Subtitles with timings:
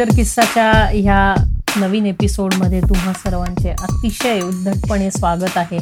[0.00, 1.34] Major किस्साच्या ह्या
[1.76, 5.78] नवीन एपिसोडमध्ये तुम्हा सर्वांचे अतिशय उद्धटपणे स्वागत आहे.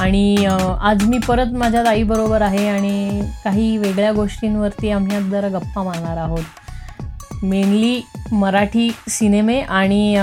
[0.00, 0.46] आणि
[0.80, 6.16] आज मी परत माझ्या ताईबरोबर आहे आणि काही वेगळ्या गोष्टींवरती आम्ही आज जरा गप्पा मारणार
[6.16, 7.42] आहोत.
[7.42, 8.00] मेनली
[8.32, 10.14] मराठी सिनेमे आणि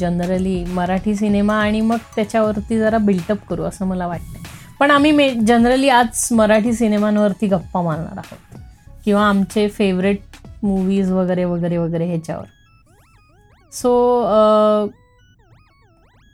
[0.00, 4.44] जनरली मराठी सिनेमा आणि मग त्याच्यावरती जरा बिल्टअप करू असं मला वाटतं.
[4.80, 8.58] पण आम्ही मे जनरली आज मराठी सिनेमांवरती गप्पा मारणार आहोत.
[9.04, 10.18] किंवा आमचे फेवरेट
[10.66, 12.46] मूवीज वगैरे वगैरे वगैरे ह्याच्यावर.
[13.72, 14.90] सो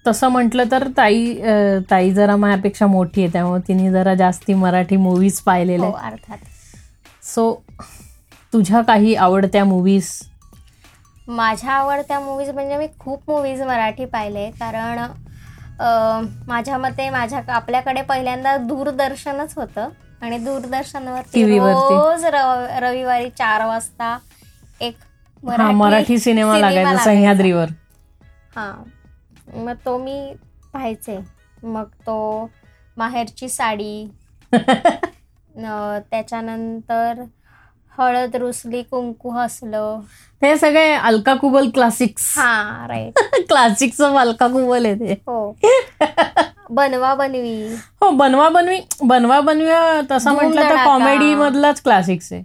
[0.05, 1.35] तसं म्हटलं तर ताई
[1.91, 6.39] ताई जरा माझ्यापेक्षा मोठी आहे त्यामुळे तिने जरा जास्ती मराठी मूवीज पाहिलेल्या हो, अर्थात.
[7.25, 7.55] सो
[8.53, 10.09] तुझ्या काही आवडत्या मूवीज
[11.28, 14.99] माझ्या आवडत्या मूवीज म्हणजे मी खूप मूवीज मराठी पाहिले कारण
[16.49, 19.89] माझ्या मते माझ्या आपल्याकडे पहिल्यांदा दूरदर्शनच होतं.
[20.23, 24.17] आणि दूरदर्शनवरती रोज रविवारी चार वाजता
[24.81, 24.97] एक
[25.73, 27.69] मराठी सिनेमा लागायचा सह्याद्रीवर.
[28.56, 28.73] हा.
[29.55, 30.34] मग तो मी
[30.73, 31.19] पाहायचे.
[31.65, 32.51] मग तो
[32.97, 34.06] माहेरची साडी
[36.11, 37.23] त्याच्यानंतर
[37.98, 40.00] हळद रुसली कुंकू हसलं.
[40.43, 45.12] हे सगळे अलका कुबल क्लासिक्स हा राईट क्लासिकचं अलका कुबल आहे ते.
[45.27, 45.56] हो.
[46.70, 47.75] बनवा बनवी.
[48.00, 48.81] हो बनवा बनवी.
[49.05, 49.70] बनवा बनवी
[50.11, 52.43] तसं म्हटलं तर कॉमेडी मधलाच क्लासिक्स आहे.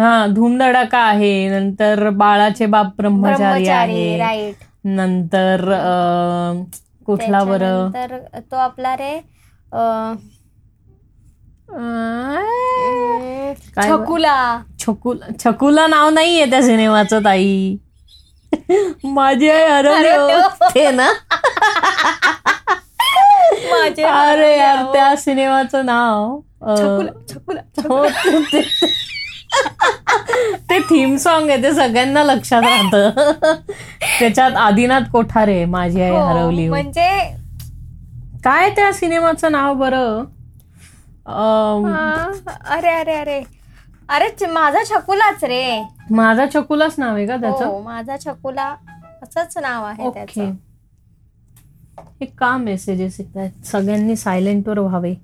[0.00, 4.52] हा धूमधडाका आहे नंतर बाळाचे बाप ब्रह्मचारी आहे.
[4.84, 5.60] नंतर
[7.06, 7.90] कुठला बरं?
[7.94, 8.16] तर
[8.50, 9.14] तो आपला रे
[13.78, 14.36] छकुला.
[14.80, 17.76] छकुला छकुला नाव नाहीये त्या सिनेमाचं ताई.
[19.04, 21.08] माझी आई हरवली ना?
[24.04, 26.38] अरे यार त्या सिनेमाचं नाव
[27.88, 28.04] हो
[30.70, 32.94] ते थीम सॉन्ग आहे ते सगळ्यांना लक्षात राहत.
[34.18, 36.68] त्याच्यात आदिनाथ कोठारे माझी आई हो, हरवली.
[36.68, 37.36] म्हणजे
[38.44, 40.24] काय त्या सिनेमाचं नाव बरं?
[42.70, 43.42] अरे अरे अरे.
[44.08, 45.82] अरे माझा छकुलाच रे.
[46.10, 47.64] माझा छकुलाच नाव आहे का त्याचं?
[47.64, 48.74] हो, माझा छकुला
[49.22, 50.50] असंच नाव आहे त्याचं.
[52.20, 55.14] हे का मेसेजेस येत आहेत सगळ्यांनी सायलेंटवर व्हावे.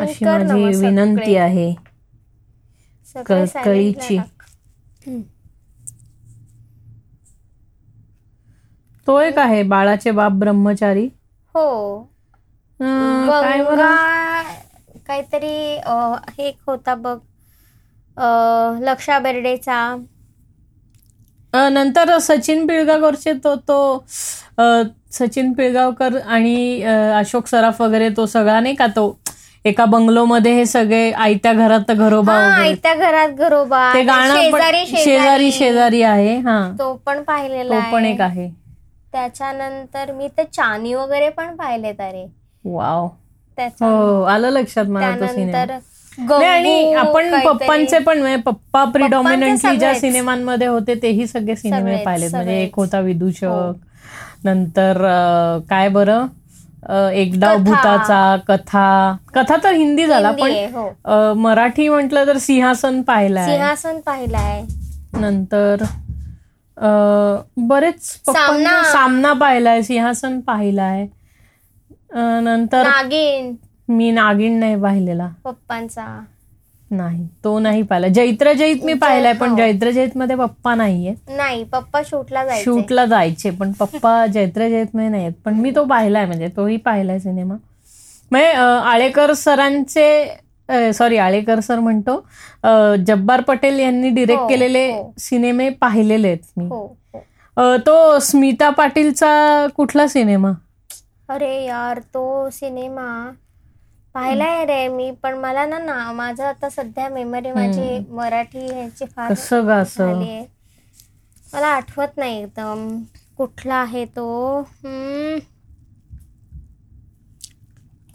[0.00, 1.89] अशी माझी विनंती आहे.
[3.16, 4.18] कळीची
[9.06, 11.06] तो एक आहे बाळाचे बाप ब्रह्मचारी.
[11.54, 11.98] हो.
[15.06, 15.54] काहीतरी
[16.28, 17.16] हे एक होता बघ.
[18.82, 19.96] लक्षा बेर्डेचा.
[21.52, 24.04] नंतर सचिन पिळगावकरचे तो तो
[25.12, 29.19] सचिन पिळगावकर आणि अशोक सराफ वगैरे तो सगळा नाही का तो?
[29.64, 36.36] एका बंगलोमध्ये हे सगळे आयत्या घरात घरोबा आयत्या घरात घरोबा ते गाणं शेजारी शेजारी आहे
[36.36, 36.60] हा.
[36.78, 38.48] तो पण पाहिलेला पण एक आहे.
[39.12, 42.24] त्याच्यानंतर मी ते चानी वगैरे पण पाहिले तरी
[42.64, 43.08] वाव.
[43.80, 45.06] हो आलं लक्षात मला
[46.44, 52.60] आणि आपण पप्पांचे पण म्हणजे पप्पा प्रिडॉमिनंटली ज्या सिनेमांमध्ये होते तेही सगळे सिनेमे पाहिले म्हणजे
[52.62, 53.72] एक होता विदूषक हो.
[54.44, 55.02] नंतर
[55.70, 56.26] काय बरं?
[57.14, 59.16] एक डाव भूताचा कथा.
[59.34, 61.34] कथा तर हिंदी झाला पण हो.
[61.36, 63.46] मराठी म्हटलं तर सिंहासन पाहिलाय.
[63.46, 64.62] सिंहासन पाहिलाय.
[65.14, 65.84] नंतर
[67.68, 69.32] बरेच सामना.
[69.40, 71.06] पाहिलाय सिंहासन पाहिलाय.
[72.44, 73.54] नंतर नागिन.
[73.88, 75.28] मी नागिन नाही पाहिलेला.
[75.44, 76.06] पप्पांचा.
[76.90, 78.08] नाही तो नाही पाहिला.
[78.08, 79.56] जैत्र जैत मी पाहिलाय पण हो.
[79.56, 82.64] जैत्र जैत मध्ये पप्पा नाहीये नाही पप्पा शूटला जायचे.
[82.64, 85.32] शूटला जायचे पण पप्पा जैत्र जैत मध्ये नाहीयेत.
[85.44, 87.54] पण मी तो पाहिलाय म्हणजे तोही पाहिलाय सिनेमा.
[88.30, 88.50] म्हणजे
[88.90, 92.14] आळेकर सरांचे सॉरी आळेकर सर म्हणतो
[93.06, 95.12] जब्बार पटेल यांनी डिरेक्ट हो, केलेले हो.
[95.18, 96.68] सिनेमे पाहिलेले आहेत मी.
[97.86, 100.52] तो स्मिता पाटीलचा कुठला सिनेमा?
[101.28, 103.08] अरे यार तो सिनेमा
[104.14, 109.32] पाहिलाय रे मी पण मला ना ना माझं आता सध्या मेमरी माझी मराठी ह्याची फार
[109.98, 110.40] झाली
[111.52, 112.88] मला आठवत नाही एकदम.
[113.38, 114.62] कुठला आहे तो?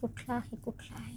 [0.02, 1.14] कुठला आहे कुठला आहे?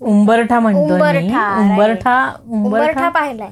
[0.00, 2.16] उंबरठा म्हणतो उंबरठा उंबरठा
[2.48, 3.50] उंबरठा पाहिलाय.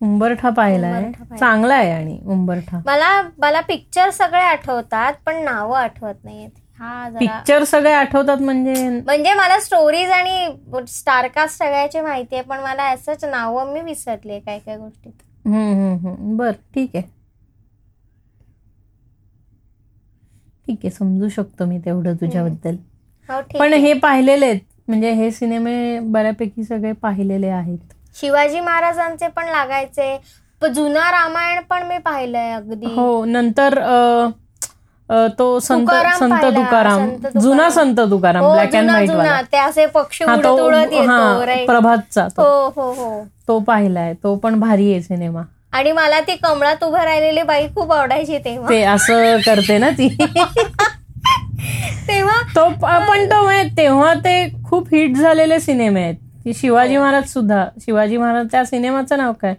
[0.00, 1.10] उंबरठा पाहिलाय.
[1.38, 2.80] चांगला आहे आणि उंबरठा.
[2.86, 6.50] मला मला पिक्चर सगळे आठवतात पण नावं आठवत नाहीत
[6.80, 13.24] पिक्चर सगळे आठवतात म्हणजे म्हणजे मला स्टोरीज आणि स्टारकास्ट सगळ्याची माहिती आहे पण मला असंच
[13.24, 15.12] नाव मी विसरले काय काय गोष्टीत.
[16.36, 17.02] बर ठीक आहे.
[20.66, 22.76] ठीक आहे समजू शकतो मी तेवढं तुझ्याबद्दल.
[23.28, 24.60] हो, पण हे पाहिलेले आहेत.
[24.88, 27.78] म्हणजे हे सिनेमे बऱ्यापैकी सगळे पाहिलेले आहेत.
[28.16, 30.16] शिवाजी महाराजांचे पण लागायचे.
[30.62, 32.86] जुना रामायण पण मी पाहिलंय अगदी.
[32.86, 33.78] हो नंतर
[35.10, 37.10] तो संत संत तुकाराम.
[37.36, 39.42] जुना संत तुकाराम ब्लॅक अँड व्हाईट जुना वाला.
[39.42, 40.24] ते असे पक्षी?
[41.66, 42.42] प्रभातचा तो.
[42.42, 43.24] हो हो हो.
[43.48, 44.14] तो पाहिलाय.
[44.14, 45.42] तो पण भारी आहे सिनेमा.
[45.72, 48.68] आणि मला ती कमळात उभं राहिलेली बाई खूप आवडायची तेव्हा.
[48.68, 50.08] ते असं करते ना ती.
[52.08, 52.68] तेव्हा तो
[53.08, 56.14] पण तो तेव्हा ते खूप हिट झालेले सिनेमे आहेत.
[56.44, 56.54] की.
[56.54, 59.54] शिवाजी महाराज सुद्धा शिवाजी महाराज त्या सिनेमाचं नाव काय?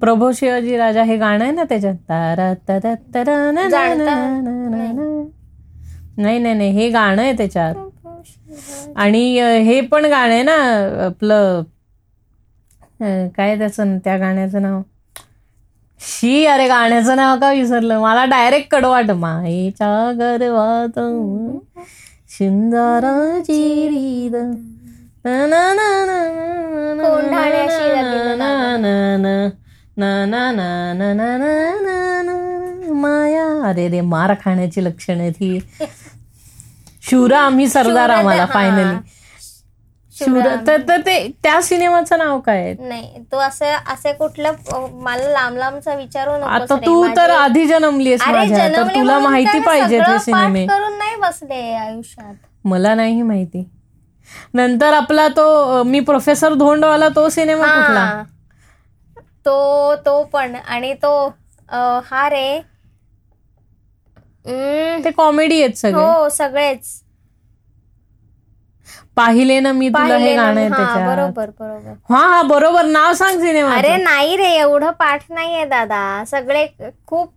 [0.00, 1.94] प्रभो शिवाजी राजा हे गाणं आहे ना त्याच्यात?
[2.08, 3.68] तारा तारा तारा ना.
[6.18, 7.74] नाही नाही नाही हे गाणं आहे त्याच्यात.
[8.96, 10.54] आणि हे पण गाणं आहे ना
[11.06, 11.62] आपलं
[13.36, 14.80] काय त्याचं त्या गाण्याचं नाव?
[16.00, 18.00] शी अरे गाण्याचं नाव का विसरलं?
[18.00, 20.98] मला डायरेक्ट कडवाट माईच्या गर्वात
[24.32, 24.42] ना
[27.02, 29.50] कोंढाण्याशी ना ना ना ना
[29.96, 31.44] ना ना ना ना ना
[31.80, 33.46] ना ना माया.
[33.68, 35.58] अरे रे मार खाण्याची लक्षणं ती
[37.02, 39.00] शुरा आम्ही सरदार शूर आम्हाला फायनली हा.
[40.14, 40.40] शुर.
[40.66, 42.74] तर तर ते त्या सिनेमाचं नाव काय आहे?
[42.88, 48.22] नाही तो असं असे कुठलं अं, मला लांब लांबचा विचारू आता तू तर आधी जन्मलीस
[48.28, 50.66] माझ्या तर तुला माहिती पाहिजे ते सिनेमे.
[50.66, 52.34] करून नाही बसले आयुष्यात.
[52.64, 53.68] मला नाही माहिती.
[54.54, 58.22] नंतर आपला तो मी प्रोफेसर धोंडवाला तो सिनेमा कुठला.
[59.44, 60.54] तो तो पण.
[60.56, 61.12] आणि तो
[62.04, 62.60] हा रे.
[65.04, 65.92] ते कॉमेडी आहेत सगळे.
[65.94, 67.02] हो सगळेच.
[69.16, 70.72] पाहिले ना मी तुला हे गाणं.
[70.72, 71.92] हा, बरोबर बरोबर.
[72.10, 72.84] हा हा बरोबर.
[72.86, 76.02] नाव सांग सिनेमा अरे नाही रे एवढं पाठ नाहीये दादा.
[76.26, 76.66] सगळे
[77.06, 77.32] खूप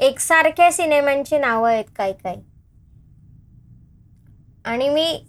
[0.00, 2.40] एकसारख्या सिनेमांची नावं आहेत काही काही.
[4.64, 5.24] आणि मी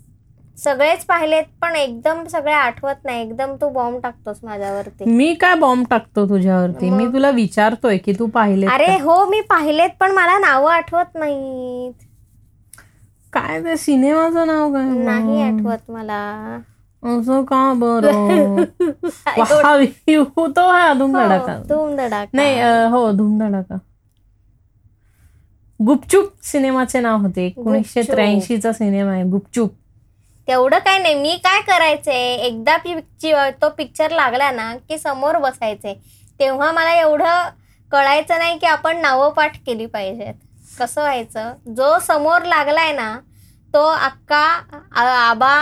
[0.57, 3.21] सगळेच पाहिलेत पण एकदम सगळे आठवत नाही.
[3.21, 5.05] एकदम तू बॉम्ब टाकतोस माझ्यावरती.
[5.05, 6.89] मी काय बॉम्ब टाकतो तुझ्यावरती?
[6.89, 11.93] मी तुला विचारतोय की तू पाहिले अरे हो मी पाहिलेत पण मला नावं आठवत नाहीत.
[13.33, 14.83] काय ते सिनेमाचं नाव काय?
[14.83, 16.59] नाही आठवत मला.
[17.03, 18.63] असं का बरं?
[20.55, 23.77] तो हा धडाका धूम धडाका नाही हो धूम धडाका
[25.79, 27.45] गुपचूप सिनेमाचे नाव होते.
[27.45, 29.71] एकोणीसशे त्र्याऐंशीचा सिनेमा आहे गुपचूप.
[30.47, 35.93] तेवढं काय नाही मी काय करायचंय एकदा पिक्चर तो पिक्चर लागला ना की समोर बसायचे.
[36.39, 37.49] तेव्हा मला एवढं
[37.91, 40.33] कळायचं नाही की आपण नावं पाठ केली पाहिजेत.
[40.79, 41.53] कसं व्हायचं?
[41.75, 43.15] जो समोर लागलाय ना
[43.73, 44.45] तो अक्का
[45.01, 45.55] आबा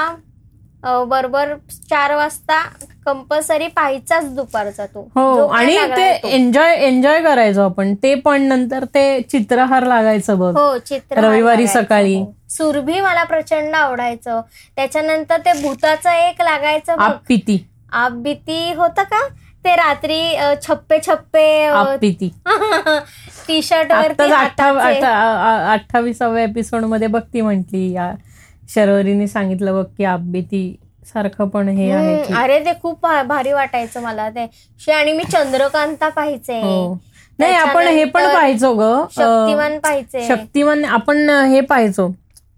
[0.84, 1.54] बरोबर
[1.90, 2.62] चार वाजता
[3.06, 6.10] कंपल्सरी पाहायचाच दुपारचा तो हो आणि ते.
[6.28, 11.68] एन्जॉय एन्जॉय करायचो आपण ते पण नंतर ते चित्रहार लागायचं बघ हो चित्र रविवारी.
[11.68, 12.16] सकाळी.
[12.16, 12.32] हो.
[12.50, 14.42] सुरभी मला प्रचंड आवडायचं
[14.78, 17.02] त्याच्यानंतर ते भूताचं एक लागायचं बघ.
[17.02, 17.64] आप पिती
[17.94, 19.28] आप भीती होतं का
[19.66, 20.20] ते रात्री
[20.64, 21.46] छप्पे छप्पे
[23.48, 23.92] टी शर्ट
[25.02, 28.12] अठ्ठावीसाव्या एपिसोडमध्ये बघती म्हंटली या
[28.72, 30.62] शर्वरीने सांगितलं बघ की आप बेती
[31.06, 34.46] सारखं पण हे आहे अरे ते खूप भारी वाटायचं मला ते.
[34.94, 36.94] आणि मी चंद्रकांता पाहिजे हो.
[37.40, 38.92] नाही आपण हे पण पाहायचो ग.
[39.12, 42.08] शक्तिमान पाहिजे शक्तिमान आपण हे पाहायचो.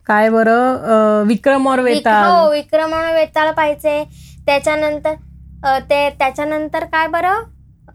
[0.08, 1.24] काय बरं?
[1.28, 4.04] विक्रम और वेताल हो विक्रमण वेताळ पाहिजे
[4.46, 5.14] त्याच्यानंतर
[5.90, 7.44] ते त्याच्यानंतर काय बरं?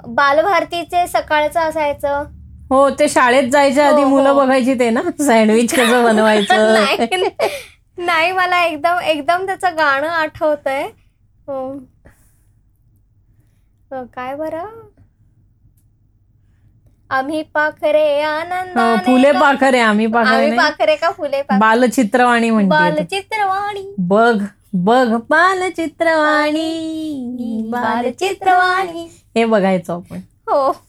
[0.09, 2.25] बालभारतीचे सकाळचं असायचं.
[2.71, 4.41] हो ते शाळेत जायच्या आधी हो, मुलं हो.
[4.41, 6.85] बघायची ते ना सँडविच कसं बनवायचं
[7.99, 10.83] नाही मला एकदम एकदम त्याचं गाणं आठवतंय.
[11.47, 11.79] हो.
[13.93, 14.67] अ, काय बरं?
[17.11, 20.57] आम्ही पाखरे हो, आनंदाने फुले पाखरे आम्ही पाखरे.
[20.57, 21.59] पाखरे का फुले पाखरे?
[21.59, 23.95] बालचित्रवाणी म्हणते बालचित्रवाणी.
[23.99, 26.63] बघ बघ बालचित्रवाणी.
[27.71, 29.09] बालचित्रवाणी.
[29.37, 30.19] हे बघायचो आपण.
[30.49, 30.85] हो.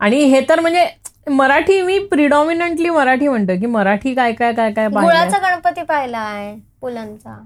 [0.00, 0.86] आणि हे तर म्हणजे
[1.26, 6.54] मराठी मी प्रिडॉमिनंटली मराठी म्हणतो की मराठी काय काय काय काय पाहिलं गुळाचा गणपती पाहिलाय
[6.80, 7.36] पुलंचा.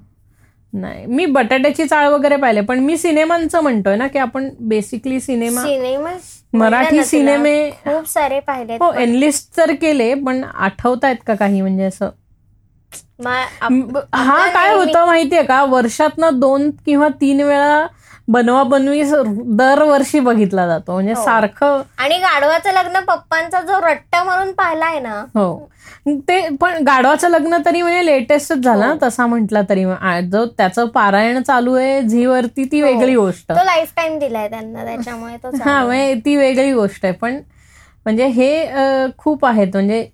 [0.72, 5.62] नाही मी बटाट्याची चाळ वगैरे पाहिले पण मी सिनेमांचं म्हणतोय ना की आपण बेसिकली सिनेमा
[5.62, 6.10] सिनेमा
[6.52, 11.60] मराठी सिनेमे खूप सारे पाहिले हो एनलिस्ट तर केले पण आठवतायत का काही?
[11.60, 12.10] म्हणजे असं
[14.14, 15.62] हा काय होतं माहितीये का?
[15.64, 17.86] वर्षातनं दोन किंवा तीन वेळा
[18.32, 19.02] बनवा बनवी
[19.58, 20.92] दरवर्षी बघितला जातो.
[20.92, 21.22] म्हणजे हो.
[21.24, 25.14] सारखं आणि गाढवाचं लग्न पप्पांचा जो रट्टा म्हणून पाहिलाय ना.
[25.34, 25.68] हो.
[26.28, 29.84] ते पण गाढवाचं लग्न तरी म्हणजे लेटेस्टच झालं ना तसा म्हटला तरी.
[30.32, 33.50] जो त्याचं पारायण चालू आहे झी वरती ती वेगळी गोष्ट.
[33.50, 35.84] तो लाईफ टाइम दिलाय त्यांना त्याच्यामुळे तो हा.
[35.84, 37.14] म्हणजे ती वेगळी गोष्ट आहे.
[37.14, 37.40] पण
[38.06, 38.66] म्हणजे हे
[39.18, 39.68] खूप आहेत.
[39.74, 40.08] म्हणजे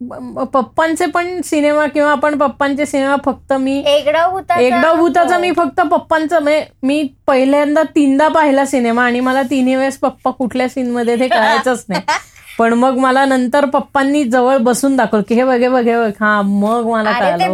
[0.00, 5.40] पप्पांचे पण सिनेमा किंवा आपण पप्पांचे सिनेमा फक्त मी एकदा भूताचा हो.
[5.40, 10.68] मी फक्त पप्पांचं म्हणजे मी पहिल्यांदा तीनदा पाहिला सिनेमा आणि मला तिन्ही वेळेस पप्पा कुठल्या
[10.68, 12.02] सीन मध्ये ते कळायचंच नाही
[12.58, 16.10] पण मग मला नंतर पप्पांनी जवळ बसून दाखवलं की हे बघे बघे बघ.
[16.20, 17.52] हा मग मला कळालं.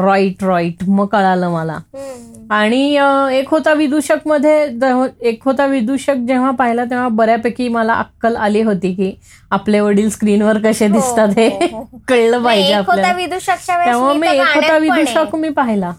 [0.00, 1.78] राईट राईट मग कळालं मला.
[2.50, 2.96] आणि
[3.32, 4.78] एक होता विदूषकमध्ये
[5.20, 9.12] एक होता विदूषक जेव्हा पाहिला तेव्हा बऱ्यापैकी मला अक्कल आली होती की
[9.50, 11.98] आपले वडील स्क्रीनवर कसे दिसतात हे हो, हो.
[12.08, 13.12] कळलं पाहिजे आपल्याला.
[13.86, 14.78] तेव्हा मी एक होता.
[14.78, 15.92] विदूषक मी पाहिला.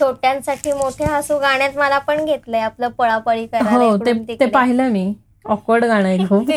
[0.00, 3.96] छोट्यांसाठी मोठे हसू गाण्यात मला पण घेतलंय आपलं पळापळी हो.
[4.40, 5.14] ते पाहिलं मी.
[5.44, 6.50] ऑकवर्ड गाणं आहे खूप.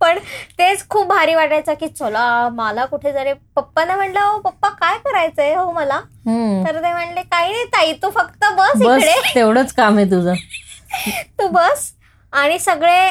[0.00, 0.18] पण
[0.58, 5.54] तेच खूप भारी वाटायचं की चला मला कुठे जरी पप्पांना म्हणलं हो पप्पा काय करायचंय
[5.54, 6.00] हो मला.
[6.64, 9.34] तर ते म्हणले काही नाही ताई तू फक्त बस बस इकडे.
[9.34, 10.34] तेवढंच काम आहे तुझं.
[11.38, 11.90] तू बस.
[12.32, 13.08] आणि सगळे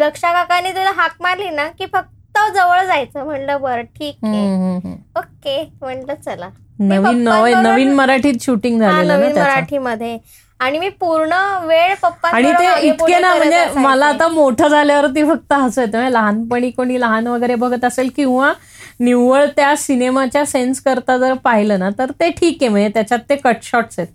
[0.00, 3.24] लक्षा काकाने तुला हाक मारली ना की फक्त जवळ जायचं.
[3.24, 4.94] म्हणलं बरं ठीक आहे.
[5.18, 6.48] ओके म्हणलं चला.
[6.80, 7.28] नवीन
[7.62, 10.16] नवीन मराठीत शूटिंग ना नवीन मराठीमध्ये.
[10.60, 11.32] आणि मी पूर्ण
[11.66, 15.96] वेळ पप्पा आणि ते इतके ना म्हणजे मला आता मोठं झाल्यावरती फक्त हसू येतं.
[15.98, 18.52] म्हणजे लहानपणी कोणी लहान वगैरे बघत असेल किंवा
[19.00, 22.68] निव्वळ त्या सिनेमाच्या सेन्स करता जर पाहिलं ना तर ते ठीक आहे.
[22.68, 24.08] म्हणजे त्याच्यात ते कट शॉट्स आहेत.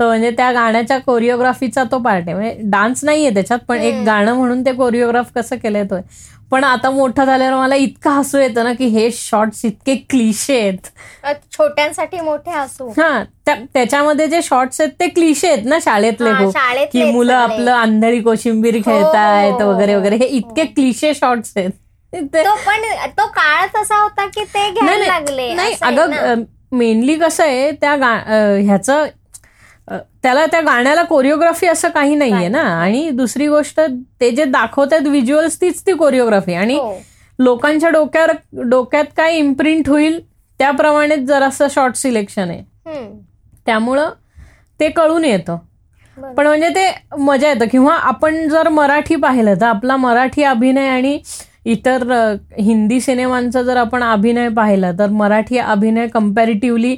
[0.00, 2.34] तर म्हणजे त्या गाण्याच्या कोरिओग्राफीचा तो पार्ट आहे.
[2.34, 5.94] म्हणजे डान्स नाहीये त्याच्यात पण एक गाणं म्हणून ते कोरिओग्राफ कसं केलंय तो
[6.50, 10.86] पण आता मोठं झाल्यावर मला इतकं हसू येतं ना की हे शॉर्ट्स इतके क्लिशे आहेत.
[11.52, 12.88] छोट्यांसाठी मोठे हसू.
[12.88, 17.34] हा त्या- त्याच्यामध्ये जे शॉर्ट्स आहेत ते क्लिशे आहेत ना शाळेतले हा, की मुलं.
[17.34, 19.70] आपलं अंधळी कोशिंबीर खेळतायत हो.
[19.72, 20.16] वगैरे वगैरे.
[20.16, 21.70] हे इतके क्लिशे शॉर्ट्स आहेत.
[22.12, 22.82] ते- तो पण
[23.18, 25.74] तो काळ तसा होता की ते घ्यायला लागले नाही.
[25.82, 27.94] अगं मेनली कसं आहे त्या
[28.66, 29.04] ह्याचं
[30.22, 33.80] त्याला त्या गाण्याला कोरिओग्राफी असं काही नाहीये ना आणि दुसरी गोष्ट
[34.20, 36.92] ते जे दाखवतात व्हिज्युअल्स तीच ती कोरिओग्राफी आणि हो.
[37.38, 38.32] लोकांच्या डोक्यावर
[38.64, 40.20] डोक्यात काय इम्प्रिंट होईल
[40.60, 42.62] त्याप्रमाणेच जरासं शॉर्ट सिलेक्शन आहे.
[43.66, 44.10] त्यामुळं
[44.80, 45.56] ते कळून येतं.
[46.36, 51.18] पण म्हणजे ते मजा येतं किंवा आपण जर मराठी पाहिलं तर आपला मराठी अभिनय आणि
[51.66, 52.02] इतर
[52.58, 56.96] हिंदी सिनेमांचा जर आपण अभिनय पाहिला तर मराठी अभिनय कम्पॅरेटिव्हली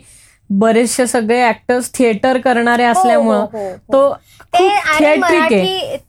[0.50, 3.76] बरेचसे सगळे ऍक्टर्स थिएटर करणारे असल्यामुळं हो, हो, हो.
[3.92, 4.14] तो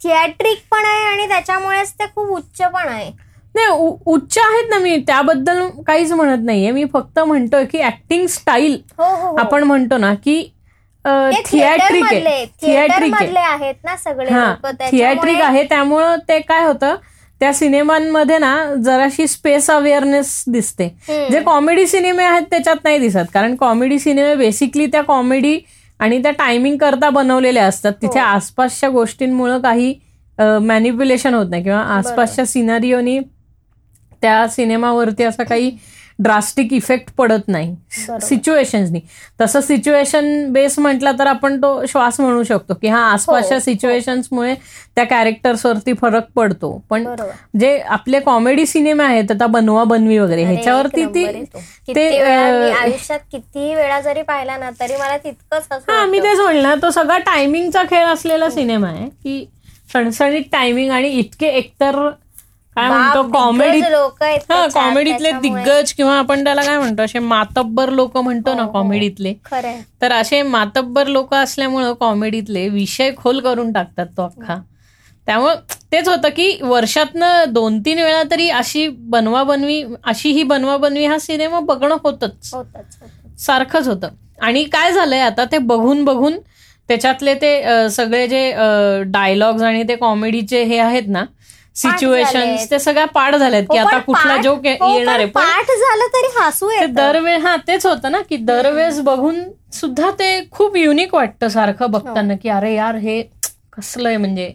[0.04, 3.12] थिएट्रिक पण आहे आणि त्याच्यामुळेच ते खूप उच्च पण आहे.
[3.56, 3.68] नाही
[4.06, 4.98] उच्च आहेत ना मी.
[5.08, 6.72] त्याबद्दल काहीच म्हणत नाहीये.
[6.72, 8.78] मी फक्त म्हणतोय की ऍक्टिंग स्टाईल.
[9.40, 10.42] आपण म्हणतो ना की
[11.46, 12.46] थिएट्रिक आहे.
[12.62, 15.64] थिएट्रिक आहेत ना सगळे थिएट्रिक आहे.
[15.64, 16.96] त्यामुळं ते काय होतं?
[17.42, 18.56] त्या सिनेमांमध्ये ना
[18.86, 20.88] जराशी स्पेस अवेअरनेस दिसते.
[21.32, 23.32] जे कॉमेडी सिनेमे आहेत त्याच्यात नाही दिसत.
[23.34, 25.58] कारण कॉमेडी सिनेमे बेसिकली त्या कॉमेडी
[26.00, 27.94] आणि त्या टायमिंग करता बनवलेले असतात.
[28.02, 28.26] तिथे हो.
[28.26, 29.94] आसपासच्या गोष्टींमुळे काही
[30.40, 31.64] मॅनिप्युलेशन होत नाही.
[31.64, 33.20] किंवा आसपासच्या सिनारिओनी
[34.22, 35.72] त्या सिनेमावरती असं काही
[36.24, 38.20] ड्रास्टिक इफेक्ट पडत नाही बरोबर.
[38.22, 39.00] सिच्युएशन्सनी
[39.40, 43.62] तसं सिच्युएशन बेस म्हटला तर आपण तो श्वास म्हणू शकतो की हा आसपासच्या हो.
[43.62, 44.54] सिच्युएशन्समुळे
[44.96, 47.06] त्या कॅरेक्टर्सवरती फरक पडतो पण
[47.60, 51.60] जे आपले कॉमेडी सिनेमे आहेत आता बनवा बनवी वगैरे ह्याच्यावरती ती तो.
[51.88, 56.20] किती आयुष्यात कितीही वेळा जरी पाहिला ना तरी मला तितकंच हा मी.
[56.20, 59.46] तेच म्हणलं तो सगळा टायमिंगचा खेळ असलेला सिनेमा आहे की
[59.90, 61.96] सणसणीत टायमिंग आणि इतके एकतर
[62.76, 65.32] काय म्हणतो कॉमेडी हा कॉमेडीतले.
[65.34, 68.74] दिग्गज किंवा आपण त्याला काय म्हणतो असे मातब्बर लोक म्हणतो ना हो, हो.
[68.74, 74.58] कॉमेडीतले खरंय तर असे मातब्बर लोक असल्यामुळं कॉमेडीतले विषय खोल करून टाकतात तो अख्खा
[75.28, 75.56] त्यामुळं
[75.92, 81.06] तेच होतं की वर्षातनं दोन तीन वेळा तरी अशी बनवा बनवी अशी ही बनवा बनवी
[81.06, 82.52] हा सिनेमा बघणं होतच.
[83.40, 84.08] सारखंच होतं
[84.42, 86.38] आणि काय झालंय आता ते बघून बघून
[86.90, 88.52] त्याच्यातले ते सगळे जे
[89.12, 91.24] डायलॉग्स आणि ते कॉमेडीचे हे आहेत ना
[91.76, 92.56] सिच्युएशन.
[92.72, 95.26] ते सगळ्या पाठ झाल्यात की हो, आता कुठला जोक हो, येणार आहे.
[95.26, 100.76] पाठ झालं तरी हसू दरवेळ हा तेच होतं ना की दरवेळेस बघून सुद्धा ते खूप
[100.78, 103.22] युनिक वाटतं सारखं बघताना की अरे यार हे
[103.74, 104.52] कसलं आहे म्हणजे?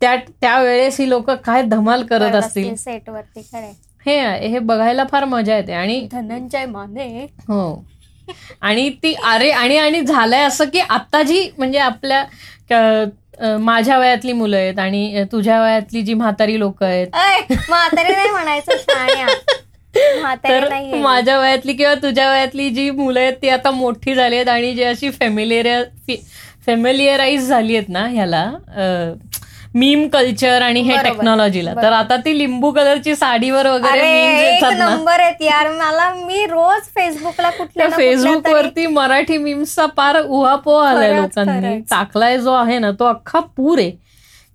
[0.00, 2.74] त्या त्यावेळेस ही लोक काय धमाल करत असतील?
[2.76, 3.72] सेट वरती खरंय.
[4.06, 5.72] हे हे बघायला फार मजा येते.
[5.72, 7.26] आणि धनंजय माने.
[7.48, 7.84] हो.
[8.60, 12.24] आणि ती अरे आणि आणि झालंय असं की आता जी म्हणजे आपल्या
[13.42, 17.06] माझ्या वयातली मुलं आहेत आणि तुझ्या वयातली जी म्हातारी लोक आहेत.
[17.68, 18.76] म्हातारी नाही म्हणायचं
[20.44, 24.74] तर माझ्या वयातली किंवा तुझ्या वयातली जी मुलं आहेत ती आता मोठी झाली आहेत आणि
[24.74, 25.82] जी अशी फेमिलियर
[26.66, 28.44] फेमिलियराईज झाली आहेत ना ह्याला
[29.74, 30.96] मीम कल्चर आणि हे.
[31.02, 31.92] टेक्नॉलॉजीला तर.
[31.92, 38.48] आता ती लिंबू कलरची साडीवर वगैरे नंबर आहेत यार मला मी रोज फेसबुकला कुठल्या फेसबुक
[38.48, 41.78] वरती मराठी मीम्सचा पार उहापोह आलाय लोकांनी.
[41.90, 43.90] टाकलाय जो आहे ना तो अख्खा पूर आहे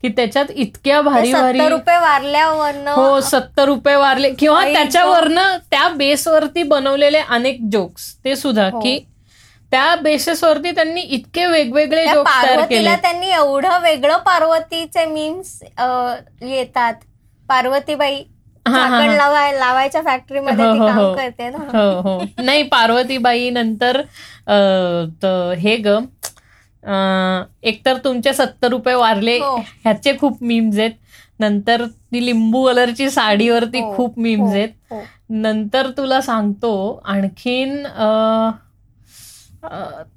[0.03, 6.63] की त्याच्यात इतक्या भारी भारी रुपये वारल्यावरनं हो सत्तर रुपये वारले किंवा त्याच्यावरनं त्या बेसवरती
[6.65, 8.79] बनवलेले अनेक जोक्स ते सुद्धा हो.
[8.79, 8.98] की
[9.72, 15.60] त्या बेसिसवरती त्यांनी इतके वेगवेगळे पार्वतीला त्यांनी एवढं वेगळं पार्वतीचे मीम्स
[16.41, 16.93] येतात.
[17.50, 18.24] पार्वतीबाई
[18.65, 21.13] लावायच्या फॅक्टरीमध्ये हो, हो, काम हो.
[21.15, 21.57] करते ना.
[21.74, 22.19] हो हो.
[22.38, 24.01] नाही पार्वतीबाई नंतर
[25.60, 25.98] हे ग
[27.63, 29.38] एकतर तुमचे सत्तर रुपये वारले.
[29.39, 30.91] ह्याचे खूप मीम्स आहेत.
[31.39, 34.69] नंतर ती लिंबू कलरची साडीवरती खूप मीम्स आहेत.
[35.29, 36.72] नंतर तुला सांगतो
[37.05, 37.86] आणखीन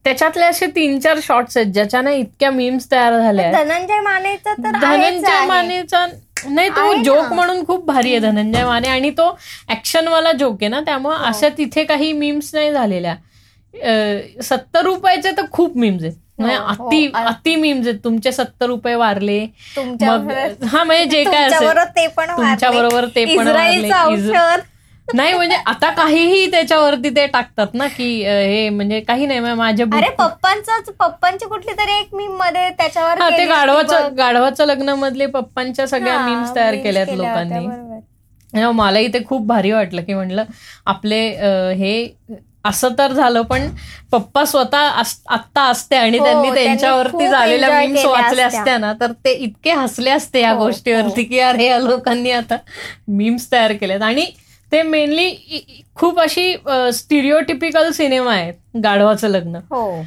[0.04, 3.50] त्याच्यातले असे तीन चार शॉर्ट्स आहेत ज्याच्याने इतक्या मीम्स तयार झाल्या.
[3.52, 5.44] धनंजय मानेचं धनंजय.
[5.46, 6.06] मानेचा
[6.46, 6.92] नाही तो.
[7.04, 9.28] जोक म्हणून खूप भारी आहे धनंजय माने आणि तो
[9.70, 11.24] ऍक्शन वाला जोक आहे ना त्यामुळे हो.
[11.24, 13.14] अशा तिथे काही मीम्स नाही झालेल्या
[14.42, 16.86] सत्तर रुपयाचे तर खूप मीम्स आहेत म्हणजे हो, हो.
[16.86, 19.40] अति अति मीम्स आहेत तुमचे सत्तर रुपये वारले
[19.76, 20.02] मग
[20.64, 22.70] हा म्हणजे जे काय असेल ते पण तुमच्या.
[22.70, 23.90] बरोबर ते पण वारले.
[25.08, 30.08] नाही म्हणजे आता काहीही त्याच्यावरती ते टाकतात ना की हे म्हणजे काही नाही माझ्या अरे
[30.08, 34.08] बुक- पप्पांच कुठली तरी एक मी मध्ये त्याच्यावर ते गाढवाचं.
[34.18, 40.14] गाढवाचं लग्न मधले पप्पांच्या सगळ्या मीम्स तयार केल्यात लोकांनी मलाही ते खूप भारी वाटलं की
[40.14, 40.44] म्हणलं
[40.86, 41.20] आपले
[41.74, 41.94] हे
[42.64, 43.68] असं तर झालं पण
[44.12, 44.78] पप्पा स्वतः
[45.26, 48.76] आत्ता असते आणि हो, त्यांनी त्यांच्यावरती झालेल्या मीम्स वाचल्या असत्या.
[48.78, 51.28] ना तर ते इतके हसले असते या हो, गोष्टीवरती हो.
[51.28, 52.56] की अरे या लोकांनी आता
[53.08, 54.26] मीम्स तयार केलेत आणि
[54.72, 55.30] ते मेनली
[55.96, 56.52] खूप अशी
[56.94, 59.56] स्टिरिओटिपिकल सिनेमा आहे गाढवाचं लग्न.
[59.70, 60.02] हो.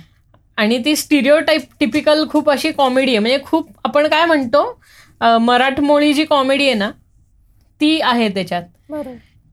[0.58, 3.20] आणि ती स्टिरिओ टाईप टिपिकल खूप अशी कॉमेडी आहे.
[3.20, 4.80] म्हणजे खूप आपण काय म्हणतो
[5.42, 6.92] मराठमोळी जी कॉमेडी आहे ना
[7.82, 8.64] ती आहे त्याच्यात.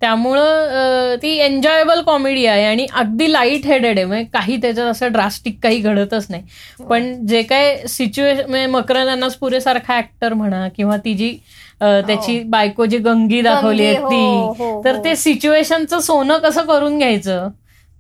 [0.03, 4.05] त्यामुळं ती एन्जॉयबल कॉमेडी आहे आणि अगदी लाइट हेडेड आहे.
[4.07, 6.43] म्हणजे काही त्याच्यात असं ड्रास्टिक काही घडतच नाही.
[6.89, 11.37] पण जे काय सिच्युएशन म्हणजे मकरंद अनासपुरेसारखा ऍक्टर म्हणा किंवा ती जी
[11.81, 15.05] त्याची बायको जी गंगी दाखवली आहे गंगी, हो, ती हो, तर हो.
[15.05, 17.49] ते सिच्युएशनचं सोनं कसं करून घ्यायचं?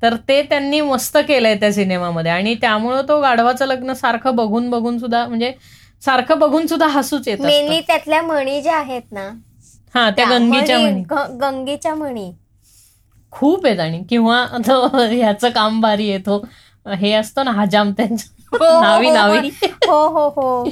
[0.02, 2.32] तर ते त्यांनी मस्त केलंय त्या सिनेमामध्ये.
[2.32, 5.52] आणि त्यामुळं तो गाढवाचं लग्न सारखं बघून बघून सुद्धा म्हणजे
[6.02, 7.80] सारखं बघून सुद्धा हसूच येत मेनली.
[7.80, 9.28] त्यातल्या म्हणी ज्या आहेत ना
[9.94, 11.02] हा त्या गंगीच्या म्हणी
[11.40, 12.30] गंगेच्या म्हणी
[13.32, 16.44] खूप आहेत आणि किंवा तो ह्याचं काम भारी आहे तो
[16.86, 18.24] हे असतो ना हजाम त्यांचं.
[18.52, 19.50] हो, नावी हो, नावी.
[19.88, 20.64] हो हो हो.
[20.64, 20.70] तो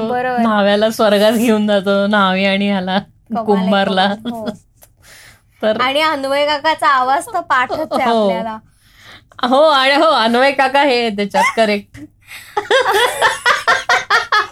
[0.00, 2.98] बरोबर न्हाव्याला स्वर्गात घेऊन जातो न्हावी आणि ह्याला
[3.36, 4.46] कुंभारला हो.
[5.62, 7.84] तर आणि अन्वय काकाचा आवाज तर पाठच हो.
[7.94, 8.58] आपल्याला
[9.42, 11.98] हो आणि हो अन्वय काका हे त्याच्यात करेक्ट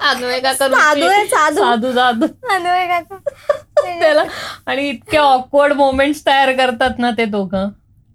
[0.03, 1.09] अन्वय काका साधू.
[1.27, 1.57] साधू.
[1.57, 3.17] साधू साधू अन्वय काका
[4.01, 4.23] त्याला
[4.67, 7.69] आणि इतके ऑकवर्ड मोमेंट्स तयार करतात ना ते दोघं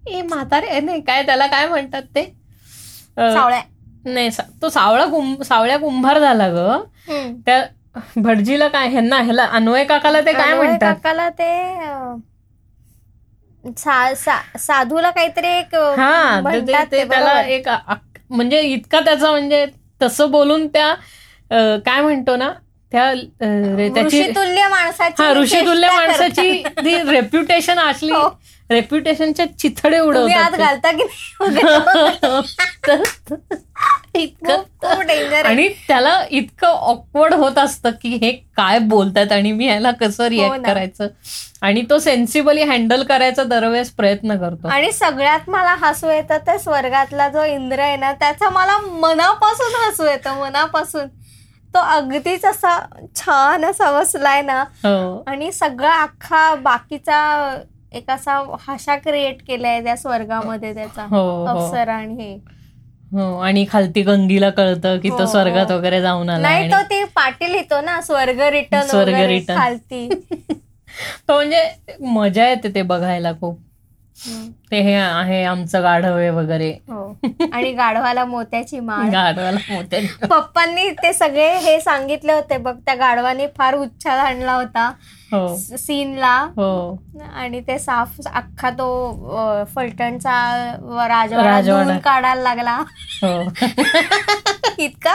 [0.04, 2.24] ए म्हातारे नाही काय त्याला काय म्हणतात ते
[3.16, 3.60] सावळ्या
[4.04, 4.28] नाही
[4.62, 6.76] तो सावळा कुंभ सावळ्या कुंभार झाला ग.
[7.08, 7.62] त्या
[8.16, 12.16] भटजीला काय ह्यांना ह्याला अन्वय काकाला ते काय म्हणतात काकाला ते अं,
[13.78, 16.40] सा- सा- साधूला काहीतरी एक हा
[17.08, 17.40] त्याला.
[17.42, 17.68] एक
[18.30, 19.64] म्हणजे इतका त्याचा म्हणजे
[20.02, 20.94] तसं बोलून त्या
[21.86, 22.52] काय म्हणतो ना
[22.92, 23.12] त्या
[23.94, 24.22] त्याची
[25.32, 26.62] ऋषितुल्य माणसाची
[27.10, 28.28] रेप्युटेशन असली हो.
[28.72, 30.50] रेप्युटेशनच्या चिथडे उडवतात.
[30.58, 31.02] घालता की
[34.14, 34.62] इतकं
[35.44, 40.56] आणि त्याला इतकं ऑकवर्ड होत असतं की हे काय बोलतात आणि मी ह्याला कसं रिॲक्ट
[40.56, 40.62] हो.
[40.64, 41.06] करायचं?
[41.62, 44.68] आणि तो सेन्सिबली हँडल करायचा दरवेळेस प्रयत्न करतो.
[44.68, 50.04] आणि सगळ्यात मला हसू येतं ते स्वर्गातला जो इंद्र आहे ना त्याचा मला मनापासून हसू
[50.04, 51.06] येतं मनापासून.
[51.74, 52.78] तो अगदीच असा
[53.16, 54.64] छान असा बसलाय ना.
[54.84, 55.22] हो.
[55.26, 57.54] आणि सगळा अख्खा बाकीचा
[57.94, 61.44] एक असा भाषा क्रिएट केलाय त्या स्वर्गामध्ये त्याचा हो, हो.
[61.46, 62.34] अप्सरा आणि हे
[63.12, 65.70] हो आणि खालती गंगीला कळतं की तो हो, स्वर्गात.
[65.70, 69.58] वगैरे जाऊन आला नाही तो ते पाटील येतो ना स्वर्ग रिटर्न स्वर्ग रिटर्न.
[69.58, 70.08] खालती
[71.28, 71.62] तो म्हणजे
[72.06, 73.58] मजा येते ते बघायला खूप.
[74.72, 76.70] ते हे आहे आमचं गाढव आहे वगैरे.
[76.88, 77.02] हो.
[77.52, 79.08] आणि गाढवाला मोत्याची माळ.
[79.10, 84.90] गाढवाला मोठ्या पप्पांनी ते सगळे हे सांगितले होते बघ त्या गाढवाने फार उच्छाद आणला होता.
[85.32, 85.56] हो.
[85.78, 86.34] सीनला.
[86.56, 86.96] हो.
[87.34, 88.88] आणि ते साफ अख्खा तो
[89.36, 90.34] अं, फलटणचा
[91.08, 91.84] राजवाडा राजवाडा.
[91.84, 92.76] धुवून काढायला लागला.
[93.22, 93.42] हो.
[94.78, 95.14] इतका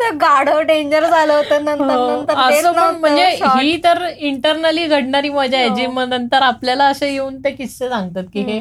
[0.00, 1.64] ते गाढव डेंजर झालं होतं.
[1.64, 2.08] नंतर हो.
[2.10, 3.58] नंतर असं पण नव्हतं म्हणजे shot.
[3.60, 5.74] ही तर इंटरनली घडणारी मजा आहे हो.
[5.74, 8.60] जी मग नंतर आपल्याला असे येऊन ते किस्से सांगतात की हे.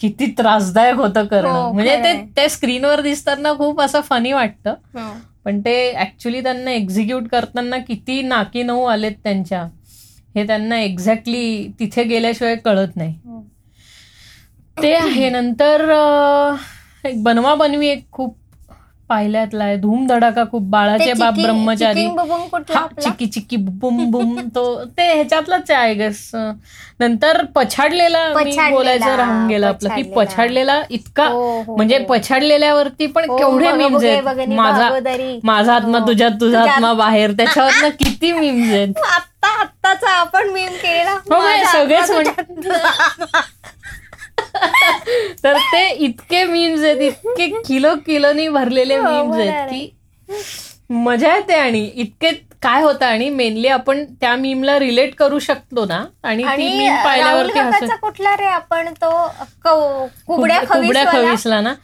[0.00, 2.12] किती त्रासदायक होतं करणं हो, म्हणजे ते.
[2.36, 5.10] ते स्क्रीनवर दिसताना खूप असं फनी वाटतं हो.
[5.44, 9.62] पण ते ऍक्च्युली त्यांना एक्झिक्यूट करताना किती नाकी नऊ आलेत त्यांच्या
[10.36, 13.40] हे त्यांना एक्झॅक्टली तिथे गेल्याशिवाय कळत नाही हो.
[14.76, 15.90] ते आहे नंतर
[17.04, 18.34] एक बनवा बनवी एक खूप
[19.10, 22.06] पाहिल्यातला आहे धूम धडाका खूप बाळाचे बाप ब्रह्मचारी?
[23.02, 24.62] चिकी चिकी बुम बुम तो
[24.98, 26.30] ते ह्याच्यातलाच आहे आय गेस
[27.00, 30.80] नंतर पछाडलेला मी बोलायचं राहून गेलं आपलं की पछाडलेला.
[30.90, 32.04] इतका हो, हो, म्हणजे हो.
[32.04, 34.88] पछाडलेल्यावरती पण केवढे मीम्स आहेत माझा.
[35.44, 35.98] माझा आत्मा.
[35.98, 41.72] तुझ्यात तुझा आत्मा बाहेर त्याच्यावरनं किती मीम्स आहेत आत्ता आत्ताचा आपण मीम केलेला काय, माझा
[41.72, 43.42] सगळेच आत्मा म्हण- तुझ्यात-
[45.44, 51.34] तर ते इतके मीम्स आहेत इतके किलो किलोनी भरलेले हो, मीम्स आहेत बरोबर की मजा
[51.34, 52.30] येते आणि इतके
[52.62, 56.42] काय होतं आणि मेनली आपण त्या मीमला रिलेट करू शकतो ना आणि
[57.04, 59.26] पाहिल्यावरती कुठला रे आपण तो?
[60.26, 60.60] कुबड्या?
[60.68, 61.74] खवीसला ना?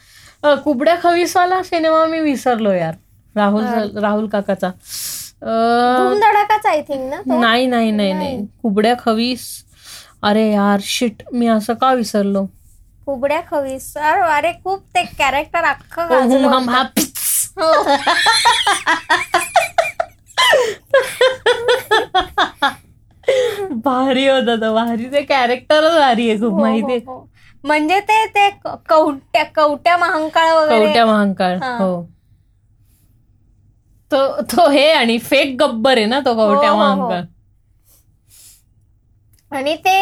[0.64, 2.94] कुबड्या खवीसवाला सिनेमा मी विसरलो यार.
[3.34, 3.64] राहुल
[3.98, 4.70] राहुल काकाचा.
[6.66, 7.20] आय थिंक ना?
[7.26, 8.46] नाही नाही नाही नाही.
[8.62, 9.64] कुबड्या खवीस
[10.22, 12.46] अरे यार शिट मी असं का विसरलो?
[13.06, 16.84] कुबड्या खवीस अरे अरे खूप ते कॅरेक्टर अख्खं गाजलं हा होतं.
[16.96, 17.18] पिच.
[17.58, 17.72] हो.
[23.84, 27.28] भारी होता तो भारी ते कॅरेक्टरच भारी आहे खूप हो, माहितीये हो, हो.
[27.64, 31.76] म्हणजे ते ते कवट्या कवट्या महांकाळ वगैरे कवट्या महांकाळ हा.
[31.78, 32.02] हो
[34.10, 36.96] तो तो हे आणि फेक गब्बर आहे ना तो कवट्या हो, हो, हो.
[36.96, 37.22] महांकाळ
[39.52, 39.92] आणि ते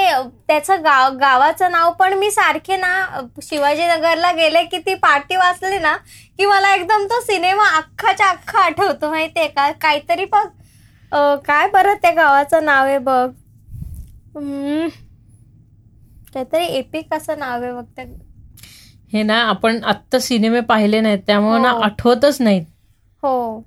[0.48, 5.96] त्याचं गाव गावाचं नाव पण मी सारखे ना शिवाजीनगरला गेले की ती पाटी वाचली ना
[6.38, 9.70] की मला एकदम तो सिनेमा अख्खाच्या अख्खा आठवतो माहितीये का?
[9.72, 10.46] काहीतरी बघ.
[11.46, 13.28] काय बरं त्या गावाचं नाव आहे बघ.
[16.34, 18.04] काहीतरी एपिक असं नाव आहे बघ त्या.
[19.12, 21.80] हे ना आपण आत्ता सिनेमे पाहिले नाहीत त्यामुळे ना हो.
[21.80, 22.64] आठवतच नाहीत.
[23.22, 23.60] हो.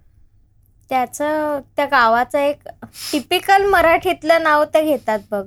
[0.90, 2.68] त्याचं त्या गावाचं एक
[3.12, 5.46] टिपिकल मराठीतलं नाव ते घेतात बघ.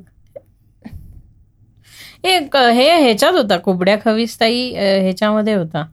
[2.25, 5.85] एक हे ह्याच्यात होता कुबड्या खवीसताई ह्याच्यामध्ये होता.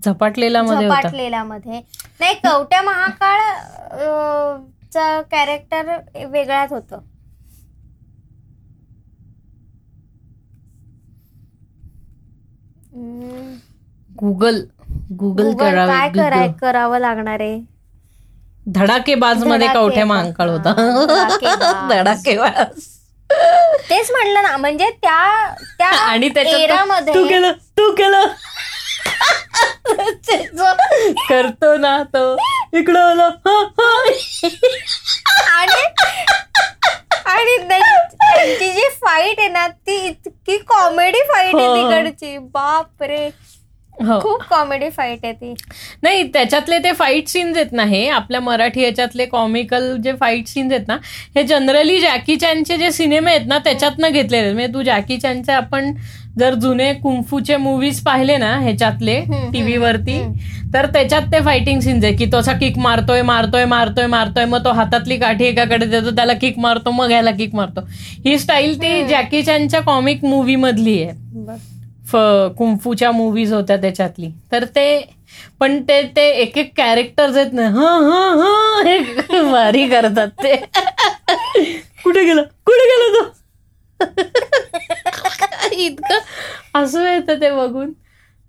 [0.00, 1.00] झपाटलेला मध्ये होता.
[1.00, 1.80] झपाटलेला मध्ये
[2.20, 3.40] नाही कवट्या महाकाळ
[4.92, 6.94] चा कॅरेक्टर वेगळाच होत.
[14.10, 14.60] गुगल
[15.18, 16.48] गुगल करावे काय कराय.
[16.60, 17.60] करावं लागणार आहे?
[18.66, 19.68] धडाकेबाजमध्ये.
[19.68, 20.74] कवठ्या महांकाळ होता.
[21.90, 22.86] धडाकेबाज.
[23.90, 26.28] तेच म्हणलं ना म्हणजे त्या त्या आणि
[27.14, 28.26] तो- केलं तू केलं.
[31.28, 32.36] करतो ना तो.
[32.72, 33.28] इकडं आला.
[35.50, 35.82] आणि
[37.26, 41.66] आणि त्या- त्यांची जी फाईट आहे ना ती इतकी कॉमेडी फाईट आहे.
[41.74, 42.38] तिकडची.
[42.38, 43.30] बाप रे
[44.00, 45.52] खूप कॉमेडी फाईट आहे ती.
[46.02, 50.72] नाही त्याच्यातले ते फाईट सीन्स आहेत ना हे आपल्या मराठी याच्यातले कॉमिकल जे फाईट सीन्स
[50.72, 50.96] आहेत ना
[51.36, 55.92] हे जनरली जॅकी चॅनचे जे सिनेमे आहेत ना त्याच्यातनं घेतलेले म्हणजे तू जॅकी चॅनचे आपण
[56.38, 59.20] जर जुने कुंफूचे मूवीज पाहिले ना ह्याच्यातले
[59.52, 60.18] टीव्हीवरती
[60.74, 64.64] तर त्याच्यात ते फायटिंग सीन्स आहे की तो असा किक मारतोय मारतोय मारतोय मारतोय मग
[64.64, 67.80] तो हातातली काठी एकाकडे देतो त्याला किक मारतो मग ह्याला किक मारतो.
[68.24, 71.12] ही स्टाईल ती जॅकी चॅनच्या कॉमिक मूवी मधली आहे.
[72.58, 74.30] कुंफूच्या मूवीज होत्या त्याच्यातली.
[74.52, 74.88] तर ते
[75.60, 80.54] पण ते ते एक एक कॅरेक्टर्स आहेत ना हा हा भारी करतात ते.
[82.04, 82.42] कुठे गेलं?
[82.66, 83.26] कुठे गेला तो?
[85.72, 86.18] इतकं
[86.82, 87.92] असं येतं ते बघून.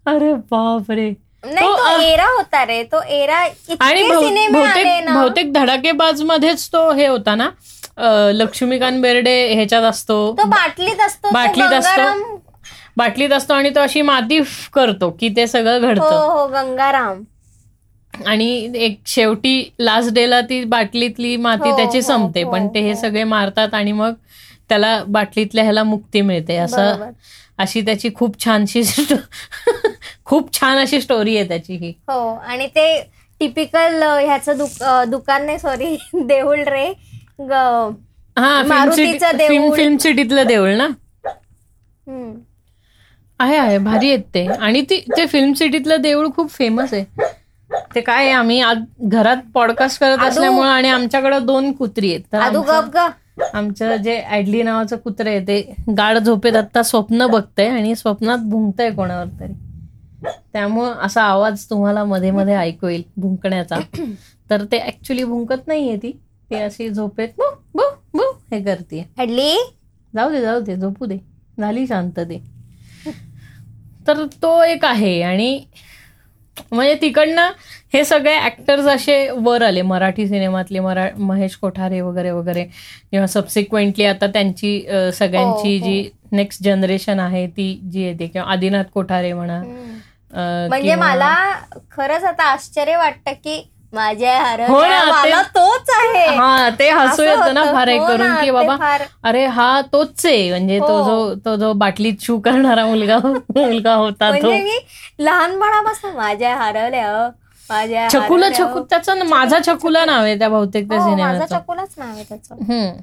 [0.06, 1.10] अरे बाप रे
[1.45, 3.38] नाही तो, एरा होता रे तो एरा
[3.80, 7.50] आणि बहुतेक बहुतेक धडाकेबाज मध्येच तो हे होता ना
[8.32, 10.32] लक्ष्मीकांत बेर्डे ह्याच्यात असतो.
[10.38, 12.38] बाटलीत असतो बाटलीत असतो.
[12.97, 14.39] बाटलीत असतो आणि तो अशी माती
[14.73, 16.19] करतो की ते सगळं हो घडतं.
[16.19, 17.23] हो गंगाराम.
[18.28, 22.43] आणि एक शेवटी लास्ट डेला ती बाटलीतली माती हो, त्याची हो, संपते.
[22.43, 22.95] हो, पण ते हे.
[22.95, 24.13] सगळे मारतात आणि मग
[24.69, 26.56] त्याला बाटलीतल्या ह्याला मुक्ती मिळते.
[26.56, 27.12] असं.
[27.58, 28.82] अशी त्याची खूप छानशी
[30.25, 31.93] खूप छान अशी स्टोरी आहे त्याची ही.
[32.08, 34.58] हो आणि ते टिपिकल ह्याचं
[35.10, 36.93] दुकान नाही सॉरी देऊळ रे.
[38.38, 40.75] हा फिल्म सिटीतलं देऊळ.
[40.75, 40.88] ना.
[43.39, 43.78] आहे आहे.
[43.78, 44.45] भारी आहेत ते.
[44.45, 47.06] आणि ती ते फिल्म सिटीतलं देऊळ खूप फेमस आहे.
[47.95, 50.30] ते काय आहे, आम्ही आज घरात पॉडकास्ट करत आदू.
[50.30, 52.21] असल्यामुळे आणि आमच्याकडे दोन कुत्री आहेत.
[52.34, 56.84] तर आदू आमचं- गप ग आमचं जे ऍडली नावाचं कुत्र आहे ते गाढ झोपेत आता
[56.84, 59.54] स्वप्न बघतंय आणि स्वप्नात भुंकतंय कोणावर तरी.
[60.54, 63.75] त्यामुळं असा आवाज तुम्हाला मध्ये मध्ये ऐकू येईल भुंकण्याचा.
[64.49, 66.19] तर ते ऍक्च्युली भुंकत नाहीये ती.
[66.52, 67.82] ते अशी झोपेत बु बु
[68.13, 69.73] बु हे करते हडली
[70.15, 71.17] जाऊ दे जाऊ दे झोपू दे.
[71.60, 72.59] झाली शांत ते
[74.10, 75.60] तर तो एक आहे आणि
[76.72, 77.52] म्हणजे तिकडनं
[77.93, 79.82] हे सगळे ऍक्टर्स असे वर आले.
[79.82, 82.63] मराठी सिनेमातले मरा महेश कोठारे वगैरे वगैरे.
[83.12, 84.80] किंवा सबसिक्वेंटली आता त्यांची
[85.13, 85.86] सगळ्यांची हो, हो.
[85.86, 88.28] जी नेक्स्ट जनरेशन आहे ती जी येते.
[88.28, 89.62] किंवा आदिनाथ कोठारे म्हणा
[90.67, 91.34] म्हणजे मला
[91.91, 93.62] खरंच आता आश्चर्य वाटतं की
[93.93, 94.82] माझ्या हो
[95.23, 97.63] ते- तोच आहे हा ते हसू येतं ना.
[97.73, 101.04] फार एक हो करून की बाबा अरे हा तोच आहे म्हणजे तो हो.
[101.06, 104.78] जो तो जो बाटलीत शू करणारा मुलगा मुलगा होता तो म्हणजे मी
[105.19, 107.30] लहानपणापासून माझ्या हरवल्या
[107.69, 108.49] माझ्या छकुला.
[108.49, 112.97] छकू त्याचं माझा छकुला नाव आहे त्या बहुतेक त्या सिनेमाचं चकुलाच नाव आहे त्याचं.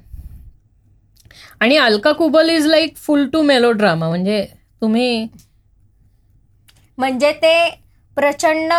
[1.60, 4.44] आणि Alka Kubal is like full to melodrama म्हणजे
[4.82, 5.26] तुम्ही
[6.98, 7.52] म्हणजे ते
[8.16, 8.72] प्रचंड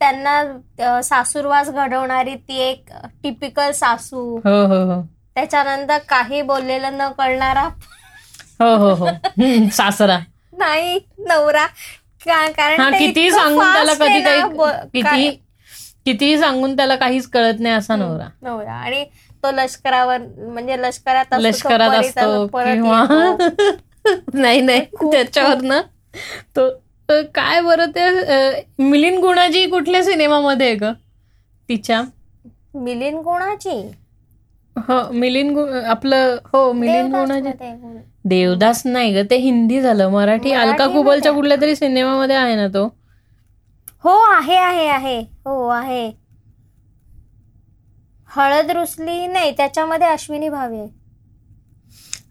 [0.00, 2.90] त्यांना सासूरवास घडवणारी ती एक
[3.22, 4.36] टिपिकल सासू.
[4.36, 5.00] हो हो हो.
[5.34, 7.68] त्याच्यानंतर काही बोललेलं न कळणारा
[8.60, 9.06] हो हो हो.
[9.72, 10.18] सासरा.
[10.52, 11.66] नाही नवरा.
[12.26, 14.40] कारण ते कितीही इतकं सांगून त्याला कधी काही
[14.92, 15.30] किती
[16.04, 18.28] कितीही सांगून त्याला काहीच कळत नाही असा नवरा.
[18.42, 18.72] नवरा.
[18.72, 19.04] आणि
[19.42, 23.04] तो लष्करावर म्हणजे लष्करात लष्करात असतो किंवा.
[24.34, 24.80] नाही नाही.
[25.02, 25.80] त्याच्यावर ना
[26.56, 26.68] तो
[27.10, 30.92] तो काय बरं ते मिलिंद गुणाजी कुठल्या सिनेमामध्ये आहे ग?
[31.68, 32.02] तिच्या?
[32.74, 33.70] मिलिंद गुणाची
[34.76, 37.50] हो मिलिंद गु- आपलं हो मिलिंद गुणाजी.
[38.24, 40.08] देवदास नाही ग ते हिंदी झालं.
[40.08, 40.86] मराठी अलका.
[40.86, 42.84] कुबलच्या कुठल्या तरी सिनेमामध्ये आहे ना तो?
[44.04, 45.18] हो आहे आहे आहे.
[45.44, 46.10] हो आहे.
[48.30, 50.86] हळद रुसली नाही त्याच्यामध्ये अश्विनी भावे.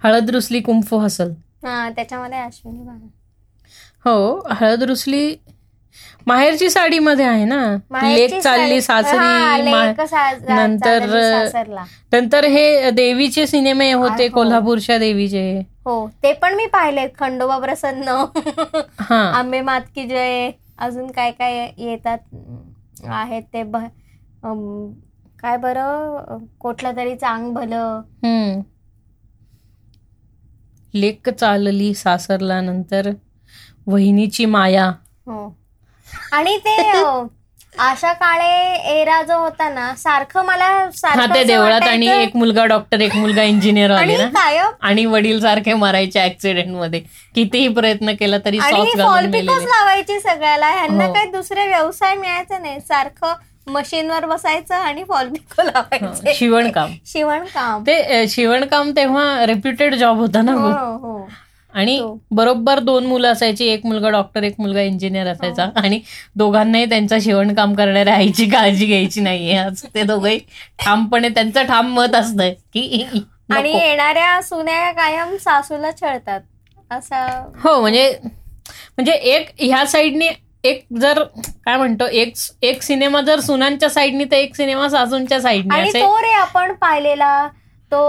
[0.04, 1.32] हळद रुसली कुंफू हसल.
[1.65, 3.08] हा त्याच्यामध्ये अश्विनी भावे
[4.06, 5.36] हो हळद रुसली.
[6.28, 7.76] माहेरची साडीमध्ये आहे ना?
[8.04, 11.06] लेक चालली साडी- सासरी नंतर.
[12.14, 14.34] नंतर हे देवीचे सिनेमे होते हो.
[14.34, 15.62] कोल्हापूरच्या देवीचे.
[15.86, 18.08] हो ते पण मी पाहिले खंडोबा प्रसन्न.
[19.00, 19.22] हा.
[19.32, 20.52] आंबे मात की जय.
[20.78, 22.18] अजून काय काय येतात
[23.10, 23.64] आहेत ते
[25.42, 26.38] काय बरं?
[26.60, 28.02] कुठलं तरी चांग भलं.
[30.94, 33.10] लेक चालली सासरला नंतर.
[33.91, 34.86] वहिनीची माया.
[35.28, 35.56] हो.
[36.32, 36.91] आणि ते
[37.80, 42.65] आशा काळे एरा जो होता ना सारखं मला हा सारखं ते देवळात आणि एक मुलगा
[42.65, 44.28] डॉक्टर एक मुलगा इंजिनियर आले ना.
[44.28, 46.99] कायम आणि वडील सारखे मरायचे ऍक्सिडेंटमध्ये.
[47.36, 50.69] कितीही प्रयत्न केला तरी ही लावायची सगळ्याला.
[50.69, 51.13] ह्यांना हो.
[51.13, 52.80] काही दुसरे व्यवसाय मिळायचे नाही.
[52.80, 53.34] सारखं
[53.67, 56.34] मशीनवर बसायचं आणि फॉलपिको लावायचे.
[56.34, 56.91] शिवणकाम.
[57.06, 57.84] शिवणकाम.
[57.88, 60.69] ते शिवणकाम तेव्हा रेप्युटेड जॉब होता ना हो.
[60.97, 61.19] हो.
[61.74, 62.00] आणि.
[62.32, 65.70] बरोबर दोन मुलं असायची एक मुलगा डॉक्टर एक मुलगा इंजिनियर असायचा.
[65.76, 66.00] आणि
[66.36, 70.40] दोघांनाही त्यांचा शिवणकाम करणाऱ्या आईची काळजी घ्यायची नाहीये आज ते दोघंही
[70.80, 73.04] ठामपणे त्यांचं ठाम मत असतंय की
[73.52, 73.72] आणि.
[73.74, 76.42] येणाऱ्या सुन्या कायम सासूला छळतात
[76.92, 77.26] असा
[77.64, 80.30] हो म्हणजे म्हणजे एक ह्या साईडने
[80.64, 81.22] एक जर
[81.66, 86.02] काय म्हणतो एक एक सिनेमा जर सुनांच्या साईडनी तर एक सिनेमा सासूंच्या साईडने आणि असे
[86.02, 87.48] तो रे आपण पाहिलेला
[87.92, 88.02] तो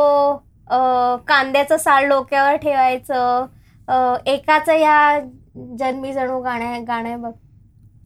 [1.28, 3.46] कांद्याचं साल डोक्यावर ठेवायचं.
[4.26, 5.18] एकाच या
[5.78, 7.32] जन्मी जणू गाण्या गाण्या बघ.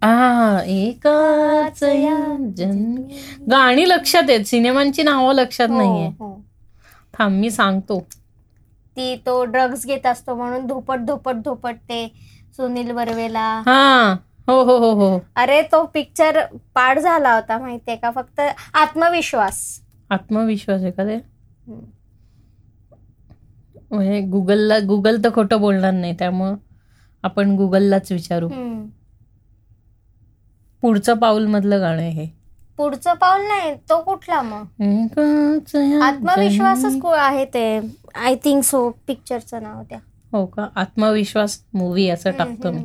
[0.03, 2.16] हा एकाच या
[2.57, 3.18] जन्मी
[3.50, 4.44] गाणी लक्षात आहेत.
[4.46, 6.09] सिनेमांची नावं लक्षात हो, नाहीये.
[6.18, 6.35] हो.
[7.14, 7.98] थांब मी सांगतो.
[8.96, 12.07] ती तो ड्रग्ज घेत असतो म्हणून धोपट धोपट धोपट ते
[12.57, 13.46] सुनील बर्वेला.
[13.66, 14.14] हा
[14.48, 15.18] हो हो हो हो.
[15.37, 16.40] अरे तो पिक्चर
[16.74, 18.11] पाठ झाला होता माहितीये का?
[18.11, 18.40] फक्त
[18.74, 19.62] आत्मविश्वास.
[20.11, 21.16] आत्मविश्वास आहे का ते
[23.94, 26.54] म्हणजे गुगलला गुगल तर खोटं बोलणार नाही त्यामुळं
[27.24, 28.48] आपण गुगललाच विचारू.
[30.83, 32.26] पुढचं पाऊल मधलं गाणं हे.
[32.76, 34.64] पुढचं पाऊल नाही तो कुठला मग?
[36.02, 37.80] आत्मविश्वासच आहे ते.
[38.14, 39.98] आय थिंक सो पिक्चरचं नाव त्या
[40.33, 40.66] हो का?
[40.74, 42.83] आत्मविश्वास मूवी असं टाकतो मी.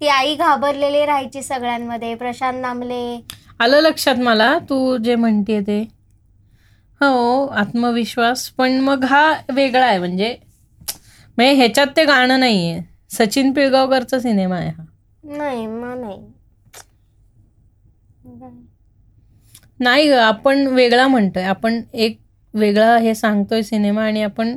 [0.00, 2.14] ती आई घाबरलेली राहायची सगळ्यांमध्ये.
[2.14, 3.20] प्रशांत नामले.
[3.60, 4.58] आलं लक्षात मला?
[4.58, 5.97] तू जे म्हणते ते.
[7.00, 8.48] हो आत्मविश्वास.
[8.50, 9.98] पण मग हा वेगळा आहे.
[9.98, 10.36] म्हणजे
[11.38, 12.80] म्हणजे ह्याच्यात ते गाणं नाहीये.
[13.10, 14.84] सचिन पिळगावकरचा सिनेमा आहे हा.
[15.36, 16.18] नाही मग नाही.
[19.80, 21.42] नाही ग आपण वेगळा म्हणतोय.
[21.44, 22.18] आपण एक
[22.54, 24.56] वेगळा हे सांगतोय सिनेमा आणि आपण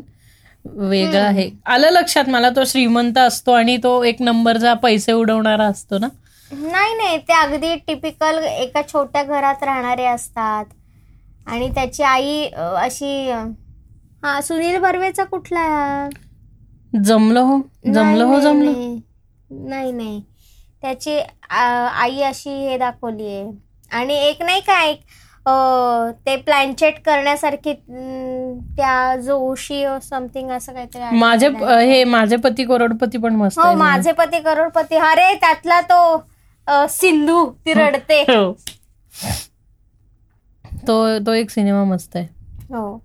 [0.65, 1.49] वेगळा हे.
[1.67, 6.07] आलं लक्षात मला तो श्रीमंत असतो आणि तो एक नंबरचा पैसे उडवणारा असतो ना?
[6.51, 7.17] नाही नाही.
[7.19, 10.65] ते अगदी टिपिकल एका छोट्या घरात राहणारे असतात.
[11.47, 13.43] आणि त्याची आई अ, अशी अ,
[14.23, 16.09] हा सुनील बर्वेचा कुठला?
[17.05, 17.57] जमलं हो.
[17.93, 18.71] जमलं हो नाही, जमलं.
[18.71, 18.99] नाही,
[19.49, 20.21] नाही नाही.
[20.81, 23.51] त्याची आ, आई अशी हे दाखवली आहे.
[23.91, 24.99] आणि एक नाही का एक
[25.45, 25.51] अ,
[26.25, 31.17] ते प्लॅनचेट करण्यासारखी अं, त्या जोशी समथिंग असं काहीतरी आहे.
[31.17, 31.47] माझे
[31.85, 33.75] हे माझे पती करोडपती पण मस्त हो आहे.
[33.75, 34.95] माझे पती करोडपती.
[34.95, 36.01] अरे त्यातला तो
[36.67, 38.21] अ, सिंधू ती रडते.
[38.21, 38.51] हो.
[40.87, 42.27] तो तो एक सिनेमा मस्त आहे.
[42.73, 43.01] हो.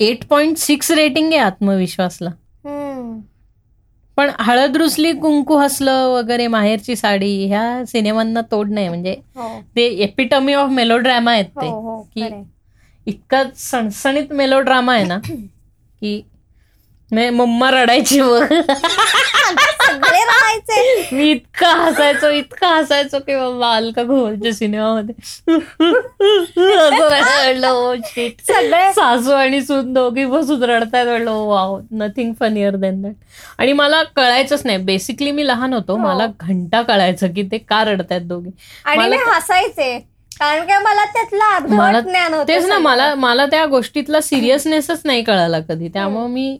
[0.00, 2.30] एट पॉइंट सिक्स रेटिंग आहे आत्मविश्वासला.
[4.16, 8.88] पण हळद रुसली कुंकू हसलं वगैरे माहेरची साडी ह्या सिनेमांना तोड नाही.
[8.88, 9.60] म्हणजे हो.
[9.76, 11.66] ते एपिटमी ऑफ मेलोड्रामा आहेत ते.
[11.66, 12.28] हो की.
[13.06, 15.18] इतका सणसणीत मेलोड्रामा आहे ना
[16.00, 16.20] की
[17.12, 18.18] म्हणजे मम्मा रडायची
[19.80, 25.14] सगळे राहायचे मी इतका हसायचो इतका हसायचो की बाबा अलका घोलच्या सिनेमामध्ये.
[28.46, 33.14] सगळे सासू आणि सून दोघी बसून रडतायत म्हणलं wow nothing funnier than that
[33.58, 34.78] आणि मला कळायचंच नाही.
[34.84, 38.50] बेसिकली मी लहान होतो मला घंटा कळायचं की ते का रडतायत दोघी.
[38.84, 39.98] आणि हसायचे.
[40.40, 42.78] कारण की मला त्यातलं तेच ना.
[42.78, 45.88] मला मला त्या गोष्टीतला सिरियसनेसच नाही कळाला कधी.
[45.88, 46.56] त्यामुळे मी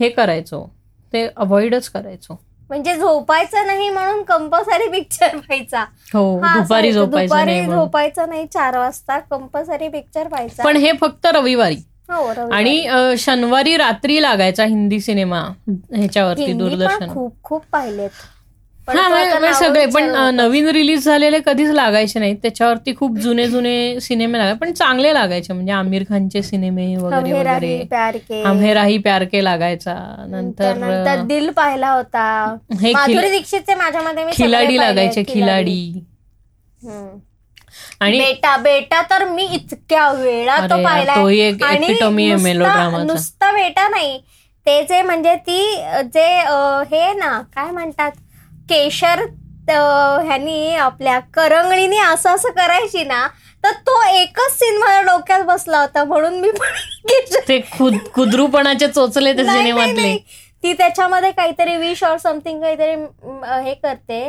[0.00, 0.66] हे करायचो
[1.12, 2.34] ते अवॉइडच करायचो
[2.70, 5.84] म्हणजे झोपायचं नाही म्हणून कंपल्सरी पिक्चर व्हायचा
[6.14, 6.22] हो
[6.54, 6.92] दुपारी.
[6.92, 7.66] झोपायचं दुपारी नाही.
[7.68, 11.76] झोपायचं नाही चार वाजता कंपल्सरी पिक्चर व्हायचा पण हे फक्त रविवारी
[12.10, 12.26] हो.
[12.52, 18.10] आणि शनिवारी रात्री लागायचा हिंदी सिनेमा ह्याच्यावरती दूरदर्शन खूप खूप पाहिलेत
[18.96, 20.04] हा म्हणजे- म्हणजे सगळे पण.
[20.34, 22.36] नवीन रिलीज झालेले कधीच लागायचे नाहीत.
[22.42, 24.58] त्याच्यावरती खूप जुने जुने सिनेमे लागायचे.
[24.58, 25.52] पण चांगले लागायचे.
[25.52, 27.86] म्हणजे आमिर खानचे सिनेमे वगैरे वगैरे.
[27.90, 28.42] प्यार के.
[28.42, 30.24] हम हे राही प्यार के लागायचा.
[30.28, 32.56] नंतर दिल पाहिला होता.
[32.80, 32.92] हे
[33.30, 34.78] दीक्षितचे माझ्यामध्ये मी सगळे खिलाडी पाहिले.
[34.78, 36.04] लागायचे खिलाडी.
[38.00, 40.84] आणि बेटा बेटा तर मी इतक्या वेळा तो आहे
[43.06, 44.20] नुसता- बेटा नाही.
[44.66, 45.76] ते जे म्हणजे ती
[46.14, 46.36] जे
[46.90, 48.10] हे ना काय म्हणतात?
[48.68, 49.24] केशर
[49.70, 53.26] ह्यानी आपल्या करंगळीने असं असं करायची ना
[53.64, 56.50] तर तो एकच सीन डोक्यात बसला होता म्हणून मी
[57.48, 60.16] ते खुद कुद्रूपणाचे चोचले ते सिनेमातले.
[60.62, 62.94] ती त्याच्यामध्ये काहीतरी विश और समथिंग काहीतरी
[63.64, 64.20] हे करते.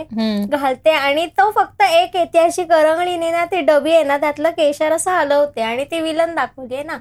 [0.51, 5.11] घालते आणि तो फक्त एक अशी करंगळीने ना ती डबी आहे ना त्यातलं केशर असं
[5.11, 6.97] हलवते आणि ती विलन दाखवली ना.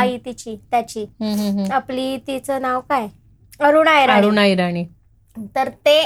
[0.00, 1.06] आई तिची त्याची.
[1.72, 3.06] आपली तिचं नाव काय
[3.60, 4.84] अरुणा अरुणा इराणी
[5.54, 6.00] तर ते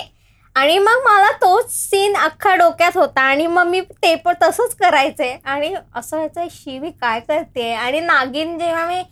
[0.57, 3.21] आणि मग मला तोच सीन अख्खा डोक्यात होता.
[3.21, 5.31] आणि मग मी ते पण तसंच करायचे.
[5.45, 9.03] आणि असं व्हायचं शिवी काय करते आणि नागिन जेव्हा मी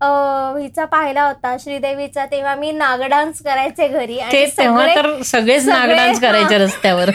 [0.00, 4.18] हिचा पाहिला होता श्रीदेवीचा तेव्हा मी नाग डान्स करायचे घरी
[4.58, 6.60] तेव्हा तर सगळेच सगळे- नागडान्स करायचे हा.
[6.64, 7.10] रस्त्यावर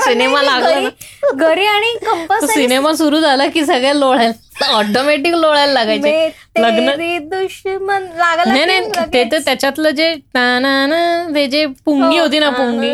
[0.00, 0.88] सिनेमा लागला
[1.36, 6.90] घरी- आणि सिनेमा सुरू झाला की सगळ्या लोळायला ऑटोमॅटिक लोळायला लागायचे लग्न
[7.28, 9.06] दुश्मन लागला नाही नाही.
[9.12, 11.02] ते तर त्याच्यातलं जे ना ना ना
[11.34, 12.92] ते जे पुंगी होती ना पुंगी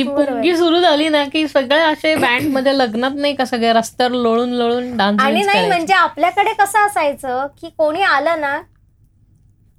[0.00, 4.52] ती पुंगी सुरू झाली ना की सगळे असे बँडमध्ये लग्नात नाही का सगळे रस्त्यावर लोळून
[4.52, 8.58] लोळून डान्स आणि नाही म्हणजे आपल्याकडे कसं असायचं की कोणी आलं ना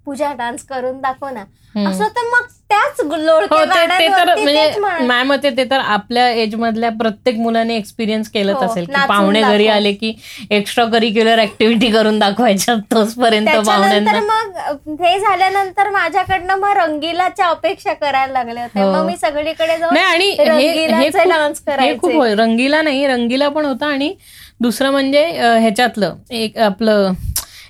[0.05, 1.43] पूजा डान्स करून दाखव ना.
[1.89, 6.89] असं तर मग त्याच हो ते तर गाण्यांवरती म्हणजे मते ते तर आपल्या एज मधल्या
[6.89, 9.67] प्रत्येक मुलाने एक्सपिरियन्स केलंच हो, असेल की पाहुणे घरी.
[9.67, 10.13] आले की
[10.51, 14.19] एक्स्ट्रा करिक्युलर ऍक्टिव्हिटी करून दाखवायच्या तोचपर्यंत पाहुण्यांना.
[14.21, 18.91] मग हे झाल्यानंतर माझ्याकडनं मग रंगीलाच्या अपेक्षा करायला लागल्या होत्या हो.
[18.93, 22.17] मग मी सगळीकडे जाऊन आणि हे- हे खूप- डान्स हे खूप करायचे.
[22.17, 24.13] होय रंगीला नाही रंगीला पण होता आणि
[24.61, 27.11] दुसरं म्हणजे ह्याच्यातलं एक आपलं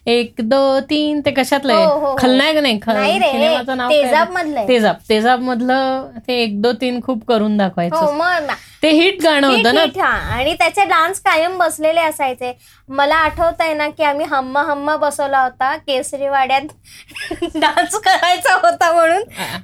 [0.05, 2.15] एक दो तीन ते कशातलं हो, हो, आहे हो.
[2.17, 4.45] खलनायक नाही ख- नाही रे सिनेमाचं नाव तेजाब आहे?
[4.45, 8.47] मधलंय तेजाब तेजाब मधलं ते एक दो तीन खूप करून हो दाखवायचं.
[8.83, 10.07] ते हिट गाणं होतं ना हा.
[10.31, 12.51] आणि त्याचे डान्स कायम बसलेले असायचे
[12.89, 16.73] मला आठवत आहे ना की आम्ही हम्मा हम्मा बसवला होता केसरीवाड्यात
[17.55, 19.23] डान्स करायचा होता म्हणून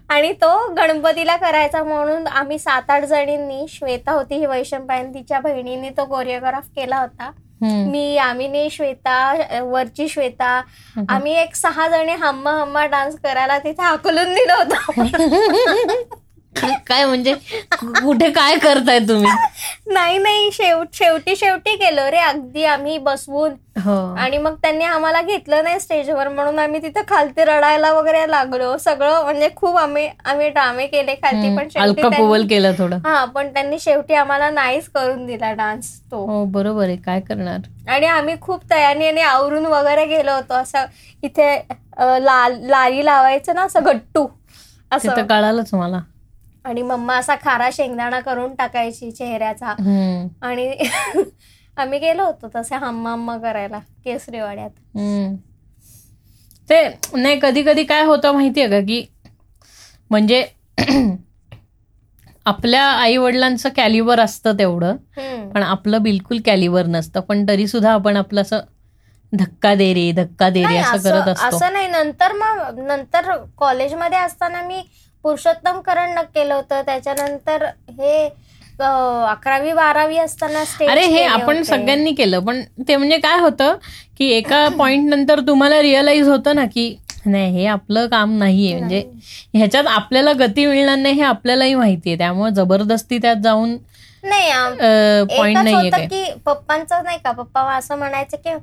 [0.09, 5.89] आणि तो गणपतीला करायचा म्हणून आम्ही सात आठ जणींनी श्वेता होती ही वैशंपायन तिच्या बहिणीने
[5.89, 7.31] तो कोरिओग्राफ केला होता.
[7.61, 10.61] मी यामिनी श्वेता वरची श्वेता
[11.09, 15.03] आम्ही एक सहा जणी हम्मा हम्मा डान्स करायला तिथे हाकलून दिलं होतं.
[16.87, 17.33] काय म्हणजे
[17.79, 19.31] कुठे काय करताय तुम्ही?
[19.87, 22.17] नाही नाही शेव शेवटी शेवटी केलं रे.
[22.17, 23.53] अगदी आम्ही बसवून.
[23.85, 23.95] हो.
[24.17, 28.77] आणि मग त्यांनी आम्हाला घेतलं नाही स्टेजवर म्हणून आम्ही तिथे खालती रडायला वगैरे लागलो.
[28.77, 32.97] सगळं म्हणजे खूप आम्ही आम्ही ड्रामे केले खालती पण शेवटी केलं थोडं.
[33.05, 36.25] हा पण त्यांनी शेवटी आम्हाला नाहीच करून दिला डान्स तो.
[36.25, 36.95] हो बरोबर आहे.
[36.95, 37.59] काय करणार?
[37.89, 40.53] आणि आम्ही खूप तयारीने आवरून वगैरे गेलो होतो.
[40.53, 40.85] असं
[41.23, 41.55] इथे
[41.99, 44.27] लारी लावायचं ना असं गट्टू.
[44.91, 45.25] असं.
[45.25, 45.99] कळालंच मला.
[46.67, 49.73] आणि मम्मा असा खारा शेंगदाणा करून टाकायची चेहऱ्याचा.
[50.41, 50.71] आणि
[51.77, 54.69] आम्ही गेलो होतो तसे हम्मा हम्मा करायला केसरीवाड्यात.
[56.69, 59.05] ते नाही कधी कधी काय होतं माहितीये का की
[60.11, 60.45] म्हणजे
[62.45, 64.95] आपल्या आई वडिलांचं कॅलिबर असतं तेवढं.
[65.53, 67.19] पण आपलं बिलकुल कॅलिबर नसतं.
[67.19, 68.59] पण तरी सुद्धा आपण आपलं असं
[69.33, 71.55] धक्का दे रे धक्का दे रे असं करत असं असतो.
[71.57, 71.87] असं नाही.
[71.87, 74.81] नंतर मग नंतर कॉलेजमध्ये असताना मी
[75.27, 76.81] पुरुषोत्तम करण केलं होतं.
[76.85, 78.27] त्याच्यानंतर हे
[78.79, 81.61] अकरावी बारावी असताना स्टेज अरे हे आपण.
[81.63, 83.75] सगळ्यांनी केलं पण ते म्हणजे काय होतं
[84.17, 88.77] की एका पॉइंट नंतर तुम्हाला रिअलाइज होतं ना की नाही हे आपलं काम नाहीये.
[88.77, 89.03] म्हणजे
[89.53, 92.17] ह्याच्यात आपल्याला गती मिळणार नाही हे आपल्यालाही माहितीये.
[92.17, 93.75] त्यामुळे जबरदस्ती त्यात जाऊन
[94.23, 94.51] नाही
[95.37, 95.57] पॉइंट
[95.91, 96.05] काय?
[96.07, 98.57] की पप्पांचं नाही का पप्पा असं म्हणायचं की "म,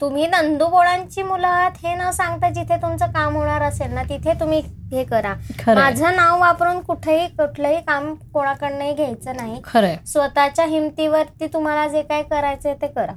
[0.00, 4.60] तुम्ही नंदुबोळांची मुलं आहात हे न सांगता जिथे तुमचं काम होणार असेल ना तिथे तुम्ही
[4.92, 5.34] हे करा.
[5.74, 9.60] माझं नाव वापरून कुठेही कुठलंही काम कोणाकडनंही घ्यायचं नाही.
[10.06, 13.12] स्वतःच्या हिमतीवरती तुम्हाला जे काय करायचंय ते करा.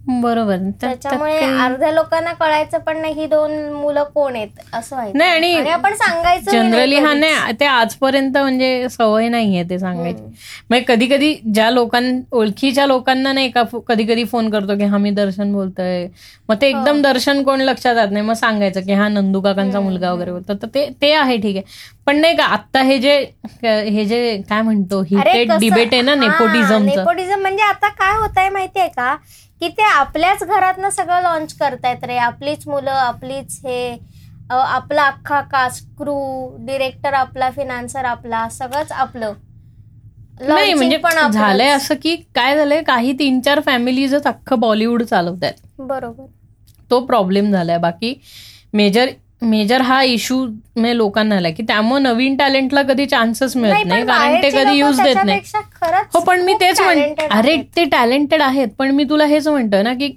[0.00, 0.56] बरोबर.
[0.80, 5.70] त्याच्यामुळे अर्ध्या लोकांना कळायचं पण नाही ही दोन मुलं कोण आहेत असं व्हायचं नाही आणि
[5.70, 10.22] आपण सांगायचं जनरली हा नाही ते आजपर्यंत म्हणजे सवय नाहीये ते सांगायची.
[10.70, 14.98] म्हणजे कधी कधी ज्या लोकां ओळखीच्या लोकांना नाही का कधी कधी फोन करतो की हा
[14.98, 16.06] मी दर्शन बोलतोय.
[16.48, 20.12] मग ते एकदम दर्शन कोण लक्षात येत नाही मग सांगायचं की हा नंदू काकांचा मुलगा
[20.12, 20.54] वगैरे बोलतो.
[20.54, 21.64] तर ते ते आहे ठीक आहे.
[22.06, 23.14] पण नाही का आता हे जे
[23.54, 28.48] हे जे काय म्हणतो हिटेड डिबेट आहे ना नेपोटिझमचं नेपोटिझम म्हणजे आता काय होत आहे
[28.48, 29.14] माहितीये का?
[29.60, 32.16] की ते आपल्याच घरातनं सगळं लॉन्च करतायत रे.
[32.18, 33.96] आपलीच मुलं आपलीच हे
[34.50, 36.16] आपला अख्खा कास्ट क्रू
[36.66, 39.32] डिरेक्टर आपला फिनान्सर आपला सगळंच आपलं.
[40.40, 41.30] नाही म्हणजे पण.
[41.30, 46.24] झालंय असं की काय झालंय काही तीन चार फॅमिलीजच अख्खं बॉलिवूड चालवत आहेत बरोबर.
[46.90, 47.78] तो प्रॉब्लेम झालाय.
[47.78, 48.14] बाकी
[48.74, 49.08] मेजर
[49.42, 54.42] मेजर हा इश्यू म्हणजे लोकांना आलाय की त्यामुळे नवीन टॅलेंटला कधी चान्सेस मिळत नाही, कारण
[54.42, 55.40] ते कधी यूज देत नाही.
[56.14, 57.64] हो पण मी तेच म्हण talented अरे आहेत.
[57.76, 60.10] ते टॅलेंटेड आहेत पण मी तुला हेच म्हणतोय ना की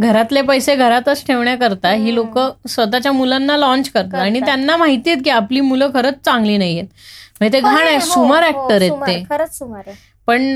[0.00, 4.18] घरातले पैसे घरातच ठेवण्याकरता ही लोक स्वतःच्या मुलांना लॉन्च करतात.
[4.20, 6.86] आणि त्यांना माहिती आहेत की आपली मुलं खरंच चांगली नाहीयेत.
[7.40, 9.22] म्हणजे ते घाण आहे हो, सुमार हो, ऍक्टर आहेत सुमार, ते.
[9.30, 9.90] खरंच सुमार
[10.28, 10.54] पण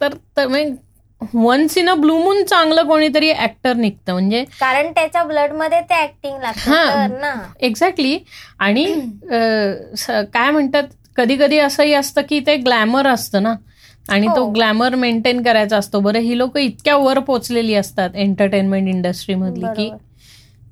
[0.00, 0.46] तर
[1.34, 6.44] once in a blue moon चांगलं कोणीतरी ऍक्टर निघतं म्हणजे कारण त्याच्या ब्लडमध्ये ते ऍक्टिंग
[6.58, 7.34] हा.
[7.60, 8.18] एक्झॅक्टली
[8.58, 8.84] आणि
[10.32, 10.82] काय म्हणतात
[11.16, 13.54] कधी कधी असंही असतं की ते ग्लॅमर असतं ना
[14.08, 14.50] आणि तो हो.
[14.50, 19.90] ग्लॅमर मेंटेन करायचा असतो बरं ही लोक इतक्या वर पोचलेली असतात एंटरटेनमेंट इंडस्ट्रीमधली की.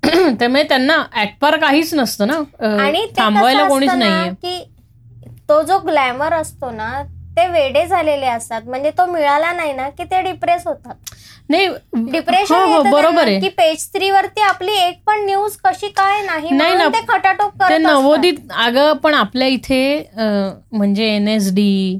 [0.38, 2.38] त्यामुळे त्यांना ऍटपार काहीच नसतं ना
[3.16, 4.58] थांबवायला कोणीच नाहीये की
[5.48, 6.90] तो जो ग्लॅमर असतो ना
[7.38, 10.94] ते वेडे झालेले असतात म्हणजे तो मिळाला नाही ना की ते डिप्रेस होतात
[11.50, 11.68] नाही
[12.04, 16.20] डिप्रेशन हो हो बरोबर आहे की पेज थ्री वरती आपली एक पण न्यूज कशी काय
[16.22, 16.88] नाही ना.
[16.88, 17.62] ते खटाटोप.
[17.80, 19.80] नवोदित अगं पण आपल्या इथे
[20.16, 21.98] म्हणजे एन एस डी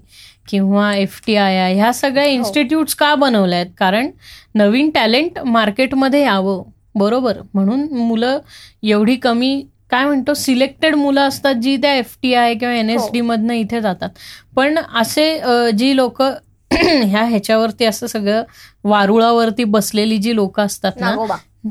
[0.49, 2.31] किंवा एफ टी आय आय ह्या सगळ्या हो.
[2.31, 4.11] इन्स्टिट्यूट्स का बनवल्या आहेत कारण
[4.55, 6.63] नवीन टॅलेंट मार्केटमध्ये यावं
[6.95, 8.39] बरोबर म्हणून मुलं
[8.85, 13.09] एवढी कमी काय म्हणतो सिलेक्टेड मुलं असतात जी त्या एफ टी आय किंवा एन एस
[13.13, 14.09] डी मधनं इथे जातात.
[14.57, 15.41] पण असे
[15.73, 16.23] जी लोक
[16.73, 18.43] ह्या ह्याच्यावरती असं सगळं
[18.85, 21.11] वारुळावरती बसलेली जी लोक असतात ना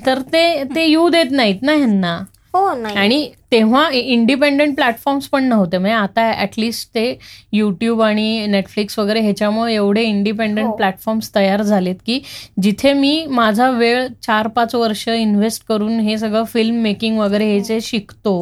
[0.05, 2.17] तर ते ते येऊ देत नाहीत ना ह्यांना?
[2.57, 7.17] हो नाही आणि तेव्हा इंडिपेंडंट प्लॅटफॉर्म्स पण नव्हते म्हणजे आता ऍटलिस्ट ते
[7.51, 10.75] युट्यूब आणि नेटफ्लिक्स वगैरे ह्याच्यामुळे एवढे इंडिपेंडंट हो.
[10.75, 12.19] प्लॅटफॉर्म्स तयार झालेत की
[12.61, 17.59] जिथे मी माझा वेळ चार पाच वर्ष इन्व्हेस्ट करून हे सगळं फिल्म मेकिंग वगैरे हे
[17.59, 18.37] जे शिकतो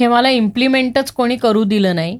[0.00, 2.18] हे मला इम्प्लिमेंटच कोणी करू दिलं नाही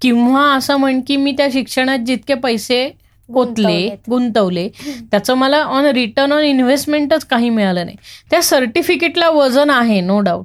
[0.00, 2.88] किंवा असं म्हण की मी त्या शिक्षणात जितके पैसे
[3.28, 3.88] कोतले.
[4.10, 4.68] गुंतवले
[5.10, 7.96] त्याचं मला ऑन रिटर्न ऑन इन्व्हेस्टमेंटच काही मिळालं नाही
[8.30, 10.44] त्या सर्टिफिकेटला वजन आहे नो डाऊट.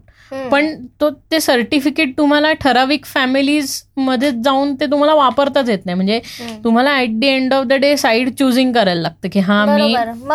[0.52, 0.68] पण
[1.02, 5.96] तो ते सर्टिफिकेट तुम्हाला ठराविक फॅमिलीजमध्ये जाऊन ते तुम्हाला वापरताच येत नाही.
[5.96, 6.20] म्हणजे.
[6.64, 9.94] तुम्हाला at the end of the day side choosing करायला लागतं की हा मी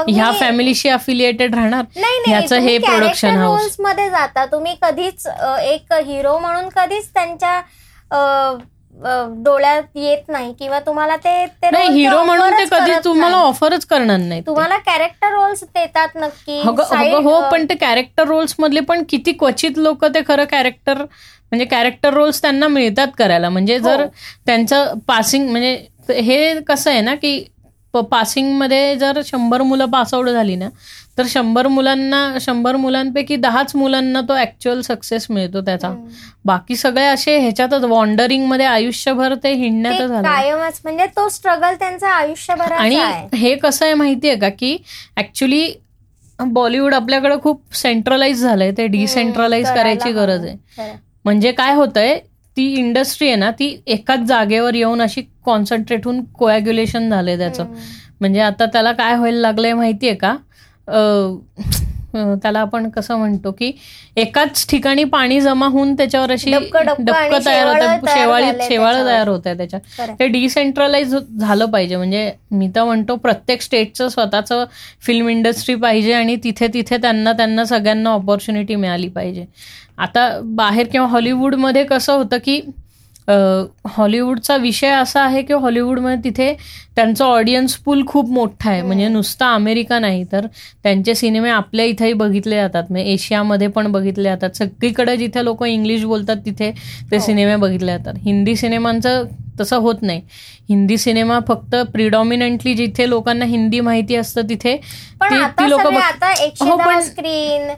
[0.08, 1.84] ह्या फॅमिलीशी अफिलिएटेड राहणार.
[2.26, 4.44] ह्याचं हे प्रोडक्शन हाऊस रोल्समध्ये जाता.
[4.46, 5.26] तुम्ही कधीच
[5.62, 7.60] एक हिरो म्हणून कधीच त्यांच्या
[8.96, 13.36] डोळ्यात येत नाही किंवा तुम्हाला ते नाही हिरो म्हणून ते कधी तुम्हाला.
[13.38, 14.40] ऑफरच करणार नाही.
[14.40, 20.04] तुम्हाला कॅरेक्टर रोल्स देतात नक्की हो पण ते कॅरेक्टर रोल्स मधले पण किती क्वचित लोक
[20.04, 24.06] ते खरं कॅरेक्टर म्हणजे कॅरेक्टर रोल्स त्यांना मिळतात करायला म्हणजे जर हो.
[24.46, 25.74] त्यांचं पासिंग म्हणजे
[26.12, 27.44] हे कसं आहे ना की
[28.02, 30.68] पासिंगमध्ये जर शंभर मुलं पासआउट झाली ना
[31.18, 35.90] तर शंभर मुलांना शंभर मुलांपैकी दहाच मुलांना तो ऍक्च्युअल सक्सेस मिळतो त्याचा.
[36.44, 42.76] बाकी सगळे असे ह्याच्यातच वॉन्डरिंगमध्ये आयुष्यभर ते हिंडण्यातच झालं कायमच म्हणजे तो स्ट्रगल त्यांचा आयुष्यभराचा
[42.76, 42.96] आणि
[43.36, 44.76] हे कसं आहे माहितीये का की
[45.16, 45.66] ऍक्च्युली
[46.38, 50.12] बॉलिवूड आपल्याकडे खूप सेंट्रलाइज झालंय ते डिसेंट्रलाइज करायची.
[50.12, 50.92] गरज आहे.
[51.24, 52.18] म्हणजे काय होतंय
[52.56, 57.66] ती इंडस्ट्री आहे ना ती एकाच जागेवर येऊन अशी कॉन्सन्ट्रेट होऊन कोॲग्युलेशन झालंय त्याचं.
[58.20, 60.36] म्हणजे आता त्याला काय व्हायला लागलंय माहितीये का
[62.14, 63.70] त्याला आपण कसं म्हणतो की
[64.16, 66.50] एकाच ठिकाणी पाणी जमा होऊन त्याच्यावर अशी
[66.98, 68.94] डबकं- तयार होतं शेवाळी शेवाळ.
[69.06, 69.80] तयार होत आहे त्याच्यात.
[70.18, 74.64] ते डिसेंट्रलाइज झालं पाहिजे म्हणजे मी तर म्हणतो प्रत्येक स्टेटचं स्वतःचं
[75.02, 79.44] फिल्म इंडस्ट्री पाहिजे आणि तिथे तिथे त्यांना त्यांना सगळ्यांना ऑपॉर्च्युनिटी मिळाली पाहिजे
[79.98, 82.60] आता बाहेर किंवा हॉलिवूडमध्ये कसं होतं की
[83.28, 86.52] हॉलिवूडचा विषय असा आहे की हॉलिवूडमध्ये तिथे
[86.96, 88.82] त्यांचं ऑडियन्स पूल खूप मोठा आहे.
[88.82, 90.46] म्हणजे नुसता अमेरिका नाही तर
[90.82, 92.84] त्यांचे सिनेमे आपल्या इथेही बघितले जातात.
[92.90, 94.56] म्हणजे एशियामध्ये पण बघितले जातात.
[94.56, 96.70] सगळीकडे जिथे लोक इंग्लिश बोलतात तिथे
[97.10, 98.14] ते सिनेमे बघितले जातात.
[98.24, 99.24] हिंदी सिनेमांचं
[99.60, 100.20] तसं होत नाही.
[100.68, 104.76] हिंदी सिनेमा फक्त प्रिडॉमिनंटली जिथे लोकांना हिंदी माहिती असतं तिथे
[105.22, 105.80] ती लोक
[106.62, 107.68] हो स्क्रीन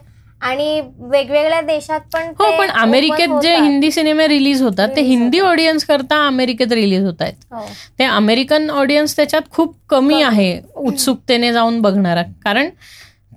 [0.41, 0.81] आणि
[1.11, 6.25] वेगवेगळ्या देशात पण हो पण अमेरिकेत जे हिंदी सिनेमे रिलीज होतात ते हिंदी ऑडियन्स करता
[6.27, 7.33] अमेरिकेत रिलीज होत आहेत.
[7.51, 7.65] हो.
[7.99, 12.23] ते अमेरिकन ऑडियन्स त्याच्यात खूप कमी आहे उत्सुकतेने जाऊन बघणारा.
[12.43, 12.69] कारण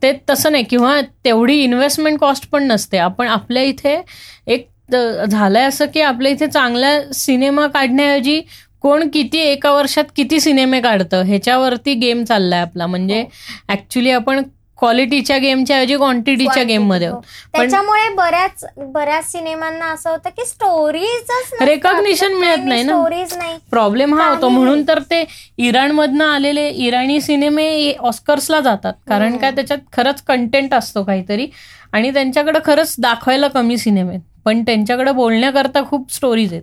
[0.02, 2.98] ते तसं नाही किंवा तेवढी इन्व्हेस्टमेंट कॉस्ट पण नसते.
[2.98, 4.00] आपण आपल्या इथे
[4.46, 4.68] एक
[5.26, 8.40] झालंय असं की आपल्या इथे चांगला सिनेमा काढण्याऐवजी
[8.82, 12.86] कोण किती एका वर्षात किती सिनेमे काढतं ह्याच्यावरती गेम चाललाय आपला.
[12.86, 13.24] म्हणजे
[13.70, 14.42] ऍक्च्युली आपण
[14.80, 17.18] क्वालिटीच्या गेमच्या ऐवजी क्वांटिटीच्या गेममध्ये हो.
[17.52, 21.30] त्याच्यामुळे बऱ्याच बऱ्याच सिनेमांना असं होतं की स्टोरीज
[21.62, 22.92] रेकॉग्निशन मिळत नाही ना.
[22.92, 23.56] स्टोरीज नाही.
[23.70, 24.48] प्रॉब्लेम हा होतो.
[24.48, 25.24] म्हणून तर ते
[25.58, 28.92] इराणमधनं आलेले इराणी सिनेमे ऑस्कर्सला जातात.
[29.08, 31.46] कारण काय त्याच्यात खरंच कंटेंट असतो काहीतरी.
[31.92, 36.62] आणि त्यांच्याकडे खरंच दाखवायला कमी सिनेमे पण त्यांच्याकडे बोलण्याकरता खूप स्टोरीज आहेत.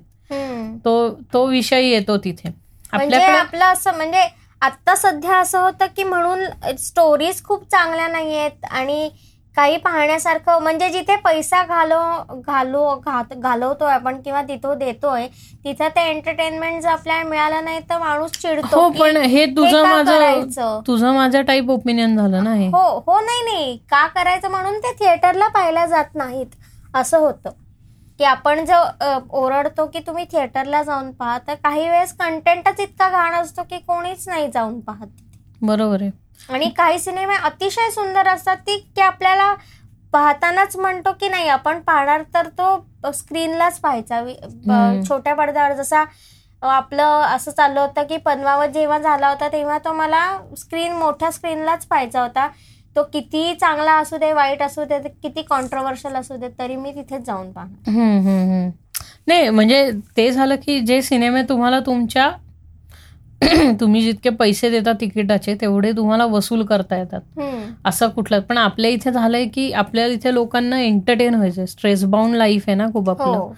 [0.86, 2.49] तो तो विषय येतो तिथे.
[2.93, 4.22] म्हणजे आपल्याकडे आपलं असं म्हणजे
[4.61, 9.09] आत्ता सध्या असं होतं की म्हणून स्टोरीज खूप चांगल्या नाही आहेत आणि
[9.55, 11.99] काही पाहण्यासारखं म्हणजे जिथे पैसा घालो
[12.47, 12.95] घालो
[13.37, 15.27] घालवतोय आपण किंवा तिथं देतोय
[15.63, 20.81] तिथं ते एंटरटेनमेंट जर आपल्याला मिळालं नाही तर माणूस चिडतो हो पण हे तुझं माझं
[20.87, 22.99] तुझं माझं टाईप ओपिनियन झालं ना हो.
[23.07, 23.77] हो नाही नाही.
[23.77, 26.47] का करायचं म्हणून ते थिएटरला पाहिल्या जात नाहीत.
[26.93, 27.49] असं होतं.
[28.20, 28.76] की आपण जो
[29.39, 34.28] ओरडतो की तुम्ही थिएटरला जाऊन पहा तर काही वेळेस कंटेंटच इतका घाण असतो की कोणीच
[34.28, 35.07] नाही जाऊन पाहत
[35.61, 36.11] बरोबर आहे.
[36.49, 39.53] आणि काही सिनेमे अतिशय सुंदर असतात ती की आपल्याला
[40.13, 44.22] पाहतानाच म्हणतो की नाही आपण पाहणार तर तो स्क्रीनलाच पाहायचा.
[45.09, 46.03] छोट्या पडद्यावर जसा
[46.61, 50.22] आपलं असं चाललं होतं की पद्मावत जेव्हा झाला होता तेव्हा तो मला
[50.57, 52.47] स्क्रीन मोठ्या स्क्रीनलाच पाहायचा होता.
[52.97, 57.25] तो किती चांगला असू दे वाईट असू दे किती कॉन्ट्रोवर्शियल असू दे तरी मी तिथेच
[57.25, 57.89] जाऊन पाहणार.
[59.27, 62.31] नाही म्हणजे ते झालं की जे सिनेमे तुम्हाला तुमच्या
[63.79, 67.21] तुम्ही जितके पैसे देता तिकिटाचे तेवढे तुम्हाला वसूल करता येतात.
[67.85, 72.63] असं कुठलं पण आपल्या इथे झालंय की आपल्या इथे लोकांना एंटरटेन व्हायचं स्ट्रेस बाउंड लाईफ
[72.67, 73.51] आहे ना खूप आपलं.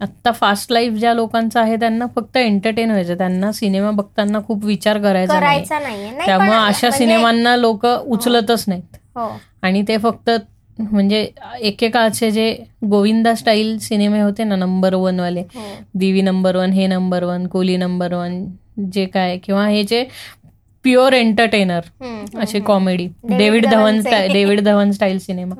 [0.00, 0.10] हो, हो.
[0.12, 3.16] आता फास्ट लाईफ ज्या लोकांचं आहे त्यांना फक्त एंटरटेन व्हायचं.
[3.18, 5.64] त्यांना सिनेमा बघताना खूप विचार करायचा नाही.
[6.26, 8.96] त्यामुळे अशा म्हणजे सिनेमांना लोक उचलतच नाहीत.
[9.16, 9.28] हो.
[9.62, 10.30] आणि ते फक्त
[10.80, 11.26] म्हणजे
[11.60, 12.50] एकेकाळचे जे
[12.90, 15.42] गोविंदा स्टाईल सिनेमे होते ना नंबर वन वाले
[15.94, 18.44] दिवी नंबर वन हे number one Coolie number one
[18.92, 20.04] जे काय किंवा हे जे
[20.84, 21.80] प्युअर एंटरटेनर
[22.42, 24.00] असे comedy David Dhawan
[24.32, 25.54] David Dhawan style cinema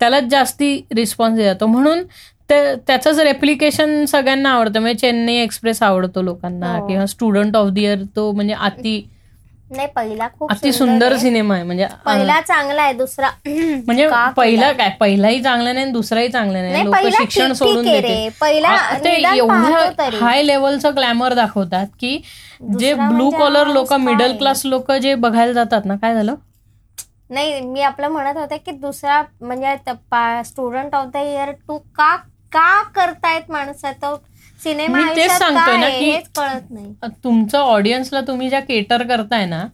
[0.00, 2.02] त्यालाच जास्ती रिस्पॉन्स जातो म्हणून
[2.50, 4.80] त्याचंच रेप्लिकेशन सगळ्यांना आवडतं.
[4.80, 6.86] म्हणजे चेन्नई एक्सप्रेस आवडतो लोकांना हो.
[6.86, 9.02] किंवा स्टुडंट ऑफ द इयर तो म्हणजे अति
[9.70, 11.62] नाही पहिला खूप अति सुंदर सिनेमा आहे.
[11.64, 14.88] म्हणजे पहिला चांगला आहे दुसरा म्हणजे पहिला काय?
[15.00, 16.84] पहिलाही चांगला नाही दुसराही चांगला नाही.
[16.84, 22.16] लोक शिक्षण सोडून देते पहिला ते एवढं हाय लेवलचं ग्लॅमर दाखवतात की
[22.78, 26.34] जे ब्लू कॉलर लोक मिडल क्लास लोक जे बघायला जातात ना काय झालं?
[27.30, 29.74] नाही मी आपलं म्हणत होते की दुसरा म्हणजे
[30.44, 32.16] student of the year two का
[32.52, 33.92] का करतायत माणसं?
[33.92, 34.16] तो
[34.60, 36.92] सिनेमा तेच सांगतोय ना की कळत नाही.
[37.24, 39.64] तुमचं ऑडियन्सला तुम्ही ज्या केटर करताय ना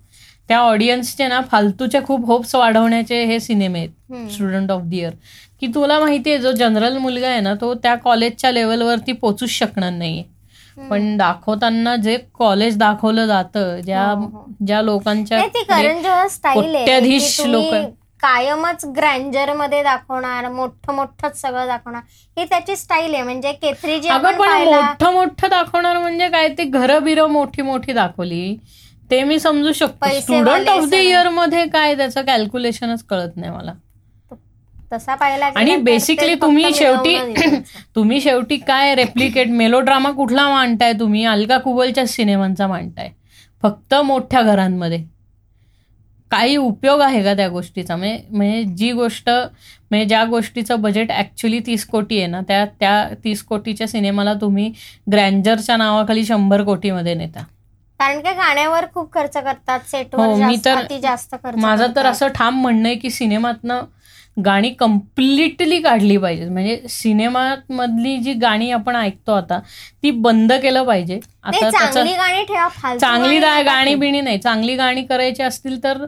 [0.49, 4.31] त्या ऑडियन्सचे ना फालतूचे खूप होप्स वाढवण्याचे हे सिनेमे आहेत.
[4.33, 5.12] स्टुडंट ऑफ द इयर
[5.61, 10.22] की तुला माहितीये जो जनरल मुलगा आहे ना तो त्या कॉलेजच्या लेवलवरती पोचूच शकणार नाहीये.
[10.91, 14.45] पण दाखवताना जे कॉलेज दाखवलं जातं ज्या हो, हो.
[14.66, 15.39] ज्या लोकांच्या
[17.47, 17.74] लोक
[18.20, 22.02] कायमच ग्रँजरमध्ये दाखवणार मोठं मोठंच सगळं दाखवणार.
[22.36, 23.22] ही त्याची स्टाईल आहे.
[23.22, 26.48] म्हणजे केथरी जी पण मोठं मोठं दाखवणार म्हणजे काय?
[26.48, 28.56] ते घरं बिरं मोठी मोठी दाखवली.
[29.10, 30.20] ते मी समजू शकतो.
[30.20, 33.72] स्टुडंट ऑफ द इयरमध्ये काय त्याचं कॅल्क्युलेशनच कळत नाही मला.
[34.92, 37.16] तसा पाहिला आणि बेसिकली तुम्ही शेवटी
[37.96, 41.24] तुम्ही शेवटी काय रेप्लिकेट मेलोड्रामा कुठला मांडताय तुम्ही?
[41.24, 43.10] अलका कुबलच्या सिनेमांचा मांडताय.
[43.62, 45.04] फक्त मोठ्या घरांमध्ये.
[46.31, 47.97] काही उपयोग आहे का त्या गोष्टीचा.
[47.97, 53.09] म्हणजे म्हणजे जी गोष्ट म्हणजे ज्या गोष्टीचं बजेट ऍक्च्युली तीस कोटी आहे ना त्या त्या
[53.24, 54.70] तीस कोटीच्या सिनेमाला तुम्ही
[55.12, 57.43] ग्रँजरच्या नावाखाली शंभर कोटीमध्ये नेता.
[58.01, 62.61] कारण की गाण्यावर खूप खर्च करतात सेटवर हो, मी तर जास्त माझं तर असं ठाम
[62.62, 63.81] म्हणणं आहे की सिनेमातनं
[64.45, 66.49] गाणी कम्प्लिटली काढली पाहिजे.
[66.49, 69.59] म्हणजे सिनेमात मधली जी गाणी आपण ऐकतो आता
[70.03, 71.18] ती बंद केलं पाहिजे.
[71.45, 74.39] आता चांगली गाणी ठेवा चांगली गाणी बिणी नाही.
[74.39, 76.05] चांगली गाणी करायची असतील तर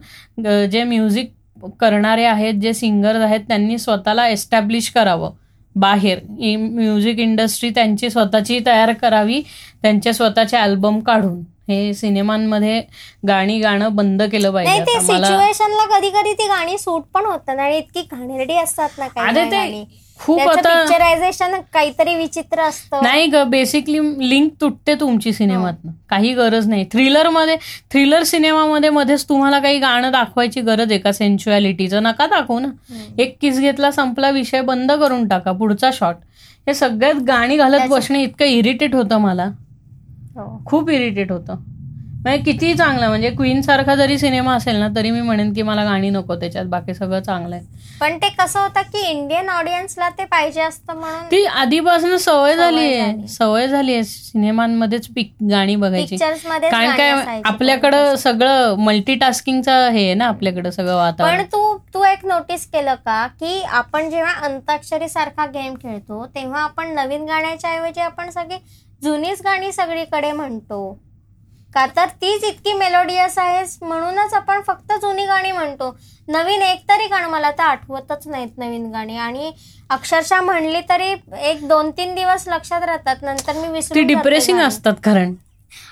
[0.67, 1.33] जे म्युझिक
[1.81, 5.33] करणारे आहेत जे सिंगर्स आहेत त्यांनी स्वतःला एस्टॅब्लिश करावं.
[5.75, 6.19] बाहेर.
[6.59, 9.41] म्युझिक इंडस्ट्री त्यांची स्वतःची तयार करावी
[9.83, 11.41] त्यांचे स्वतःचे अल्बम काढून.
[11.71, 12.83] हे सिनेमांमध्ये
[13.29, 17.03] गाणी गाणं बंद केलं नाही पाहिजे ते आता मला सिच्युएशनला कधी कधी ती गाणी सूट
[17.15, 19.85] पण होतात आणि इतकी घाणेरडी असतात ना काही अरे काही ते गाणी.
[20.21, 23.03] खूप आता पिक्चरायझेशन काहीतरी विचित्र असतं.
[23.03, 23.99] नाही ग बेसिकली
[24.31, 25.93] लिंक तुटते तुमची सिनेमातनं.
[26.11, 26.85] काही गरज नाही.
[26.85, 27.57] थ्रिलरमध्ये
[27.91, 32.69] थ्रिलर सिनेमामध्ये मध्येच तुम्हाला काही गाणं दाखवायची गरज आहे का सेन्च्युअलिटीचं नका दाखवू ना.
[33.19, 35.53] एक किस घेतला संपला विषय बंद करून टाका.
[35.53, 36.17] पुढचा शॉट
[36.67, 39.45] हे सगळ्यात गाणी घालत त्याचं- बसणे इतकं इरिटेट होतं मला.
[39.45, 39.51] हो.
[40.67, 41.57] खूप इरिटेट होतं.
[42.23, 45.85] म्हणजे किती चांगलं म्हणजे क्वीन सारखा जरी सिनेमा असेल ना तरी मी म्हणेन की मला
[45.85, 47.65] गाणी नको त्याच्यात बाकी सगळं चांगलं आहे.
[48.01, 52.85] पण ते कसं होतं की इंडियन ऑडियन्सला ते पाहिजे असतं म्हणून ती आधीपासून सवय झाली.
[52.95, 53.27] आहे.
[53.29, 56.17] सवय झाली आहे सिनेमांमध्येच पिक गाणी बघायची.
[56.17, 62.25] कारण काय आपल्याकडं सगळं मल्टीटास्किंगचं हे आहे ना आपल्याकडं सगळं पण वातावरण तू तू एक
[62.25, 68.01] नोटीस केलं का की आपण जेव्हा अंताक्षरी सारखा गेम खेळतो तेव्हा आपण नवीन गाण्याच्या ऐवजी
[68.01, 68.59] आपण सगळी
[69.03, 70.99] जुनीच गाणी सगळीकडे म्हणतो.
[71.75, 75.91] का तर तीच इतकी मेलोडियस आहे म्हणूनच आपण फक्त जुनी गाणी म्हणतो.
[76.29, 79.17] नवीन एक तरी गाणं मला तर आठवतच नाहीत नवीन गाणी.
[79.17, 79.53] आणि
[79.91, 84.59] अक्षरशः म्हणली तरी एक दोन तीन दिवस लक्षात राहतात नंतर मी विसरून डिप्रेसिंग.
[84.61, 85.35] असतात कारण.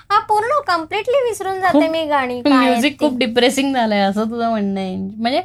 [0.09, 2.99] हा पूर्ण कम्प्लिटली विसरून जाते मी गाणी म्युझिक.
[2.99, 4.95] खूप डिप्रेसिंग झालंय असं तुझं म्हणणं आहे.
[4.95, 5.41] म्हणजे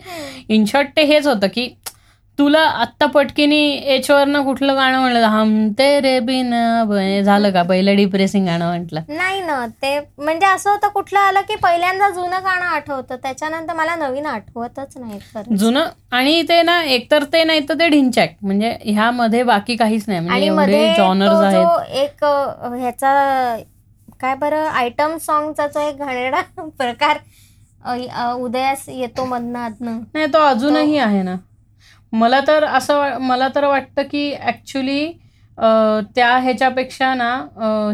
[0.55, 1.69] इन शॉर्ट ते हेच होतं की
[2.39, 5.25] तुला आत्ता पटकीनी एच वरनं कुठलं गाणं म्हणलं?
[5.27, 6.51] हम तेरे बिन
[6.89, 7.63] ब- झालं का?
[7.63, 9.01] पहिलं डिप्रेसिंग गाणं म्हटलं.
[9.09, 13.17] नाही ना ते म्हणजे असं होतं कुठलं आलं की पहिल्यांदा जुनं गाणं आठवतं.
[13.17, 15.85] त्याच्यानंतर मला नवीन आठवतच नाही जुनं?
[16.13, 18.35] आणि ते ना एकतर ते नाही तर ते ढिंचॅक.
[18.43, 20.21] म्हणजे ह्यामध्ये बाकी काहीच नाही.
[20.21, 21.95] म्हणजे एवढे जॉनर्स तो आहेत.
[21.95, 22.25] एक
[22.75, 23.57] ह्याचा
[24.21, 26.41] काय बरं आयटम सॉन्गचा जो एक घाणेरडा
[26.79, 27.19] प्रकार
[28.35, 31.35] उदयास येतो मधनं नाही तो अजूनही आहे ना.
[32.15, 35.07] मला तर असं मला तर वाटतं की ऍक्च्युली
[36.15, 37.31] त्या ह्याच्यापेक्षा ना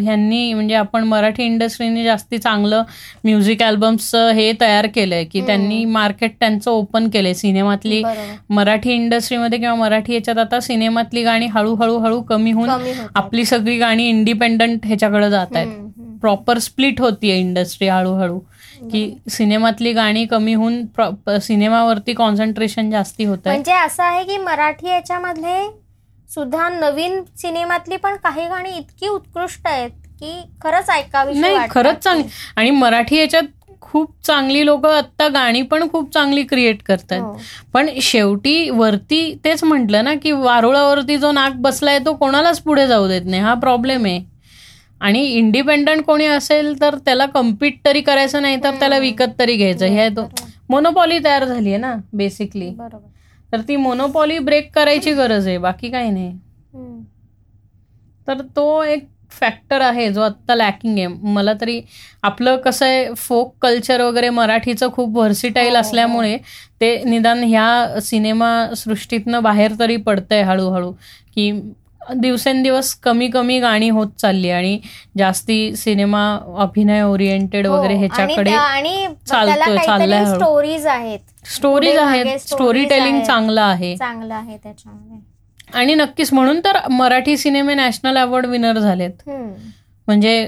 [0.03, 2.83] ह्यांनी म्हणजे आपण मराठी इंडस्ट्रीने जास्ती चांगलं
[3.25, 7.35] म्युझिक अल्बम्सचं हे तयार केलंय की त्यांनी मार्केट त्यांचं ओपन केलंय.
[7.35, 8.03] सिनेमातली
[8.51, 12.71] मराठी इंडस्ट्रीमध्ये किंवा मराठी याच्यात आता सिनेमातली गाणी हळूहळू हळू कमी होऊन
[13.15, 15.67] आपली सगळी गाणी इंडिपेंडंट ह्याच्याकडे जात आहेत.
[16.21, 18.39] प्रॉपर स्प्लिट होतीये इंडस्ट्री हळूहळू.
[18.83, 20.85] की सिनेमातली गाणी कमी होऊन
[21.41, 25.59] सिनेमावरती कॉन्सन्ट्रेशन जास्ती होत म्हणजे असं आहे की मराठी याच्यामधले
[26.29, 32.29] सुद्धा नवीन सिनेमातली पण काही गाणी इतकी उत्कृष्ट आहेत की खरंच ऐकावी नाही खरंच चांगली
[32.57, 33.45] आणि मराठी याच्यात
[33.81, 37.21] खूप चांगली लोक आता गाणी पण खूप चांगली क्रिएट करतात.
[37.21, 37.37] हो.
[37.73, 43.09] पण शेवटी वरती तेच म्हटलं ना की वारुळावरती जो नाक बसलाय तो कोणालाच पुढे जाऊ
[43.09, 43.43] देत नाही.
[43.43, 44.21] हा प्रॉब्लेम आहे.
[45.01, 49.87] आणि इंडिपेंडंट कोणी असेल तर त्याला कम्पीट तरी करायचं नाही तर त्याला विकत तरी घ्यायचं.
[49.87, 50.29] हे तो
[50.71, 52.71] मोनोपॉली तयार झाली आहे ना बेसिकली
[53.53, 56.33] तर ती मोनोपॉली ब्रेक करायची गरज आहे बाकी काही नाही.
[58.29, 61.07] तर तो एक फॅक्टर आहे जो आत्ता लॅकिंग आहे.
[61.07, 61.81] मला तरी
[62.23, 66.37] आपलं कसं आहे फोक कल्चर वगैरे मराठीचं खूप व्हर्सिटाईल हो, असल्यामुळे
[66.81, 70.93] ते निदान ह्या सिनेमा सृष्टीतनं बाहेर तरी पडतंय हळूहळू.
[71.35, 71.51] की
[72.17, 74.81] दिवसेंदिवस कमी कमी गाणी होत चालली आणि
[75.19, 80.25] जास्ती सिनेमा अभिनय ओरिएंटेड वगैरे हो, ह्याच्याकडे आणि त्या- आणि चालतोय, चाललाय.
[80.25, 81.19] स्टोरीज आहेत.
[81.47, 82.39] स्टोरीज आहेत.
[82.39, 83.21] Story telling.
[83.21, 83.97] चांगलं आहे.
[83.97, 85.17] चांगलं आहे त्याच्यामध्ये.
[85.75, 89.29] आणि नक्कीच म्हणून तर मराठी सिनेमे नॅशनल अवॉर्ड विनर झालेत.
[90.07, 90.43] म्हणजे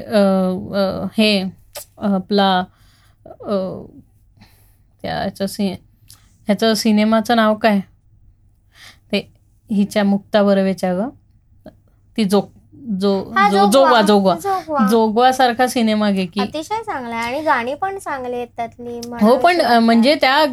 [1.18, 1.44] हे
[1.98, 2.64] आपला
[5.02, 5.66] त्याचं सि
[6.46, 7.80] ह्याचं सिनेमाचं नाव काय?
[9.12, 9.32] ते
[9.72, 11.08] हिच्या मुक्ता बर्वेच्या ग.
[12.18, 12.40] ती जो
[13.00, 14.00] जो हा, जो जोगवा.
[14.02, 14.34] जोगवा
[14.90, 15.30] जोगवा.
[15.32, 16.40] सारखा सिनेमा घे की.
[16.40, 18.98] अतिशय चांगला आणि गाणी पण चांगली आहेत त्यातली.
[19.22, 20.44] हो पण म्हणजे त्या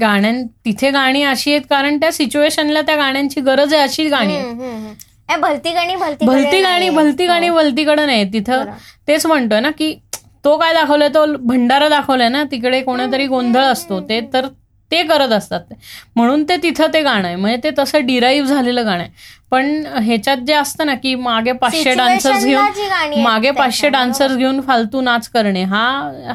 [0.00, 4.36] गाण्यां तिथे गाणी अशी आहेत कारण त्या सिच्युएशनला त्या गाण्यांची गरज आहे अशी गाणी
[5.40, 8.64] भलती गाणी भलती भलती गाणी भलती गाणी भलतीकडे नाही तिथं.
[9.08, 9.92] तेच म्हणतोय ना की
[10.44, 11.08] तो काय दाखवलाय?
[11.08, 12.42] तो भंडारा दाखवलाय ना?
[12.50, 14.00] तिकडे कोणीतरी गोंधळ असतो.
[14.08, 14.46] ते तर
[14.90, 15.60] ते करत असतात.
[15.60, 15.74] ते.
[16.16, 17.36] म्हणून ते तिथं ते गाणं आहे.
[17.36, 19.36] म्हणजे ते तसं डिराईव्ह झालेलं गाणं आहे.
[19.50, 19.66] पण
[19.96, 25.28] ह्याच्यात जे असतं ना की मागे पाचशे डान्सर्स घेऊन मागे पाचशे डान्सर्स घेऊन फालतू नाच
[25.28, 25.84] करणे हा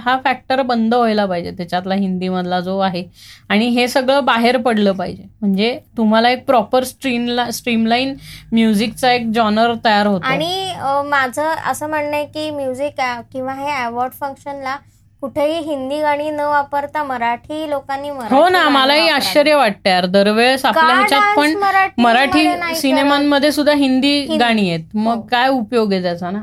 [0.06, 3.04] हा फॅक्टर बंद व्हायला पाहिजे त्याच्यातला हिंदी मधला जो आहे.
[3.50, 5.24] आणि हे सगळं बाहेर पडलं पाहिजे.
[5.42, 8.16] म्हणजे तुम्हाला एक प्रॉपर स्ट्रीमला स्ट्रीमलाईन
[8.52, 10.26] म्युझिकचा एक जॉनर तयार होतो.
[10.26, 10.74] आणि
[11.10, 13.02] माझं असं म्हणणं आहे की म्युझिक
[13.34, 14.78] किंवा हे अवॉर्ड फंक्शनला
[15.24, 19.08] कुठेही हिंदी गाणी न वापरता मराठी लोकांनी हो ना मलाही.
[19.10, 21.54] आश्चर्य वाटतं यार दरवेळेस आपल्या ह्याच्यात पण
[21.98, 24.38] मराठी सिनेमांमध्ये सुद्धा हिंदी.
[24.38, 25.22] गाणी आहेत मग हो.
[25.32, 26.42] काय उपयोग आहे त्याचा ना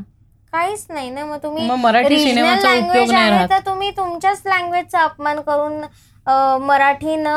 [0.53, 3.47] काहीच नाही ना मग तुम्ही मराठी सिनेमाचा उपयोग नाही.
[3.51, 5.81] तर तुम्ही तुमच्याच लँग्वेजचा अपमान करून
[6.63, 7.29] मराठी न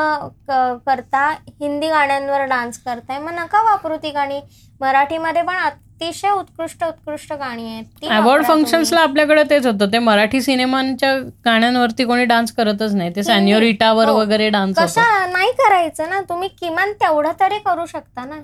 [0.86, 1.28] करता
[1.60, 4.40] हिंदी गाण्यांवर डान्स करताय मग नका वापरू ती गाणी
[4.80, 5.56] मराठीमध्ये पण
[6.00, 8.10] अतिशय उत्कृष्ट उत्कृष्ट गाणी आहेत.
[8.10, 8.44] अवॉर्ड.
[8.44, 9.92] फंक्शन्सला आपल्याकडे तेच होतं.
[9.92, 13.10] ते मराठी सिनेमांच्या गाण्यांवरती कोणी डान्स करतच नाही.
[13.16, 14.18] ते सॅन्योरिटावर हो.
[14.18, 16.20] वगैरे डान्स कशा नाही करायचं ना.
[16.20, 18.36] तुम्ही किमान तेवढं तरी करू शकता ना.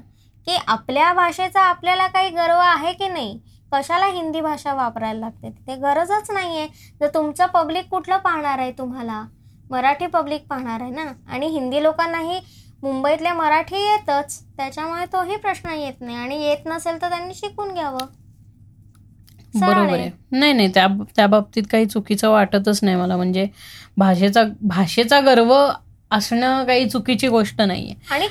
[0.46, 3.40] की आपल्या भाषेचा आपल्याला काही गर्व आहे की नाही?
[3.72, 5.50] कशाला हिंदी भाषा वापरायला लागते?
[5.50, 6.66] ते गरजच नाहीये.
[7.00, 9.22] जर तुमचं पब्लिक कुठलं पाहणार आहे तुम्हाला?
[9.70, 11.04] मराठी पब्लिक पाहणार आहे ना?
[11.32, 12.40] आणि हिंदी लोकांनाही
[12.82, 16.16] मुंबईतले मराठी येतच त्याच्यामुळे तोही प्रश्न येत नाही.
[16.16, 18.06] आणि येत नसेल तर त्यांनी शिकून घ्यावं.
[19.54, 20.10] बरोबर आहे.
[20.30, 23.16] नाही नाही त्या त्या बाबतीत काही चुकीचं वाटतच नाही मला.
[23.16, 23.46] म्हणजे
[23.98, 25.54] भाषेचा भाषेचा गर्व
[26.10, 27.94] असणं काही चुकीची गोष्ट नाहीये.
[28.10, 28.26] आणि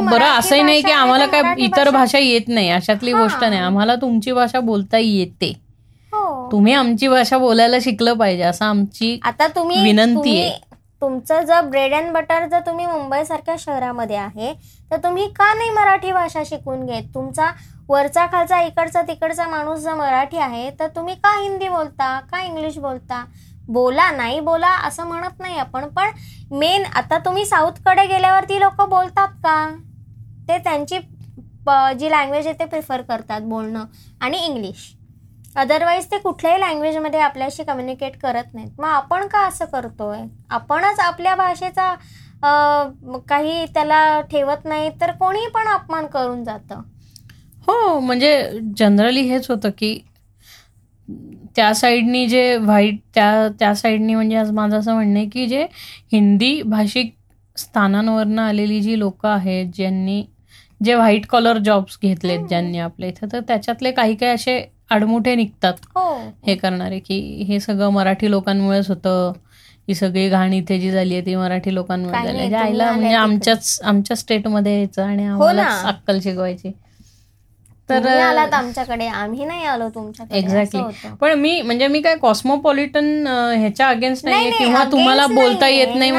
[0.00, 2.68] बरं असंही नाही की आम्हाला काय इतर भाषा येत नाही.
[2.70, 3.12] अशातली.
[3.12, 3.60] गोष्ट नाही.
[3.60, 5.52] आम्हाला तुमची भाषा बोलता येते.
[6.12, 6.48] हो.
[6.52, 10.60] तुम्ही आमची भाषा बोलायला शिकलं पाहिजे असं आमची आता तुम्ही विनंती आहे.
[11.02, 14.52] तुमचं जर ब्रेड अँड बटर जर तुम्ही मुंबईसारख्या शहरामध्ये आहे
[14.90, 17.04] तर तुम्ही का नाही मराठी भाषा शिकून घेत?
[17.14, 17.50] तुमचा
[17.88, 22.18] वरचा खालचा इकडचा तिकडचा माणूस जर मराठी आहे तर तुम्ही का हिंदी बोलता?
[22.22, 23.24] का इंग्लिश बोलता?
[23.68, 26.10] बोला नाही बोला असं म्हणत नाही आपण पण
[26.52, 29.66] मेन आता तुम्ही साऊथकडे गेल्यावर ती लोक बोलतात का?
[30.48, 30.98] ते त्यांची
[31.66, 33.84] प- जी लँग्वेज आहे ते प्रिफर करतात बोलणं
[34.20, 34.92] आणि इंग्लिश
[35.56, 38.70] अदरवाईज ते कुठल्याही लँग्वेजमध्ये आपल्याशी कम्युनिकेट करत नाहीत.
[38.78, 40.18] मग आपण का असं करतोय?
[40.50, 41.94] आपणच आपल्या भाषेचा
[43.28, 46.80] काही त्याला ठेवत नाही तर कोणी पण अपमान करून जातं.
[47.66, 49.98] हो म्हणजे जनरली हेच होतं की
[51.56, 55.62] त्या साईडनी जे व्हाईट त्या त्या साईडनी म्हणजे आज माझं असं म्हणणं आहे की जे
[56.12, 57.14] हिंदी भाषिक
[57.56, 60.22] स्थानांवरनं आलेली जी लोक आहेत ज्यांनी
[60.80, 64.58] जे व्हाईट कॉलर जॉब्स घेतलेत ज्यांनी आपल्या इथं तर त्याच्यातले काही काही असे
[64.92, 65.74] आडमुठे निघतात.
[65.94, 66.14] हो.
[66.46, 67.18] हे करणारे की
[67.48, 69.32] हे सगळं मराठी लोकांमुळेच होतं.
[69.88, 73.14] ही सगळी घाण इथे जी झाली आहे ती मराठी लोकांमुळे झाली म्हणजे आईला म्हणजे.
[73.14, 76.72] आमच्याच आमच्या स्टेटमध्ये यायचं आणि आम्हाला अक्कल शिकवायची.
[77.88, 78.06] तर
[78.52, 80.38] आमच्याकडे आम्ही नाही आलो तुमच्याकडे.
[80.38, 81.10] असं एक्झॅक्टली.
[81.20, 85.68] पण मी म्हणजे मी काय कॉस्मोपॉलिटन ह्याच्या अगेन्स्ट नाही, किंवा तुम्हाला बोलता.
[85.68, 86.12] येत नाही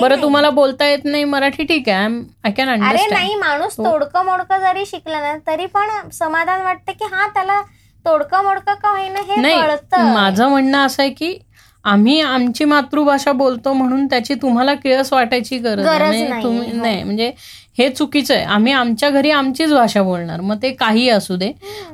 [0.00, 0.22] बरं.
[0.22, 2.06] तुम्हाला बोलता येत नाही मराठी ठीक आहे.
[2.44, 6.92] आय कॅन अरे अंडरस्टँड नाही माणूस तोडकं मोडकं जरी शिकला ना तरी पण समाधान वाटतं
[6.92, 7.60] की हा त्याला
[8.06, 11.36] तोडकं मोडकं का होईना हे कळतं माझं म्हणणं असं आहे की
[11.84, 16.14] आम्ही आमची मातृभाषा बोलतो म्हणून त्याची तुम्हाला किळस वाटायची गरज गरज
[16.74, 17.02] नाही.
[17.04, 17.30] म्हणजे
[17.78, 17.88] हो.
[17.88, 18.44] चुकीचं आहे.
[18.44, 20.40] आम्ही आमच्या घरी आमचीच भाषा बोलणार.
[20.40, 21.52] मग ते काही असू दे.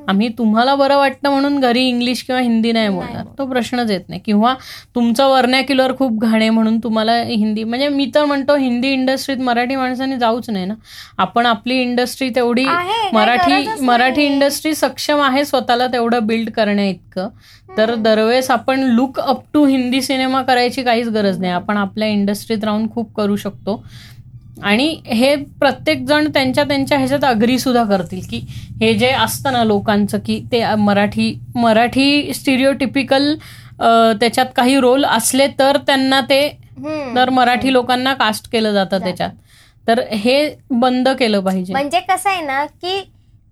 [0.09, 3.25] आम्ही तुम्हाला बरं वाटतं म्हणून घरी इंग्लिश किंवा हिंदी नाही बोलणार.
[3.39, 4.21] तो प्रश्नच येत नाही.
[4.25, 4.55] किंवा
[4.95, 10.19] तुमचं वर्नॅक्युलर खूप घाणे म्हणून तुम्हाला हिंदी म्हणजे मी तर म्हणतो हिंदी इंडस्ट्रीत मराठी माणसाने
[10.19, 10.75] जाऊच नाही ना.
[11.19, 12.65] आपण आपली इंडस्ट्री तेवढी
[13.13, 14.25] मराठी मराठी.
[14.25, 17.29] इंडस्ट्री सक्षम आहे स्वतःला तेवढं बिल्ड करण्या इतकं.
[17.77, 21.53] तर दरवेळेस आपण look up to Hindi cinema करायची काहीच गरज नाही.
[21.53, 23.85] आपण आपल्या इंडस्ट्रीत राहून खूप करू शकतो.
[24.57, 28.39] आणि हे प्रत्येक जण त्यांच्या त्यांच्या ह्याच्यात अग्री सुद्धा करतील की
[28.81, 33.35] हे जे असतं ना लोकांचं की ते मराठी मराठी स्टिरिओटिपिकल
[33.81, 36.49] त्याच्यात काही रोल असले तर त्यांना ते.
[37.17, 39.31] तर मराठी लोकांना कास्ट केलं जातं त्याच्यात.
[39.89, 41.73] तर हे बंद केलं पाहिजे.
[41.73, 43.01] म्हणजे कसं आहे ना की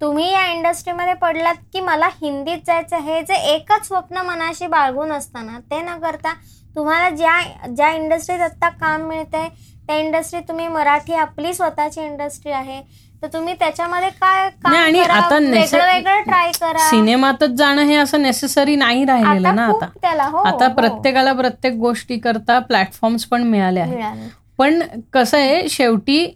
[0.01, 5.59] तुम्ही या इंडस्ट्रीमध्ये पडलात की मला हिंदीत जायचं हे जे एकच स्वप्न मनाशी बाळगून असताना
[5.70, 6.32] ते न करता
[6.76, 9.48] तुम्हाला ज्या ज्या इंडस्ट्रीत आत्ता काम मिळतंय
[9.91, 12.80] त्या इंडस्ट्रीत तुम्ही मराठी आपली स्वतःची इंडस्ट्री आहे.
[13.22, 16.88] तर तुम्ही त्याच्यामध्ये काय आणि आता वेगळं ट्राय करा.
[16.88, 19.86] सिनेमातच जाणं हे असं नेसेसरी नाही राहिलेलं ना आता.
[20.03, 24.28] त्याला हो आता हो, प्रत्येकाला प्रत्येक गोष्टी करता प्लॅटफॉर्म्स पण मिळाले आहेत.
[24.59, 24.80] पण
[25.12, 26.26] कसं आहे शेवटी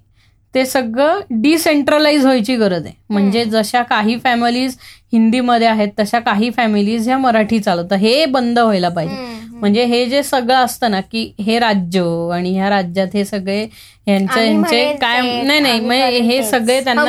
[0.55, 2.95] ते सगळं डिसेंट्रलाइज व्हायची गरज आहे.
[3.11, 4.77] म्हणजे जशा काही फॅमिलीज
[5.13, 7.99] हिंदीमध्ये आहेत तशा काही फॅमिलीज ह्या मराठी चालवतात.
[7.99, 9.33] हे बंद व्हायला पाहिजे.
[9.65, 12.01] म्हणजे हे जे सगळं असतं ना की हे राज्य
[12.33, 13.63] आणि ह्या राज्यात हे सगळे
[14.07, 16.43] ह्यांचे म्हणेल काय नाही नाही म्हणजे हे.
[16.43, 17.05] सगळे त्यांना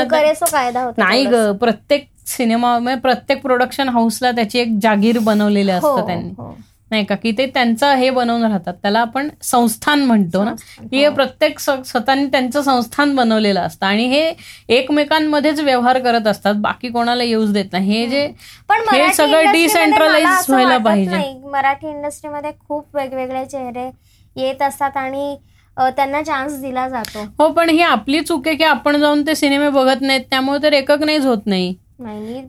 [0.97, 6.30] नाही ग प्रत्येक सिनेमा म्हणजे प्रत्येक प्रोडक्शन हाऊसला त्याची एक जागीर बनवलेले हो, असतं त्यांनी
[6.38, 6.56] हो.
[6.96, 8.74] नाही का की ते त्यांचं हे बनवून राहतात.
[8.74, 10.52] त्याला आपण संस्थान म्हणतो ना.
[10.80, 13.86] की हे प्रत्येक स- स्वतःनी त्यांचं संस्थान बनवलेलं असतं.
[13.86, 14.34] आणि हे
[14.70, 16.54] एकमेकांमध्येच व्यवहार करत असतात.
[16.58, 17.91] बाकी कोणाला येऊच देत नाही.
[17.91, 18.28] हे जे
[18.70, 21.41] पण हे मराठी सगळं डिसेंट्रलाइज व्हायला पाहिजे.
[21.52, 23.91] मराठी इंडस्ट्रीमध्ये खूप वेगवेगळे चेहरे
[24.36, 25.38] येत असतात आणि
[25.80, 27.20] त्यांना चान्स दिला जातो.
[27.39, 30.22] हो पण ही आपली चूक आहे की आपण जाऊन ते सिनेमे बघत नाहीत.
[30.30, 31.76] त्यामुळे ते रेकग्नाइज होत नाही.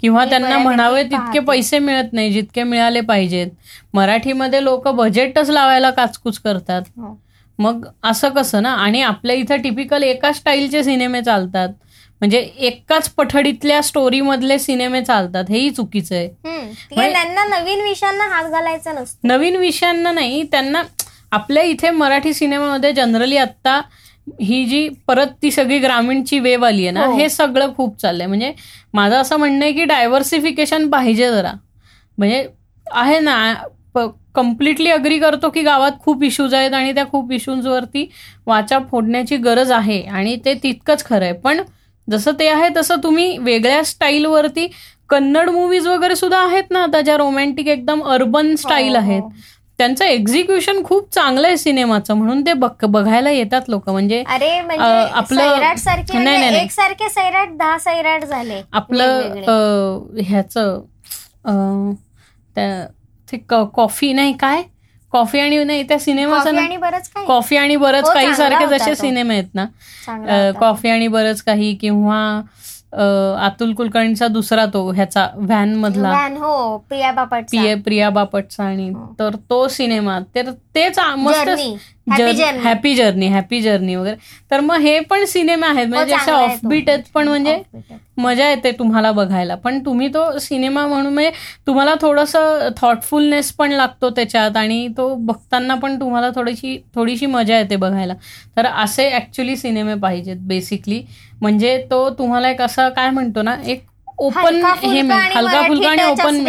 [0.00, 1.38] किंवा त्यांना म्हणावे तितके.
[1.38, 3.46] पैसे मिळत नाही जितके मिळाले पाहिजेत.
[3.94, 6.82] मराठीमध्ये लोक बजेटच लावायला काचकूच करतात.
[6.88, 7.22] हो.
[7.58, 8.72] मग असं कसं ना?
[8.72, 11.68] आणि आपल्या इथं टिपिकल एका स्टाईलचे सिनेमे चालतात.
[12.20, 15.44] म्हणजे एकाच पठडीतल्या स्टोरी मधले सिनेमे चालतात.
[15.48, 16.30] हेही चुकीचं आहे.
[16.44, 19.18] म्हणजे- त्यांना नवीन विषयांना हात घालायचा नसतो.
[19.24, 20.82] नवीन विषयांना नाही त्यांना
[21.32, 23.82] आपल्या इथे मराठी सिनेमामध्ये जनरली आत्ता
[24.40, 27.16] ही जी परत ती सगळी ग्रामीणची वेव आली आहे ना हो.
[27.16, 28.52] हे सगळं खूप चाललंय म्हणजे
[28.94, 31.52] माझं असं म्हणणं आहे की डायव्हर्सिफिकेशन पाहिजे जरा
[32.18, 32.46] म्हणजे
[32.86, 33.54] आहे ना
[34.34, 38.06] कम्प्लिटली अग्री करतो की गावात खूप इश्यूज आहेत आणि त्या खूप इश्यूजवरती
[38.46, 41.60] वाचा फोडण्याची गरज आहे आणि ते तितकंच खरं आहे पण
[42.08, 44.66] जसं ते आहे तसं तुम्ही वेगळ्या स्टाईलवरती
[45.10, 49.30] कन्नड मूवीज वगैरे सुद्धा आहेत ना आता ज्या रोमॅन्टिक एकदम अर्बन स्टाईल हो, आहेत हो.
[49.78, 54.84] त्यांचं एक्झिक्युशन खूप चांगलं आहे सिनेमाचं म्हणून ते बघ बघायला येतात लोक म्हणजे अरे म्हणजे
[54.84, 55.40] आपलं-
[56.14, 56.58] नाही, म्हणजे.
[56.58, 59.34] एक सारखे सैराट दहा सैराट झाले आपलं
[60.20, 60.80] ह्याचं
[63.74, 64.62] कॉफी नाही काय
[65.12, 68.66] कॉफी आणि नाही त्या सिनेमाचं कॉफी आणि बरंच काही कॉफी आणि बरंच हो, काही सारखे
[68.68, 68.94] जसे.
[68.94, 70.50] सिनेमे आहेत ना.
[70.60, 72.40] कॉफी आणि बरंच काही किंवा
[72.92, 79.14] अतुल कुलकर्णीचा दुसरा तो ह्याचा व्हॅन मधला हो प्रिया बापट प्रिया प्रिया बापटचा आणि हो.
[79.18, 81.48] तर तो सिनेमा तर तेच मस्त
[82.10, 84.16] happy journey happy journey happy journey वगैरे.
[84.50, 85.86] तर मग हे पण सिनेमे आहेत.
[85.86, 86.30] म्हणजे हो, जसे.
[86.32, 87.62] ऑफबीट आहेत पण म्हणजे.
[88.18, 89.54] मजा येते तुम्हाला बघायला.
[89.54, 91.30] पण तुम्ही तो सिनेमा म्हणून म्हणजे
[91.66, 97.76] तुम्हाला थोडंसं थॉटफुलनेस पण लागतो त्याच्यात आणि तो बघताना पण तुम्हाला थोडीशी थोडीशी मजा येते
[97.76, 98.14] बघायला.
[98.56, 101.02] तर असे ऍक्च्युली सिनेमे पाहिजेत बेसिकली
[101.40, 103.84] म्हणजे तो तुम्हाला एक असं काय म्हणतो ना एक
[104.18, 106.40] ओपन हलका हे हलका फुलका आणि ओपन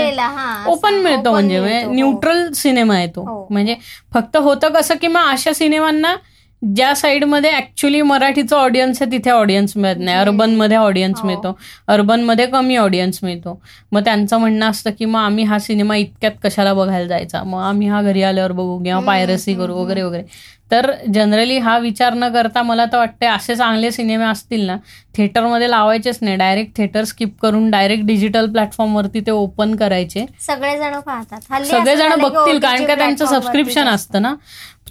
[0.68, 1.84] ओपन मिळतो म्हणजे.
[1.86, 3.46] न्यूट्रल सिनेमा आहे तो हो.
[3.50, 3.76] म्हणजे
[4.14, 6.16] फक्त होतं कसं की मग अशा सिनेमांना
[6.62, 11.28] ज्या साईडमध्ये ऍक्च्युली मराठीचं ऑडियन्स आहे तिथे ऑडियन्स मिळत नाही अर्बनमध्ये ऑडियन्स हो.
[11.28, 11.56] मिळतो
[11.88, 13.60] अर्बनमध्ये कमी ऑडियन्स मिळतो
[13.92, 17.88] मग त्यांचं म्हणणं असतं की मग आम्ही हा सिनेमा इतक्यात कशाला बघायला जायचा मग आम्ही
[17.88, 19.76] हा घरी आल्यावर बघू किंवा पायरसी करू.
[19.76, 20.24] वगैरे वगैरे
[20.72, 24.76] तर जनरली हा विचार न करता मला तर वाटते असे चांगले सिनेमे असतील ना
[25.18, 26.36] थिएटरमध्ये लावायचेच नाही.
[26.38, 30.26] डायरेक्ट थिएटर स्किप करून डायरेक्ट डिजिटल प्लॅटफॉर्मवरती ते ओपन करायचे.
[30.42, 31.66] सगळेजण पाहतात.
[31.66, 34.34] सगळेजण बघतील कारण का त्यांचं सबस्क्रिप्शन असतं ना.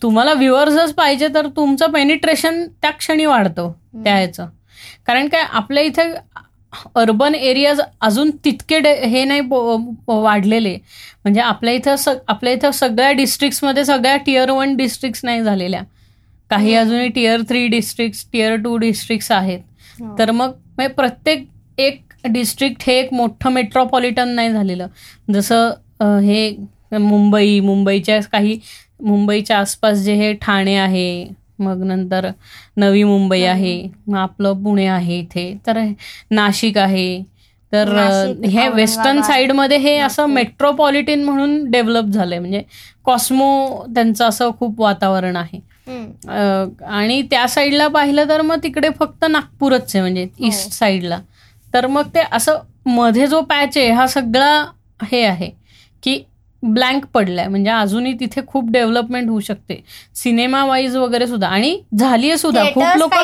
[0.03, 3.73] तुम्हाला व्ह्युअर्सच पाहिजे तर तुमचं पेनिट्रेशन त्या क्षणी वाढतं
[4.05, 4.47] त्या ह्याचं.
[5.07, 6.03] कारण काय आपल्या इथे
[6.97, 9.41] अर्बन एरियाज अजून तितके हे नाही
[10.09, 10.75] वाढलेले
[11.25, 15.83] म्हणजे आपल्या इथं स- आपल्या इथं सगळ्या डिस्ट्रिक्ट्समध्ये सगळ्या टियर वन डिस्ट्रिक्ट्स नाही झालेल्या
[16.51, 16.81] काही हम्म.
[16.81, 19.61] अजूनही tier three district tier two districts आहेत
[20.01, 20.15] हो.
[20.19, 21.47] तर मग म्हणजे प्रत्येक
[21.79, 24.87] एक डिस्ट्रिक्ट हे एक मोठं मेट्रोपॉलिटन नाही झालेलं
[25.33, 26.51] जसं हे
[26.93, 28.59] मुंबई मुंबईच्या काही
[29.01, 31.07] मुंबईच्या आसपास जे हे ठाणे आहे
[31.59, 32.29] मग नंतर
[32.77, 35.53] नवी मुंबई आहे मग आपलं पुणे आहे इथे.
[35.67, 35.79] तर
[36.31, 37.23] नाशिक आहे.
[37.73, 37.89] तर
[38.47, 40.27] हे वेस्टर्न साईडमध्ये हे असं.
[40.27, 42.39] मेट्रोपॉलिटन म्हणून डेव्हलप झालंय.
[42.39, 42.63] म्हणजे
[43.05, 45.61] कॉस्मो त्यांचं असं खूप वातावरण आहे.
[46.87, 50.47] आणि त्या साईडला पाहिलं तर मग तिकडे फक्त नागपूरच आहे म्हणजे हो.
[50.47, 51.21] ईस्ट साईडला
[51.75, 54.65] तर मग ते असं मध्ये जो पॅच आहे हा सगळा
[55.05, 55.51] हे आहे.
[56.03, 56.19] की
[56.63, 57.47] ब्लँक पडलाय.
[57.49, 59.81] म्हणजे अजूनही तिथे खूप डेव्हलपमेंट होऊ शकते.
[60.15, 61.49] सिनेमा वाईज वगैरे सुद्धा.
[61.49, 62.65] आणि झालीये सुद्धा.
[62.75, 63.15] खूप लोक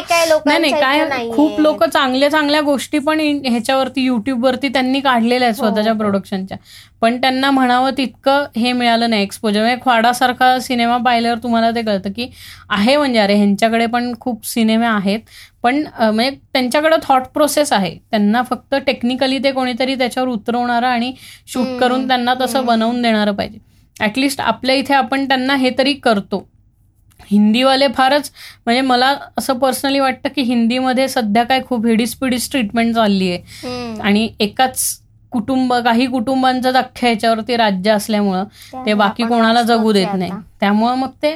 [0.46, 1.28] नाही नाही काय.
[1.30, 5.98] खूप लोक चांगल्या चांगल्या गोष्टी पण ह्याच्यावरती युट्यूबवरती त्यांनी काढलेल्या आहेत हो, स्वतःच्या हो.
[5.98, 6.58] प्रोडक्शनच्या
[7.02, 9.22] पण त्यांना म्हणावं तितकं हे मिळालं नाही.
[9.22, 12.28] एक्सपोजर म्हणजे ख्वाडासारखा सिनेमा पाहिल्यावर तुम्हाला ते कळतं की
[12.70, 15.20] आहे म्हणजे अरे ह्यांच्याकडे पण खूप सिनेमे आहेत.
[15.62, 21.12] पण म्हणजे त्यांच्याकडे थॉट प्रोसेस आहे त्यांना फक्त टेक्निकली ते कोणीतरी त्याच्यावर उतरवणारं आणि
[21.46, 22.64] शूट करून त्यांना तसं.
[22.66, 23.58] बनवून देणारं पाहिजे
[23.96, 26.46] ऍटलिस्ट आपल्या इथे आपण त्यांना हे तरी करतो
[27.30, 28.30] हिंदीवाले फारच
[28.66, 33.98] म्हणजे मला असं पर्सनली वाटतं की हिंदीमध्ये सध्या काय खूप हिडीस ट्रीटमेंट चालली आहे.
[34.00, 34.98] आणि एकाच
[35.32, 38.44] कुटुंब काही कुटुंबांचंच अख्ख्या ह्याच्यावरती राज्य असल्यामुळं
[38.86, 40.30] ते बाकी कोणाला जगू देत नाही.
[40.60, 41.32] त्यामुळं मग ते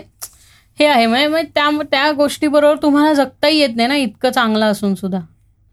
[0.79, 5.19] हे आहे म्हणजे त्या त्या गोष्टीबरोबर तुम्हाला जगताही येत नाही ना इतकं चांगलं असून सुद्धा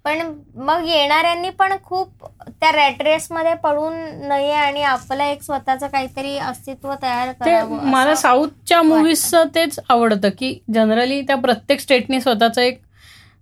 [0.06, 0.22] पण
[0.56, 3.93] मग येणाऱ्यांनी पण खूप त्या रॅट रेस मध्ये पडून
[4.28, 8.16] नये आणि आपलं एक स्वतःचं काहीतरी अस्तित्व तयार मला.
[8.16, 12.82] साऊथच्या मुव्हीजचं तेच आवडतं की जनरली त्या प्रत्येक स्टेटनी स्वतःचं एक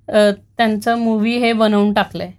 [0.10, 2.32] त्यांचं मूवी हे बनवून टाकलंय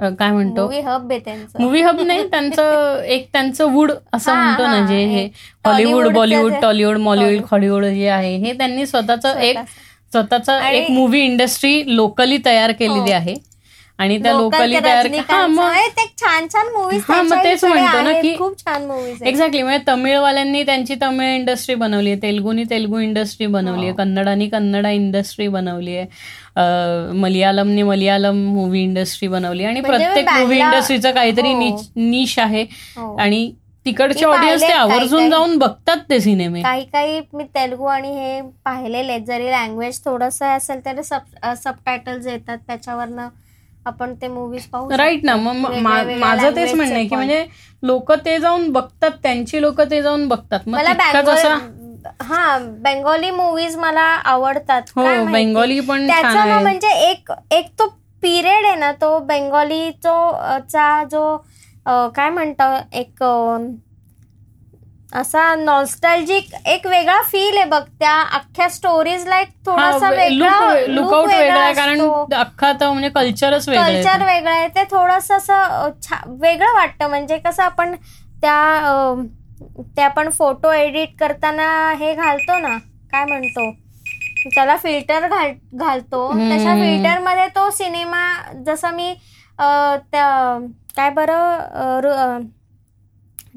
[0.00, 4.66] काय म्हणतो मूवी हब आहे त्यांचं मूवी हब नाही त्यांचं एक त्यांचं वूड असं म्हणतो
[4.66, 5.24] ना जे हे
[5.64, 7.44] Hollywood Bollywood Tollywood Mollywood.
[7.50, 9.58] Hollywood जे आहे हे त्यांनी स्वतःचं एक
[10.12, 10.60] स्वतःचं.
[10.62, 13.12] एक मूवी इंडस्ट्री लोकली तयार केलेली हो.
[13.12, 13.34] आहे
[13.98, 15.22] आणि त्या लोकल तयार हा
[16.20, 16.66] छान छान
[17.00, 21.74] हा, मग तेच म्हणतो ना की- खूप छान मुव्हीज एक्झॅक्टली म्हणजे तमिळवाल्यांनी त्यांची तमिळ इंडस्ट्री
[21.74, 23.96] बनवली आहे तेलगुनी तेलगू इंडस्ट्री बनवली आहे हो.
[23.96, 26.06] कन्नडानी कन्नडा इंडस्ट्री बनवली आहे
[27.14, 31.76] मलयालमनी मलयालम मूवी इंडस्ट्री बनवली आणि म्हणजे प्रत्येक मूवी इंडस्ट्रीचं काहीतरी हो.
[31.96, 32.62] निश आहे
[32.96, 33.14] हो.
[33.16, 33.50] आणि
[33.86, 39.18] तिकडचे ऑडियन्स ते आवर्जून जाऊन बघतात ते सिनेमे काही काही मी तेलगू आणि हे पाहिलेले.
[39.20, 43.28] जरी लँग्वेज थोडस असेल तरी सब सबटायटल्स येतात त्याच्यावरनं
[43.86, 45.36] आपण ते मुव्हीज पाहू राईट ना.
[45.36, 47.14] मग माझं तेच म्हणणं आहे की.
[47.16, 47.44] म्हणजे
[47.82, 50.92] लोक ते जाऊन बघतात त्यांची लोक ते जाऊन बघतात मला
[52.22, 55.02] हा बेंगोली मूवीज मला आवडतात हो?
[55.26, 57.86] बेंगॉली पण त्याचा ना म्हणजे एक एक तो
[58.22, 61.36] पिरियड आहे ना तो बेंगोली चा जो
[62.14, 63.22] काय म्हणतो एक
[65.12, 71.60] असा नॉस्टॅल्जिक एक वेगळा फील आहे बघ त्या अख्ख्या स्टोरीजला एक थोडासा वेगळा लुकआउट वेगळा
[71.60, 72.00] आहे कारण.
[72.34, 74.24] अख्खा तर म्हणजे कल्चरच वेगळं कल्चर.
[74.24, 75.88] वेगळं आहे ते थोडस असं
[76.40, 77.94] वेगळं वाटतं म्हणजे कसं आपण
[78.42, 78.58] त्या
[79.96, 82.76] ते आपण फोटो एडिट करताना हे घालतो ना
[83.12, 83.70] काय म्हणतो?
[84.54, 86.28] त्याला फिल्टर घाल घालतो.
[86.32, 88.22] तशा फिल्टरमध्ये तो सिनेमा
[88.66, 89.14] जसं मी
[89.58, 90.58] त्या
[90.96, 92.46] काय बरं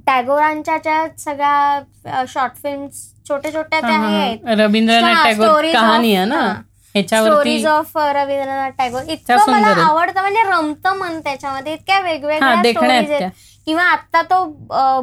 [0.07, 2.88] टागोरांच्या ज्या सगळ्या शॉर्ट फिल्म
[3.28, 4.47] छोटे छोट्या त्या आहेत.
[4.59, 6.53] रवींद्रनाथ टागोर कहाणी आहे ना?
[6.95, 9.01] Stories of Rabindranath Tagore.
[9.03, 9.68] इतकं मला.
[9.82, 11.74] आवडतं म्हणजे रमतं मन त्याच्यामध्ये.
[11.74, 13.30] इतक्या वेगवेगळ्या स्टोरीज आहेत
[13.68, 14.43] किंवा आता तो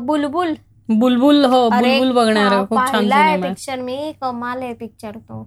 [0.06, 0.54] बुलबुल
[0.88, 2.52] बुलबुल हो बुलबुल बघणार.
[2.52, 3.40] हा, खूप छान.
[3.42, 4.12] पिक्चर मी.
[4.20, 5.42] कमाल आहे पिक्चर तो.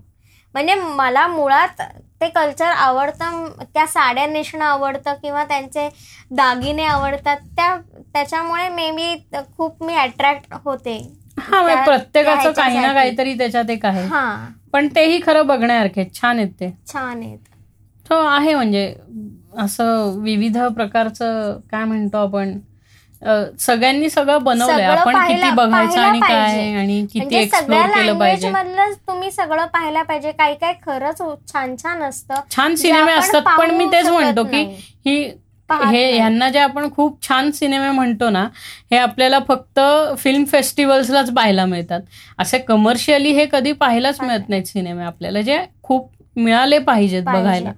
[0.54, 1.82] म्हणजे मला मुळात
[2.22, 5.90] ते कल्चर आवडतं त्या साड्या नेसणं आवडतं किंवा त्यांचे
[6.32, 7.76] दागिने आवडतात त्या
[8.14, 9.16] त्याच्यामुळे मे बी
[9.58, 11.18] खूप मी अट्रॅक्ट होते.
[11.40, 12.94] हा म्हणजे त्या- प्रत्येकाचं त्या काही ना.
[12.94, 14.06] काहीतरी त्याच्यात एक आहे.
[14.08, 14.46] हा.
[14.74, 16.06] पण तेही खरं बघण्यासारखे.
[16.22, 16.74] छान आहेत ते.
[16.94, 17.38] छान आहेत.
[18.10, 18.96] तो आहे म्हणजे
[19.58, 22.58] असं विविध प्रकारचं काय म्हणतो आपण
[23.60, 26.74] सगळ्यांनी सगळं बनवलंय आपण किती बघायचं आणि काय.
[26.76, 31.22] आणि किती म्हणजे एक्सप्लोर केलं लँग्वेज पाहिजे तुम्ही सगळं पाहायला पाहिजे काही काही खरंच
[31.54, 34.64] छान छान असतं छान सिनेमे असतात पण मी तेच म्हणतो की.
[35.06, 35.32] ही
[35.70, 36.12] हे.
[36.12, 38.44] ह्यांना जे आपण खूप छान सिनेमे म्हणतो ना
[38.92, 39.80] हे आपल्याला फक्त
[40.18, 42.02] फिल्म फेस्टिवल्सलाच पाहायला मिळतात
[42.38, 47.44] असे कमर्शियली हे कधी पाहायलाच मिळत नाहीत सिनेमे आपल्याला जे खूप मिळाले पाहिजेत पाहिजे.
[47.44, 47.72] बघायला.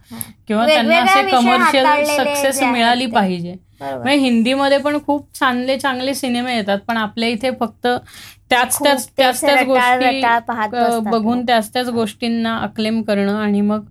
[0.48, 1.86] किंवा त्यांना असे कमर्शियल
[2.18, 3.06] सक्सेस मिळाली.
[3.06, 3.56] पाहिजे.
[3.84, 7.88] म्हणजे हिंदीमध्ये पण खूप चांगले चांगले सिनेमे येतात पण आपल्या इथे फक्त
[8.49, 10.21] त्याच त्याच त्याच त्याच गोष्टी
[11.11, 11.45] बघून.
[11.45, 13.86] त्याच त्याच गोष्टींना अक्लेम करणं आणि मग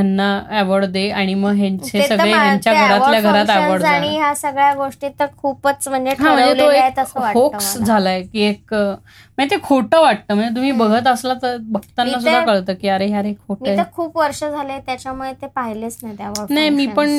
[0.00, 5.08] ह्यांना अवॉर्ड दे आणि मग ह्यांचे सगळे ह्यांच्या घरातल्या घरात अवॉर्ड आणि ह्या सगळ्या गोष्टी
[5.20, 6.78] तर खूपच म्हणजे म्हणजे
[7.14, 7.84] होक्स मला.
[7.86, 10.34] झालाय की एक म्हणजे ते खोटं वाटतं.
[10.34, 14.42] म्हणजे तुम्ही बघत असला तर बघताना सुद्धा कळतं की अरे ह्या रे खोटं खूप वर्ष
[14.44, 16.16] झाले त्याच्यामुळे ते पाहिलेच नाही
[16.50, 17.10] नाही मी पण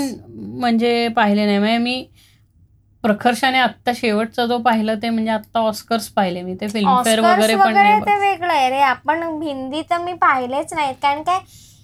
[0.60, 1.58] म्हणजे पाहिले नाही.
[1.60, 2.04] म्हणजे मी
[3.04, 6.56] प्रखर्षाने आत्ता शेवटचा जो पाहिलं ते म्हणजे आत्ता ऑस्कर्स पाहिले मी.
[6.56, 8.70] ते फिल्मफेअर वगैरे पण ते वेगळं आहे.
[8.70, 10.96] रे आपण हिंदी तर मी पाहिलेच नाहीत.
[11.02, 11.40] कारण काय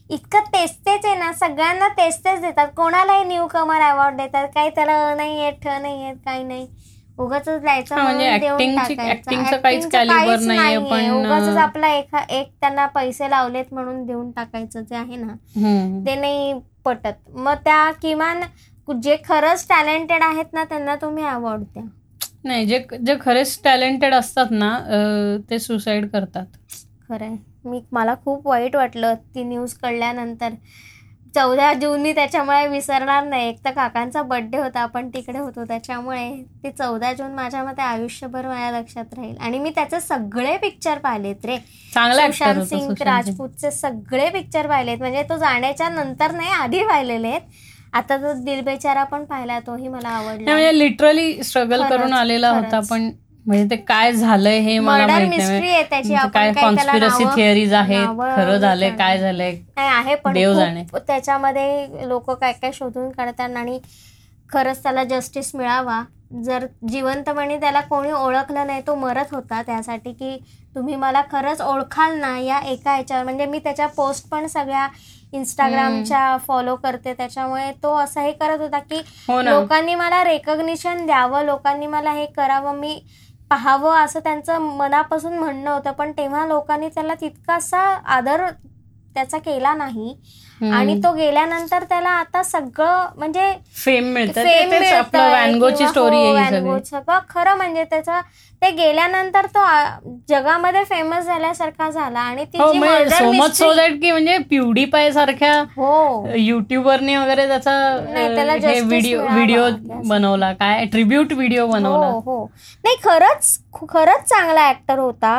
[0.09, 2.67] इतकं तेच तेच आहे ना सगळ्यांना तेच तेच देतात.
[2.75, 4.47] कोणालाही न्यू कमर अवॉर्ड देतात.
[4.55, 6.67] काही त्याला अ नाही येत ठ नाही येत काही नाही.
[7.17, 8.25] उगाच द्यायचं म्हणजे
[11.55, 15.33] अ, आपला एका एक त्यांना पैसे लावलेत म्हणून देऊन टाकायचं जे आहे ना.
[16.05, 16.53] ते नाही
[16.85, 17.29] पटत.
[17.29, 18.41] मग त्या किमान
[19.01, 21.83] जे खरंच टॅलेंटेड आहेत ना त्यांना तुम्ही अवॉर्ड द्या.
[22.43, 24.79] नाही जे जे खरेच टॅलेंटेड असतात ना
[25.49, 26.45] ते सुसाईड करतात.
[27.09, 27.35] खरंय.
[27.67, 30.53] मी मला खूप वाईट वाटलं ती न्यूज कळल्यानंतर.
[31.35, 33.47] चौदा जून मी त्याच्यामुळे विसरणार नाही.
[33.49, 36.29] एक तर काकांचा बर्थडे होता आपण तिकडे होतो त्याच्यामुळे
[36.63, 39.35] ते चौदा जून माझ्या मते आयुष्यभर माझ्या लक्षात राहील.
[39.37, 41.57] आणि मी त्याचे सगळे पिक्चर पाहिलेत रे.
[41.57, 42.91] सुशांत सिंग.
[43.01, 44.97] राजपूतचे सगळे पिक्चर पाहिलेत.
[44.97, 47.41] म्हणजे तो जाण्याच्या नंतर नाही आधी पाहिलेले आहेत.
[47.93, 50.51] आता तो दिल बेचारा पण पाहिला तोही मला आवडला.
[50.51, 52.79] म्हणजे लिटरली स्ट्रगल करून आलेला होता.
[52.89, 53.09] पण
[53.47, 57.25] म्हणजे ते काय झालंय हे मला मर्डर माहीत मिस्ट्री नाही आहे त्याची म्हणजे काय कॉन्स्पिरसी
[57.35, 58.07] थिअरीज आहेत?
[58.35, 58.89] खरं झालंय.
[58.91, 59.55] काय झालंय?
[59.77, 60.83] आहे पण देव जाणे.
[60.97, 63.79] त्याच्यामध्ये लोक काय काय शोधून काढतात आणि
[64.49, 66.01] खरंच त्याला जस्टिस मिळावा.
[66.43, 70.37] जर जिवंतपणे त्याला कोणी ओळखलं नाही तो मरत होता त्यासाठी की
[70.75, 74.87] तुम्ही मला खरंच ओळखाल ना या एका ह्याच्यावर म्हणजे मी त्याच्या पोस्ट पण सगळ्या
[75.33, 77.13] इंस्टाग्रामच्या फॉलो करते.
[77.13, 82.25] त्याच्यामुळे तो असं हे करत होता की हो लोकांनी मला रेकग्निशन द्यावं लोकांनी मला हे
[82.37, 82.75] करावं.
[82.75, 82.99] मी
[83.51, 85.91] पाहावं असं त्यांचं मनापासून म्हणणं होतं.
[85.91, 88.45] पण तेव्हा लोकांनी त्याला तितकासा आदर
[89.15, 90.15] त्याचा केला नाही.
[90.61, 94.41] आणि तो गेल्यानंतर त्याला आता सगळं म्हणजे फेम मिळतं.
[95.87, 97.19] स्टोरी हो, आहे सगळी.
[97.29, 98.21] खरं म्हणजे त्याचा
[98.61, 99.65] ते गेल्यानंतर तो
[100.29, 105.11] जगामध्ये फेमस झाल्यासारखा झाला आणि ती हो म्हणजे सो मच सो दॅट की म्हणजे प्युडीपाय
[105.11, 106.25] सारख्या हो.
[106.35, 107.75] युट्यूबरने वगैरे त्याचा
[108.81, 109.21] व्हिडिओ.
[109.23, 109.63] व्हिडिओ.
[110.07, 110.51] बनवला.
[110.53, 110.85] काय?
[110.85, 112.05] ट्रिब्यूट व्हिडिओ बनवला.
[112.07, 112.45] हो हो.
[112.83, 113.57] नाही खरंच
[113.89, 115.33] खरंच चांगला ऍक्टर होता.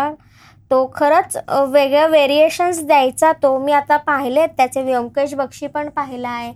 [0.70, 1.36] तो खरंच
[1.68, 3.58] वेगळ्या व्हेरिएशन्स द्यायचा तो.
[3.58, 6.52] मी आता पाहिलेत त्याचे व्यंकटेश बक्षी पण पाहिलाय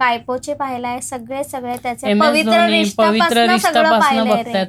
[0.00, 3.10] कायपोचे पाहिलाय सगळे सगळे त्याचे पवित्र रिश्ता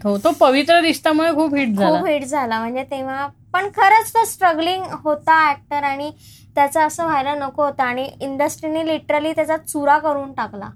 [0.03, 1.97] हो तो पवित्र रिश्तामुळे खूप हिट झाला.
[1.97, 2.59] खूप हिट झाला.
[2.59, 6.11] म्हणजे तेव्हा पण खरंच तो स्ट्रगलिंग होता ऍक्टर आणि
[6.55, 10.69] त्याचं असं व्हायला नको होतं आणि इंडस्ट्रीने लिटरली त्याचा चुरा करून टाकला.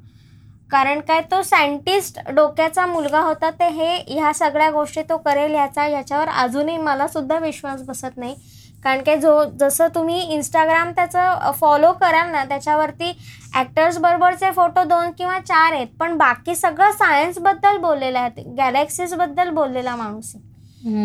[0.72, 5.86] कारण काय तो सायंटिस्ट डोक्याचा मुलगा होता ते हे ह्या सगळ्या गोष्टी तो करेल याचा
[5.88, 8.36] याच्यावर अजूनही मला सुद्धा विश्वास बसत नाही
[8.84, 13.12] कारण की जो जसं तुम्ही इंस्टाग्राम त्याचं फॉलो कराल ना त्याच्यावरती
[13.56, 19.96] ऍक्टर्स बरोबरचे फोटो दोन किंवा चार आहेत पण बाकी सगळं सायन्सबद्दल बोललेलं आहे गॅलेक्सीजबद्दल बोललेला
[19.96, 20.50] माणूस आहे.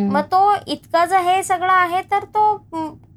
[0.04, 2.56] मग तो इतकं जर हे सगळं आहे तर तो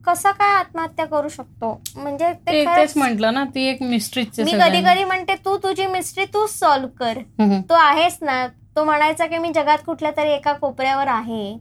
[0.10, 1.82] कसं काय आत्महत्या करू शकतो?
[1.96, 6.26] म्हणजे ते तेच म्हंटल ना ती एक मिस्ट्रीच मी कधी कधी म्हणते तू तुझी मिस्ट्री
[6.26, 7.18] तू सॉल्व्ह कर.
[7.62, 8.48] तू आहेस ना.
[8.76, 11.54] तो म्हणायचा की मी जगात कुठल्या तरी एका कोपऱ्यावर आहे.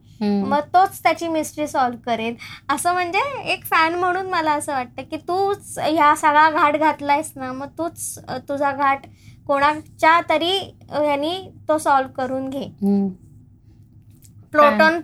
[0.42, 2.34] मग तोच त्याची मिस्ट्री सॉल्व्ह करेल.
[2.68, 3.20] असं म्हणजे
[3.53, 8.18] एक फॅन म्हणून मला असं वाटतं की तूच ह्या सगळा घाट घातलायस ना मग तूच
[8.49, 9.07] तुझा घाट
[9.46, 10.59] कोणाच्या तरी
[10.90, 11.38] अ, ह्यानी
[11.68, 12.64] तो सॉल्व्ह करून घे.
[14.53, 15.01] प्रोटॉन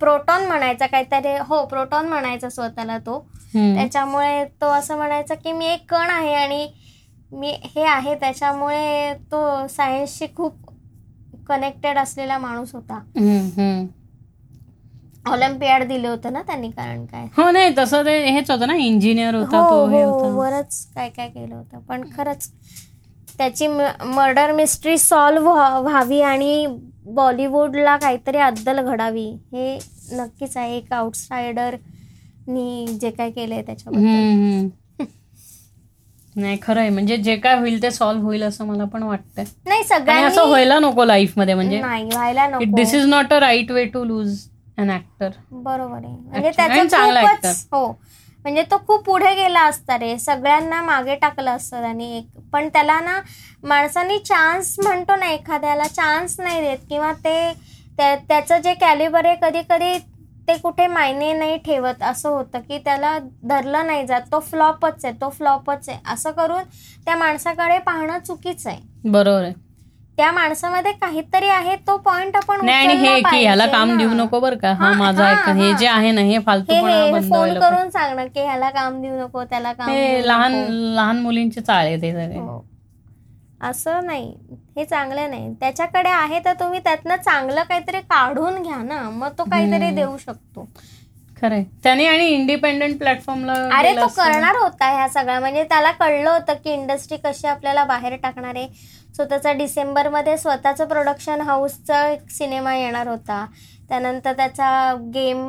[0.00, 3.18] प्रोटॉन म्हणायचा काहीतरी हो प्रोटॉन म्हणायचा स्वतःला तो.
[3.54, 6.66] त्याच्यामुळे तो असं म्हणायचा की मी एक कण आहे आणि
[7.32, 10.54] मी हे आहे त्याच्यामुळे तो सायन्सशी खूप
[11.48, 12.98] कनेक्टेड असलेला माणूस होता.
[15.30, 17.24] ऑलिम्पियाड दिले होते ना त्यांनी कारण काय?
[17.36, 20.28] हो नाही तसं ते हेच होतं ना इंजिनियर होता हो तो हे हो होता.
[20.36, 21.78] बरंच काय काय केलं होतं.
[21.78, 22.50] पण खरंच
[23.38, 26.66] त्याची मर्डर मिस्ट्री सॉल्व्ह व्हावी आणि
[27.14, 29.78] बॉलिवूडला काहीतरी अद्दल घडावी हे
[30.12, 30.76] नक्कीच आहे.
[30.76, 34.06] एक आउटसायडरनी जे काय केलंय त्याच्याबद्दल.
[34.06, 34.68] हम्म.
[36.36, 39.44] नाही खरं आहे म्हणजे जे काय होईल ते सॉल्व्ह होईल असं मला पण वाटतंय.
[39.66, 42.74] नाही आणि असं व्हायला नको लाईफमध्ये म्हणजे नाही व्हायला नको.
[42.76, 44.38] This is not a right way to lose
[44.78, 46.14] an actor बरोबर आहे.
[46.16, 47.86] म्हणजे त्याचं हो.
[48.44, 50.16] म्हणजे तो खूप पुढे गेला असता रे.
[50.18, 52.26] सगळ्यांना मागे टाकलं असतं आणि एक.
[52.52, 53.18] पण त्याला ना
[53.62, 56.78] माणसांनी चान्स म्हणतो ना एखाद्याला चान्स नाही देत.
[56.88, 57.52] किंवा ते
[57.98, 59.96] त्याचं जे कॅलिबर आहे कधी कधी
[60.48, 62.02] ते कुठे मायने नाही ठेवत.
[62.02, 64.20] असं होतं की त्याला धरलं नाही जात.
[64.32, 65.98] तो फ्लॉपच आहे तो फ्लॉपच आहे.
[66.12, 66.62] असं करून
[67.04, 68.80] त्या माणसाकडे पाहणं चुकीचं आहे.
[69.04, 69.52] बरोबर आहे.
[70.18, 73.96] त्या माणसामध्ये काहीतरी आहे तो पॉइंट आपण नाही आणि हे की ह्याला काम.
[73.98, 75.70] देऊ नको बरं का हा माझा हा.
[75.72, 76.70] जे आहे ना हे बंद
[77.24, 77.58] फोन.
[77.60, 79.90] करून सांगणं की ह्याला काम देऊ नको त्याला काम
[80.24, 80.52] लहान.
[80.94, 82.64] लहान मुलींचे चाळे ते सगळे हो.
[83.60, 84.34] असं नाही
[84.76, 89.44] हे चांगलं नाही त्याच्याकडे आहे तर तुम्ही त्यातनं चांगलं काहीतरी काढून घ्या ना मग तो
[89.44, 89.90] काहीतरी.
[89.92, 90.68] देऊ शकतो
[91.40, 91.62] खरंय.
[91.82, 96.72] त्याने आणि इंडिपेंडंट प्लॅटफॉर्मला अरे तो करणार होता ह्या सगळ्या म्हणजे त्याला कळलं होतं की
[96.72, 98.68] इंडस्ट्री कशी आपल्याला बाहेर टाकणार आहे.
[99.16, 103.44] सो त्याचा डिसेंबरमध्ये स्वतःचं प्रोडक्शन हाऊसचा एक सिनेमा येणार होता.
[103.88, 105.46] त्यानंतर त्याचा गेम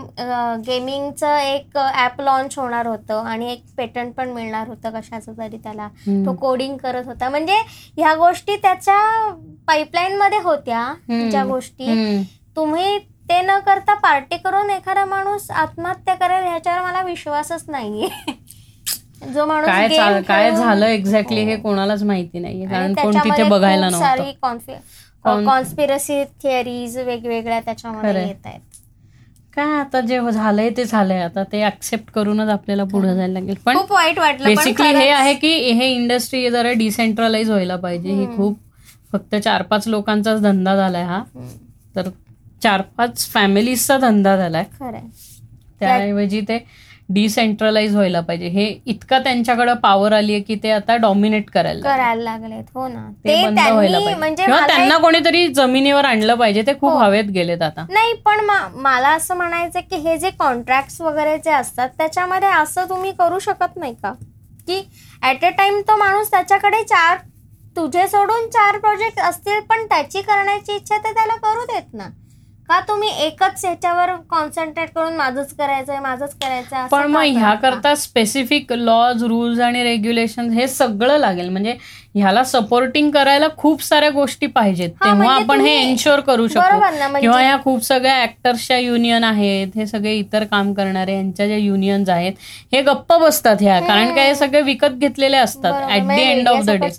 [0.66, 3.26] गेमिंगचं एक ॲप लॉन्च होणार होतं.
[3.26, 5.88] आणि एक पेटंट पण मिळणार होतं कशाचं तरी त्याला.
[6.26, 7.30] तो कोडिंग करत होता.
[7.30, 7.56] म्हणजे
[7.98, 9.00] ह्या गोष्टी त्याच्या
[9.68, 10.94] पाईपलाईन मध्ये होत्या.
[11.30, 12.24] ज्या गोष्टी.
[12.56, 12.98] तुम्ही
[13.30, 18.08] ते न करता पार्टी करून एखादा माणूस आत्महत्या करेल ह्याच्यावर मला विश्वासच नाहीये.
[19.34, 19.68] जो माणूस
[20.28, 21.56] काय झालं एक्झॅक्टली हे.
[21.58, 24.32] कोणालाच माहिती नाहीये कारण कोण तिथे बघायला सारी
[25.46, 28.28] कॉन्स्पिरसी थिअरीज वेगवेगळ्या त्याच्यामध्ये.
[28.28, 28.60] येत आहेत.
[29.56, 33.56] काय आता जे झालंय ते झालंय आता ते ऍक्सेप्ट करूनच आपल्याला पुढे जायला लागेल.
[33.66, 38.10] पण खूप वाईट वाटलं बेसिकली हे आहे की हे इंडस्ट्री जरा डिसेंट्रलाइज व्हायला पाहिजे.
[38.12, 38.26] ही.
[38.36, 38.58] खूप
[39.14, 41.22] फक्त चार पाच लोकांचाच धंदा झालाय हा.
[41.96, 42.10] तर
[42.62, 44.64] चार पाच फॅमिलीजचा धंदा झालाय.
[45.80, 46.58] त्याऐवजी ते
[47.10, 48.48] डिसेंट्रलाइज व्हायला पाहिजे.
[48.48, 51.82] हे इतका त्यांच्याकडे पॉवर आली आहे की ते आता डॉमिनेट करायला.
[51.84, 52.64] करायला लागलेत.
[52.76, 53.10] हो ना.
[53.26, 54.16] ते बंद व्हायला पाहिजे.
[54.16, 56.62] म्हणजे किंवा त्यांना कोणीतरी जमिनीवर आणलं पाहिजे.
[56.62, 56.98] ते खूप हो.
[56.98, 57.86] हवेत गेलेत आता.
[57.90, 58.40] नाही पण
[58.76, 63.78] मला असं म्हणायचं की हे जे कॉन्ट्रॅक्ट वगैरे जे असतात त्याच्यामध्ये असं तुम्ही करू शकत
[63.78, 64.14] नाही का?
[64.68, 64.82] की
[65.24, 67.18] ऍट अ टाइम तो माणूस त्याच्याकडे चार
[67.76, 72.10] तुझे सोडून चार प्रोजेक्ट असतील पण त्याची करण्याची इच्छा तर त्याला करू देत ना.
[72.70, 77.70] का तुम्ही एकच ह्याच्यावर कॉन्सन्ट्रेट करून माझंच करायचंय माझंच करायचंय असं पण मग ह्या करता?
[77.70, 81.50] करता स्पेसिफिक लॉज रूल्स आणि रेग्युलेशन हे सगळं लागेल.
[81.50, 81.76] म्हणजे
[82.16, 84.90] ह्याला सपोर्टिंग करायला खूप साऱ्या गोष्टी पाहिजेत.
[84.94, 89.76] तेव्हा म्हणजे आपण हे एन्श्योर करू शकतो म्हणजे किंवा ह्या खूप सगळ्या ऍक्टर्सच्या युनियन आहेत
[89.76, 92.34] हे सगळे इतर काम करणारे यांच्या ज्या युनियन्स आहेत
[92.74, 93.80] हे गप्प बसतात ह्या.
[93.80, 95.90] कारण काय हे सगळे विकत घेतलेले असतात.
[95.92, 96.90] At the end of the day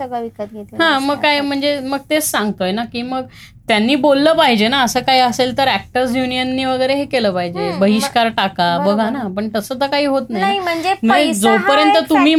[0.81, 1.41] हा मग काय.
[1.41, 3.27] म्हणजे मग तेच सांगतोय ना की मग
[3.71, 8.29] त्यांनी बोललं पाहिजे ना असं काही असेल तर ऍक्टर्स युनियननी वगैरे हे केलं पाहिजे बहिष्कार
[8.29, 8.77] टाका.
[8.79, 10.59] बघा ना पण तसं तर काही होत नाही.
[10.59, 12.35] म्हणजे म्हणजे जोपर्यंत तुम्ही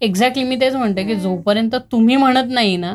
[0.00, 2.94] एक्झॅक्टली मी तेच म्हणते की जोपर्यंत तुम्ही म्हणत नाही ना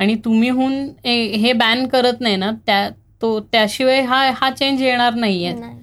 [0.00, 0.72] आणि तुम्हीहून
[1.04, 2.88] ए- हे बॅन करत नाही ना त्या
[3.22, 5.76] तो त्याशिवाय हा हा चेंज येणार नाहीये नाही.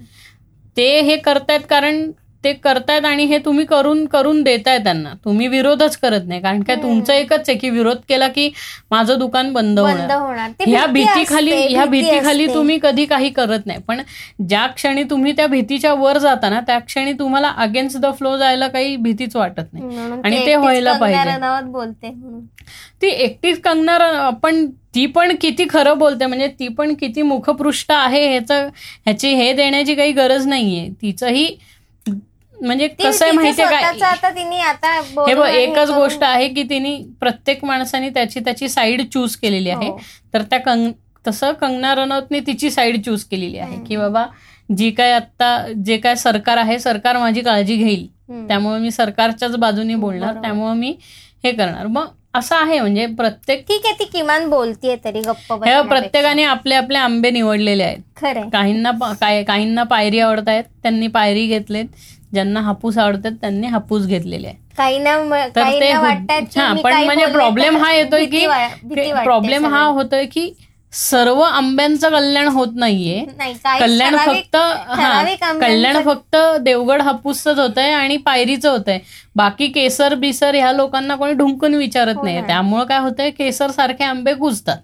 [0.76, 2.10] ते हे करतायत कारण
[2.44, 5.12] ते करतायत आणि हे तुम्ही करून करून देताय त्यांना.
[5.24, 6.40] तुम्ही विरोधच करत नाही.
[6.40, 6.76] कारण काय.
[6.76, 8.48] तुमचं एकच आहे की विरोध केला की
[8.90, 10.50] माझं दुकान बंद होणार.
[10.60, 12.46] ह्या भीती भीतीखाली ह्या भीती भीतीखाली.
[12.54, 13.80] तुम्ही कधी काही करत नाही.
[13.88, 14.00] पण
[14.48, 18.68] ज्या क्षणी तुम्ही त्या भीतीच्या वर जाता ना त्या क्षणी तुम्हाला अगेन्स्ट द फ्लो जायला
[18.68, 19.84] काही भीतीच वाटत नाही.
[20.24, 21.38] आणि ती व्हायला पाहिजे.
[21.62, 22.10] बोलते
[23.02, 26.26] ती एकटीच कंगना पण ती पण किती खरं बोलते.
[26.26, 28.68] म्हणजे ती पण किती मुखपृष्ठ आहे ह्याचं
[29.06, 30.88] ह्याची हे देण्याची काही गरज नाहीये.
[31.02, 31.46] तिचंही
[32.60, 38.08] म्हणजे कसं आहे माहितीये काय हे बघ हे एकच गोष्ट आहे की तिने प्रत्येक माणसाने
[38.10, 39.98] त्याची त्याची साईड चूज केलेली आहे हो.
[40.34, 40.90] तर त्या कंग
[41.24, 43.84] तसं कंगना रनौतने तिची साईड चूज केलेली आहे.
[43.84, 44.26] की बाबा
[44.68, 48.06] जी काय आता जे काय सरकार आहे सरकार माझी काळजी घेईल.
[48.48, 50.42] त्यामुळे मी सरकारच्याच बाजूने बोलणार बरोबर.
[50.42, 50.94] त्यामुळे मी
[51.44, 55.80] हे करणार मग असं आहे म्हणजे प्रत्येक ठीक आहे ती किमान बोलतीये तरी गप्प हे.
[55.88, 58.90] प्रत्येकाने आपले आपले आंबे निवडलेले आहेत काहींना
[59.46, 61.86] काहींना पायरी आवडत आहेत त्यांनी पायरी घेतलेत
[62.32, 64.56] ज्यांना हापूस आवडतात त्यांनी हापूस घेतलेले आहे.
[64.76, 66.04] काहींना म- तर ते हो-
[66.82, 68.46] पण काही म्हणजे प्रॉब्लेम हा येतोय की
[69.24, 69.84] प्रॉब्लेम हा.
[69.84, 70.52] होतोय की
[70.92, 73.24] सर्व आंब्यांचं कल्याण होत नाहीये.
[73.36, 75.22] नाही काही कल्याण फक्त हा
[75.60, 78.98] कल्याण फक्त देवगड हापूसच होत आहे आणि पायरीचं होत आहे
[79.36, 82.46] बाकी केसर बिसर ह्या लोकांना कोणी ढुंकून विचारत हो नाही ना.
[82.46, 84.76] त्यामुळे काय होतंय केसर सारखे आंबे कुजतात.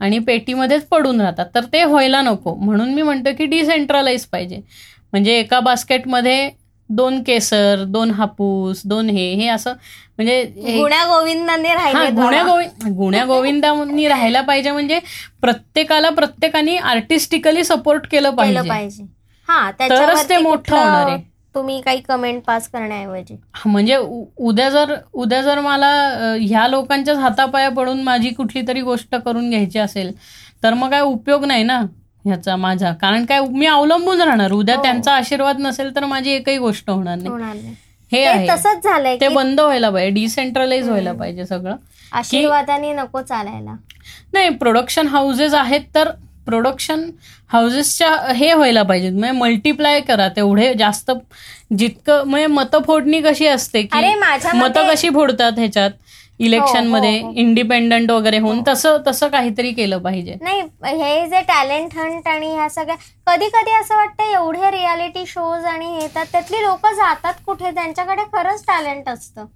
[0.00, 1.46] आणि पेटीमध्येच पडून राहतात.
[1.54, 2.54] तर ते व्हायला नको.
[2.54, 4.60] म्हणून मी म्हणतो की डिसेंट्रलाइज पाहिजे.
[5.12, 6.48] म्हणजे एका बास्केटमध्ये
[6.90, 9.72] दोन केसर दोन हापूस दोन हे हे असं
[10.18, 10.42] म्हणजे
[10.78, 12.42] गुण्या गोविंदाने राहिले गुण्या.
[12.44, 14.98] गोविंद गुण्या गोविंदांनी राहायला पाहिजे म्हणजे
[15.42, 19.04] प्रत्येकाला प्रत्येकाने आर्टिस्टिकली सपोर्ट केलं पाहिजे पाहिजे
[19.48, 21.18] हा तरच ते मोठं होणार आहे.
[21.54, 23.36] तुम्ही काही कमेंट पास करण्याऐवजी
[23.66, 25.88] म्हणजे उद्या जर उद्या जर मला
[26.40, 30.12] ह्या लोकांच्याच हातापाया पडून माझी कुठली तरी गोष्ट करून घ्यायची असेल
[30.62, 31.80] तर मग काय उपयोग नाही ना
[32.28, 32.92] ह्याचा माझा.
[32.92, 34.52] कारण काय मी अवलंबून राहणार.
[34.52, 34.82] उद्या हो.
[34.82, 37.74] त्यांचा आशीर्वाद नसेल तर माझी एकही गोष्ट होणार नाही.
[38.12, 38.48] हे आहे.
[38.48, 40.10] तसंच झालंय ते बंद व्हायला पाहिजे.
[40.10, 41.76] डिसेंट्रलाइज व्हायला पाहिजे सगळं.
[42.12, 43.72] आशीर्वादाने नको चालायला.
[44.32, 46.08] नाही प्रोडक्शन हाऊसेस आहेत तर
[46.46, 47.10] प्रोडक्शन
[47.52, 49.12] हाऊसेसच्या हे व्हायला पाहिजेत.
[49.12, 50.28] म्हणजे मल्टिप्लाय करा.
[50.28, 51.10] तेवढे जास्त
[51.78, 53.98] जितकं म्हणजे मतफोडणी कशी असते की
[54.54, 55.90] मते- कशी फोडतात ह्याच्यात?
[56.40, 57.32] इलेक्शन हो, मध्ये हो.
[57.36, 60.34] इंडिपेंडंट वगैरे होऊन तसं तसं काहीतरी केलं पाहिजे.
[60.42, 60.60] नाही
[60.98, 62.96] हे जे टॅलेंट हंट आणि ह्या सगळ्या
[63.26, 67.70] कधी कधी असं वाटतं एवढे रियालिटी शोज आणि हे येतात त्यातली लोक जातात कुठे?
[67.70, 69.46] त्यांच्याकडे खरंच टॅलेंट असतं.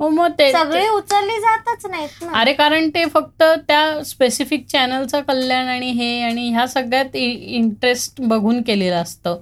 [0.00, 5.68] हो मग ते सगळी उचलली जातच नाहीत अरे कारण ते फक्त त्या स्पेसिफिक चॅनलचं कल्याण
[5.68, 9.40] आणि हे आणि ह्या सगळ्यात इंटरेस्ट बघून केलेलं असतं.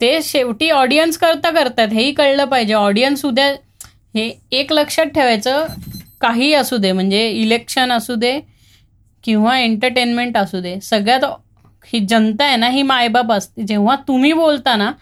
[0.00, 2.74] ते शेवटी ऑडियन्स करता करतात हेही कळलं पाहिजे.
[2.74, 3.54] ऑडियन्स उद्या
[4.16, 5.66] हे एक लक्षात ठेवायचं
[6.20, 8.40] काही असू दे म्हणजे इलेक्शन असू दे
[9.24, 11.24] किंवा एंटरटेनमेंट असू दे सगळ्यात
[11.86, 14.92] ही जनता आहे ना ही मायबाप असते जेव्हा तुम्ही बोलता ना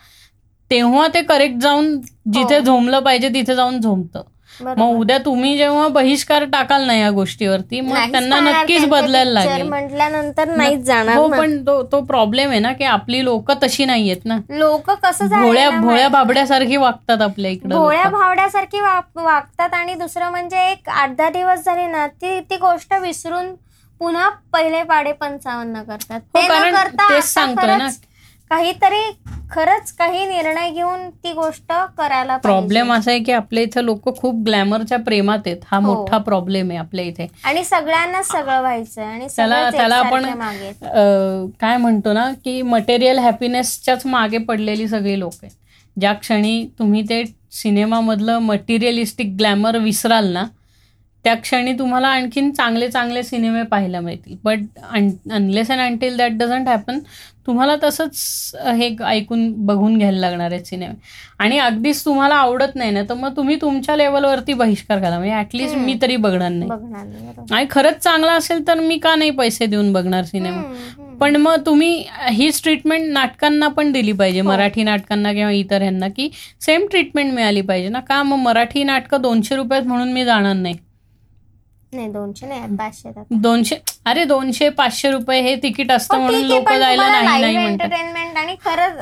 [0.71, 2.01] तेव्हा ते करेक्ट जाऊन
[2.33, 2.65] जिथे हो.
[2.65, 4.23] झोमलं पाहिजे तिथे जाऊन झोमतं.
[4.61, 9.63] मग उद्या तुम्ही जेव्हा बहिष्कार टाकाल ना या गोष्टीवरती मग त्यांना नक्कीच बदलायला लागेल.
[9.63, 11.29] म्हटल्यानंतर नाहीच जाणार हो.
[11.29, 14.39] पण तो तो प्रॉब्लेम आहे ना की आपली लोक तशी नाहीयेत ना.
[14.51, 20.65] लोक कसं भोळ्या भोळ्या बाबड्यासारखी वागतात आपल्या इकडे भोळ्या भावड्यासारखी वाग- वागतात आणि दुसरं म्हणजे
[20.71, 23.55] एक आठ दहा दिवस झाले ना ती ती गोष्ट विसरून
[24.01, 26.21] पुन्हा पहिले पाडे पंचावन्न करतात.
[26.37, 26.41] हो,
[27.11, 27.89] ते सांगतोय ना.
[28.51, 29.03] काहीतरी
[29.51, 32.93] खरंच काही निर्णय घेऊन ती गोष्ट करायला प्रॉब्लेम.
[32.93, 35.57] असा आहे की आपल्या इथं लोक खूप ग्लॅमरच्या प्रेमात आहेत.
[35.67, 35.83] हा हो.
[35.85, 37.27] मोठा प्रॉब्लेम आहे आपल्या इथे.
[37.45, 40.25] आणि सगळ्यांनाच सगळं व्हायचं आणि त्याला त्याला आपण
[41.61, 45.53] काय म्हणतो ना की मटेरियल हॅपीनेसच्याच मागे पडलेली सगळी लोक आहेत.
[45.97, 47.23] ज्या क्षणी तुम्ही ते
[47.53, 50.45] सिनेमामधलं मटेरियलिस्टिक ग्लॅमर विसराल ना
[51.25, 54.37] त्या क्षणी तुम्हाला आणखीन चांगले चांगले सिनेमे पाहायला मिळतील.
[54.45, 54.59] But
[55.33, 56.99] unless and until that doesn't happen
[57.47, 58.17] तुम्हाला तसंच
[58.75, 60.95] हे ऐकून बघून घ्यायला लागणार आहेत सिनेमे.
[61.39, 65.19] आणि अगदीच तुम्हाला आवडत नाही ना तर मग तुम्ही तुमच्या लेवलवरती बहिष्कार करा.
[65.19, 66.71] म्हणजे ऍटलिस्ट मी तरी बघणार नाही.
[67.53, 70.63] आणि खरंच चांगला असेल तर मी का नाही पैसे देऊन बघणार सिनेमा.
[71.21, 74.41] पण मग तुम्ही हीच ट्रीटमेंट नाटकांना पण दिली पाहिजे.
[74.43, 76.29] मराठी नाटकांना किंवा इतर ह्यांना की
[76.61, 78.01] सेम ट्रीटमेंट मिळाली पाहिजे ना.
[78.01, 80.75] का मग मराठी नाटकं दोनशे रुपयात म्हणून मी जाणार नाही?
[81.95, 83.11] नाही दोनशे नाही पाचशे.
[83.33, 83.77] दोनशे
[84.07, 88.99] अरे दोनशे पाचशे रुपये हे तिकीट असतं हो, म्हणून लोक जायला नाही entertainment आणि खरंच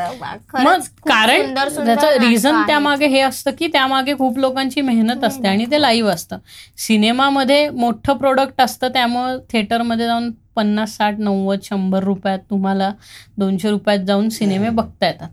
[1.02, 2.62] कारण त्याचं रिझन.
[2.66, 6.39] त्यामागे हे असतं की त्यामागे खूप लोकांची मेहनत असते आणि ते लाईव्ह असतं
[6.78, 12.90] सिनेमामध्ये मोठं प्रोडक्ट असतं त्यामुळं थिएटरमध्ये जाऊन पन्नास साठ नव्वद शंभर रुपयात तुम्हाला
[13.39, 15.28] दोनशे रुपयात जाऊन सिनेमे बघता येतात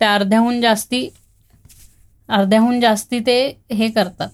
[0.00, 1.08] त्या अर्ध्याहून जास्ती
[2.28, 3.36] अर्ध्याहून जास्ती ते
[3.72, 4.28] हे करतात.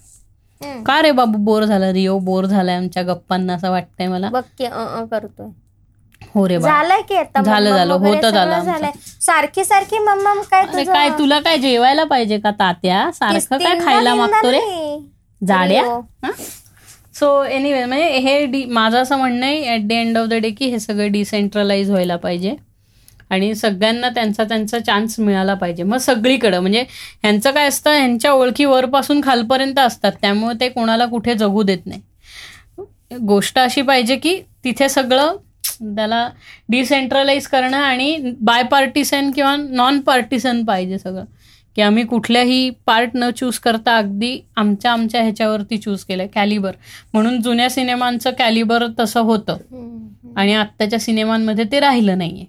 [0.86, 4.28] का रे बाबू बोर झालं रिओ बोर झालाय आमच्या गप्पांना असं वाटतंय मला.
[4.30, 4.42] बघ
[5.10, 5.46] करतोय.
[6.34, 7.92] हो रे झालंय की आता झालं, झालं.
[7.94, 13.10] होतं झालं सारखी सारखी मम्मम काय काय तुला काय जेवायला पाहिजे का तात्या?
[13.14, 14.60] सारखं काय खायला मागतो रे.
[15.40, 16.00] जाड्या.
[17.14, 20.66] सो एनिवे म्हणजे हे माझं असं म्हणणं आहे at the end of the day की
[20.70, 22.54] हे सगळं डिसेंट्रलाइज व्हायला पाहिजे.
[23.30, 25.82] आणि सगळ्यांना त्यांचा त्यांचा चान्स मिळाला पाहिजे.
[25.82, 26.80] मग सगळीकडं म्हणजे
[27.22, 30.12] ह्यांचं काय असतं ह्यांच्या ओळखी वरपासून खालपर्यंत असतात.
[30.20, 32.00] त्यामुळे ते कोणाला कुठे जगू देत नाही.
[33.18, 35.36] गोष्ट अशी पाहिजे की तिथे सगळं
[35.96, 36.28] त्याला
[36.68, 41.24] डिसेंट्रलाइज करणं आणि बाय पार्टिसन किंवा नॉन पार्टिसन पाहिजे सगळं.
[41.76, 46.72] की आम्ही कुठल्याही पार्ट न चूज करता अगदी आमच्या आमच्या ह्याच्यावरती चूज केलं कॅलिबर
[47.12, 49.56] म्हणून जुन्या सिनेमांचं कॅलिबर तसं होतं.
[50.36, 52.46] आणि आत्ताच्या सिनेमांमध्ये ते राहिलं नाहीये.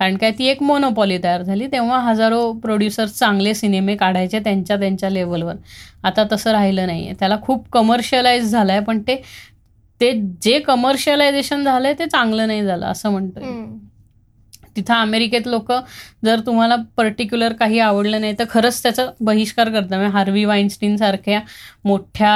[0.00, 1.66] कारण काय ती एक मोनोपॉली तयार झाली.
[1.66, 5.54] तेव्हा हजारो प्रोड्युसर्स चांगले सिनेमे काढायचे त्यांच्या त्यांच्या लेवलवर
[6.04, 7.12] आता तसं राहिलं नाहीये.
[7.20, 9.20] त्याला खूप कमर्शियलाइज झालंय पण ते
[10.00, 10.12] ते
[10.42, 13.44] जे कमर्शियलायझेशन झालंय ते चांगलं नाही झालं असं म्हणतोय.
[14.76, 15.72] तिथं अमेरिकेत लोक
[16.24, 19.88] जर तुम्हाला पर्टिक्युलर काही आवडलं नाही तर खरंच त्याचा बहिष्कार करतात.
[19.90, 21.40] म्हणजे हार्वी वाईन्स्टीन सारख्या
[21.84, 22.32] मोठ्या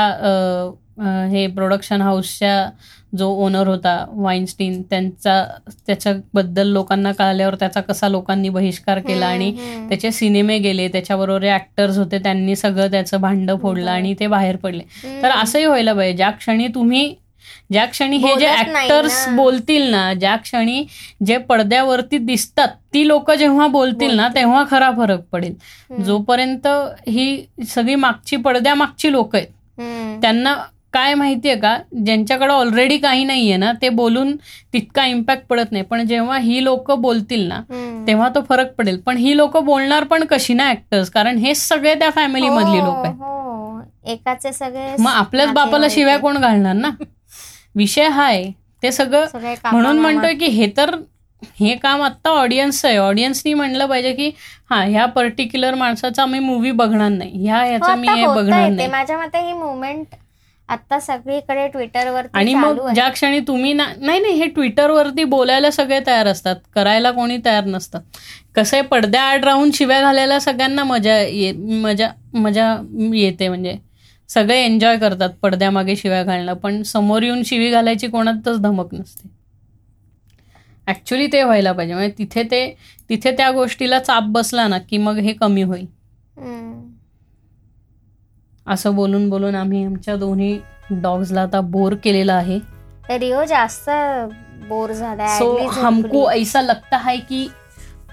[1.30, 2.70] हे प्रोडक्शन हाऊसच्या
[3.18, 5.44] जो ओनर होता वाईन्स्टीन त्यांचा
[5.86, 9.50] त्याच्याबद्दल लोकांना कळल्यावर त्याचा कसा लोकांनी बहिष्कार केला आणि.
[9.88, 14.82] त्याचे सिनेमे गेले त्याच्याबरोबर ऍक्टर्स होते त्यांनी सगळं त्याचं भांडं फोडलं आणि ते बाहेर पडले.
[15.22, 17.14] तर असंही व्हायला पाहिजे ज्या क्षणी तुम्ही
[17.72, 19.26] ज्या क्षणी हे जे ऍक्टर्स.
[19.36, 20.84] बोलतील ना ज्या क्षणी
[21.26, 25.54] जे पडद्यावरती दिसतात ती लोक जेव्हा बोलतील ना तेव्हा खरा फरक पडेल.
[26.04, 26.66] जोपर्यंत
[27.08, 29.48] ही सगळी मागची पडद्यामागची लोक आहेत.
[30.22, 30.54] त्यांना
[30.92, 31.76] काय माहितीये का?
[32.04, 34.34] ज्यांच्याकडे ऑलरेडी काही नाहीये ना ते बोलून
[34.72, 35.84] तितका इम्पॅक्ट पडत नाही.
[35.84, 37.60] पण जेव्हा ही लोक बोलतील ना.
[38.06, 39.00] तेव्हा तो फरक पडेल.
[39.06, 42.86] पण ही लोक बोलणार पण कशी ना ऍक्टर्स कारण हेच सगळे त्या फॅमिली मधली हो,
[42.86, 43.14] लोक आहेत.
[43.14, 43.80] हो.
[44.04, 46.18] एकाचे सगळे मग आपल्याच बापाला शिवाय.
[46.18, 46.90] कोण घालणार ना?
[47.76, 48.50] विषय हा आहे
[48.82, 49.26] ते सगळं
[49.64, 49.98] म्हणून.
[49.98, 50.94] म्हणतोय की हे तर
[51.60, 52.96] हे काम आता ऑडियन्सचं आहे.
[52.98, 54.30] ऑडियन्सनी म्हणलं पाहिजे की
[54.70, 57.46] हा ह्या पर्टिक्युलर माणसाचा मी मूवी बघणार नाही.
[57.46, 58.68] ह्या हो, याचा मी हे बघणार.
[58.68, 58.88] नाही.
[58.88, 60.14] माझ्या मते ही मुवमेंट
[60.70, 66.26] आता सगळीकडे ट्विटरवरती आणि मग ज्या क्षणी तुम्ही नाही नाही हे ट्विटरवरती बोलायला सगळे तयार
[66.26, 66.56] असतात.
[66.74, 68.00] करायला कोणी तयार नसतं.
[68.54, 71.52] कसं आहे पडद्या आड राहून शिव्या घालायला सगळ्यांना मजा ये
[71.82, 72.74] मजा मजा
[73.14, 73.76] येते म्हणजे.
[74.28, 76.54] सगळे एन्जॉय करतात पडद्यामागे शिव्या घालणं.
[76.54, 79.28] पण समोर येऊन शिवी घालायची कोणातच धमक नसते.
[80.86, 81.94] ऍक्च्युली ते व्हायला पाहिजे.
[81.94, 82.66] म्हणजे तिथे ते
[83.10, 85.86] तिथे त्या गोष्टीला चाप बसला ना की मग हे कमी होईल.
[88.66, 90.58] असं बोलून बोलून आम्ही आमच्या दोन्ही
[90.92, 92.58] डॉग्सला आता बोर केलेला आहे
[93.18, 93.90] रिओ जास्त
[94.68, 96.30] बोर झाला सो हमको.
[96.30, 97.46] ऐसा लगता है कि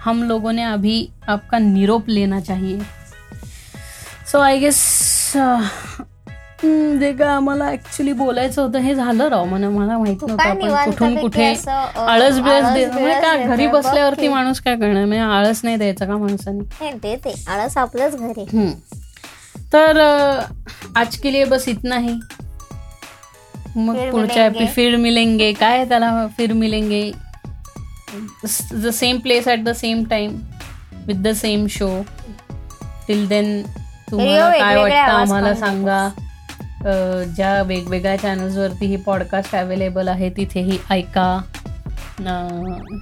[0.06, 2.80] हम लोगों ने अभी आपका निरोप लेना चाहिए
[4.32, 4.80] सो आय गेस
[7.00, 11.18] जे का आम्हाला ऍक्च्युली बोलायचं होतं हे झालं राव मला मला माहीत नव्हतं आपण कुठून
[11.18, 13.46] कुठे आळस बिळस म्हणजे काय देतोय.
[13.46, 14.28] घरी बसल्यावरती की.
[14.28, 18.46] माणूस काय करणार म्हणजे आळस नाही द्यायचा का माणसाने हे दे ते आळस आपलंच घरी.
[19.74, 20.00] तर
[20.98, 22.14] आज के लिए बस इतना ही.
[23.76, 24.50] मग पुढच्या.
[24.76, 25.52] फिर मिलेंगे.
[25.54, 26.28] काय त्याला?
[26.38, 27.12] फिर मिलेंगे.
[28.74, 30.38] The same place at the same time
[31.08, 31.90] with the same show
[33.08, 33.62] till then
[34.12, 36.08] तुम्हाला काय वाटतं आम्हाला सांगा.
[37.36, 41.30] ज्या वेगवेगळ्या चॅनल्सवरती ही पॉडकास्ट अवेलेबल आहे तिथेही ऐका.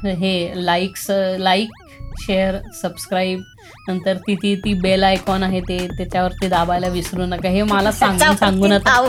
[0.06, 1.06] हे लाईक्स
[1.40, 1.84] लाईक
[2.20, 3.42] शेअर सबस्क्राईब
[3.88, 7.50] नंतर ती ती ती बेल आयकॉन आहे ते त्याच्यावरती दाबायला विसरू नका.
[7.50, 9.02] हे मला सांगून सांगून आता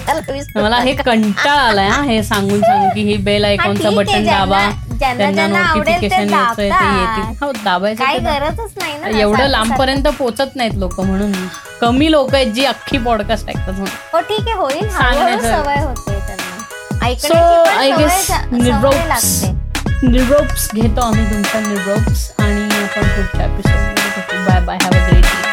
[0.57, 2.03] मला हे कंटाळ आलाय हा.
[2.03, 4.69] हे सांगून सांगून की ही बेल आयकॉनचं बटन दाबा.
[5.01, 6.35] त्यांना नोटिफिकेशन
[7.41, 8.05] हो दाबायचं
[9.19, 11.33] एवढं लांबपर्यंत पोचत नाहीत लोक म्हणून.
[11.81, 13.89] कमी लोक आहेत जी अख्खी पॉडकास्ट ऐकतात म्हणून.
[14.13, 14.89] हो ठीक आहे होईल.
[14.91, 16.15] सवय होते
[17.19, 18.31] सो आय गेस
[20.03, 22.66] निरोप्स घेतो आम्ही तुमचा निरोप्स आणि
[22.97, 24.47] from this episode.
[24.47, 24.79] Bye bye.
[24.81, 25.46] Have a great day.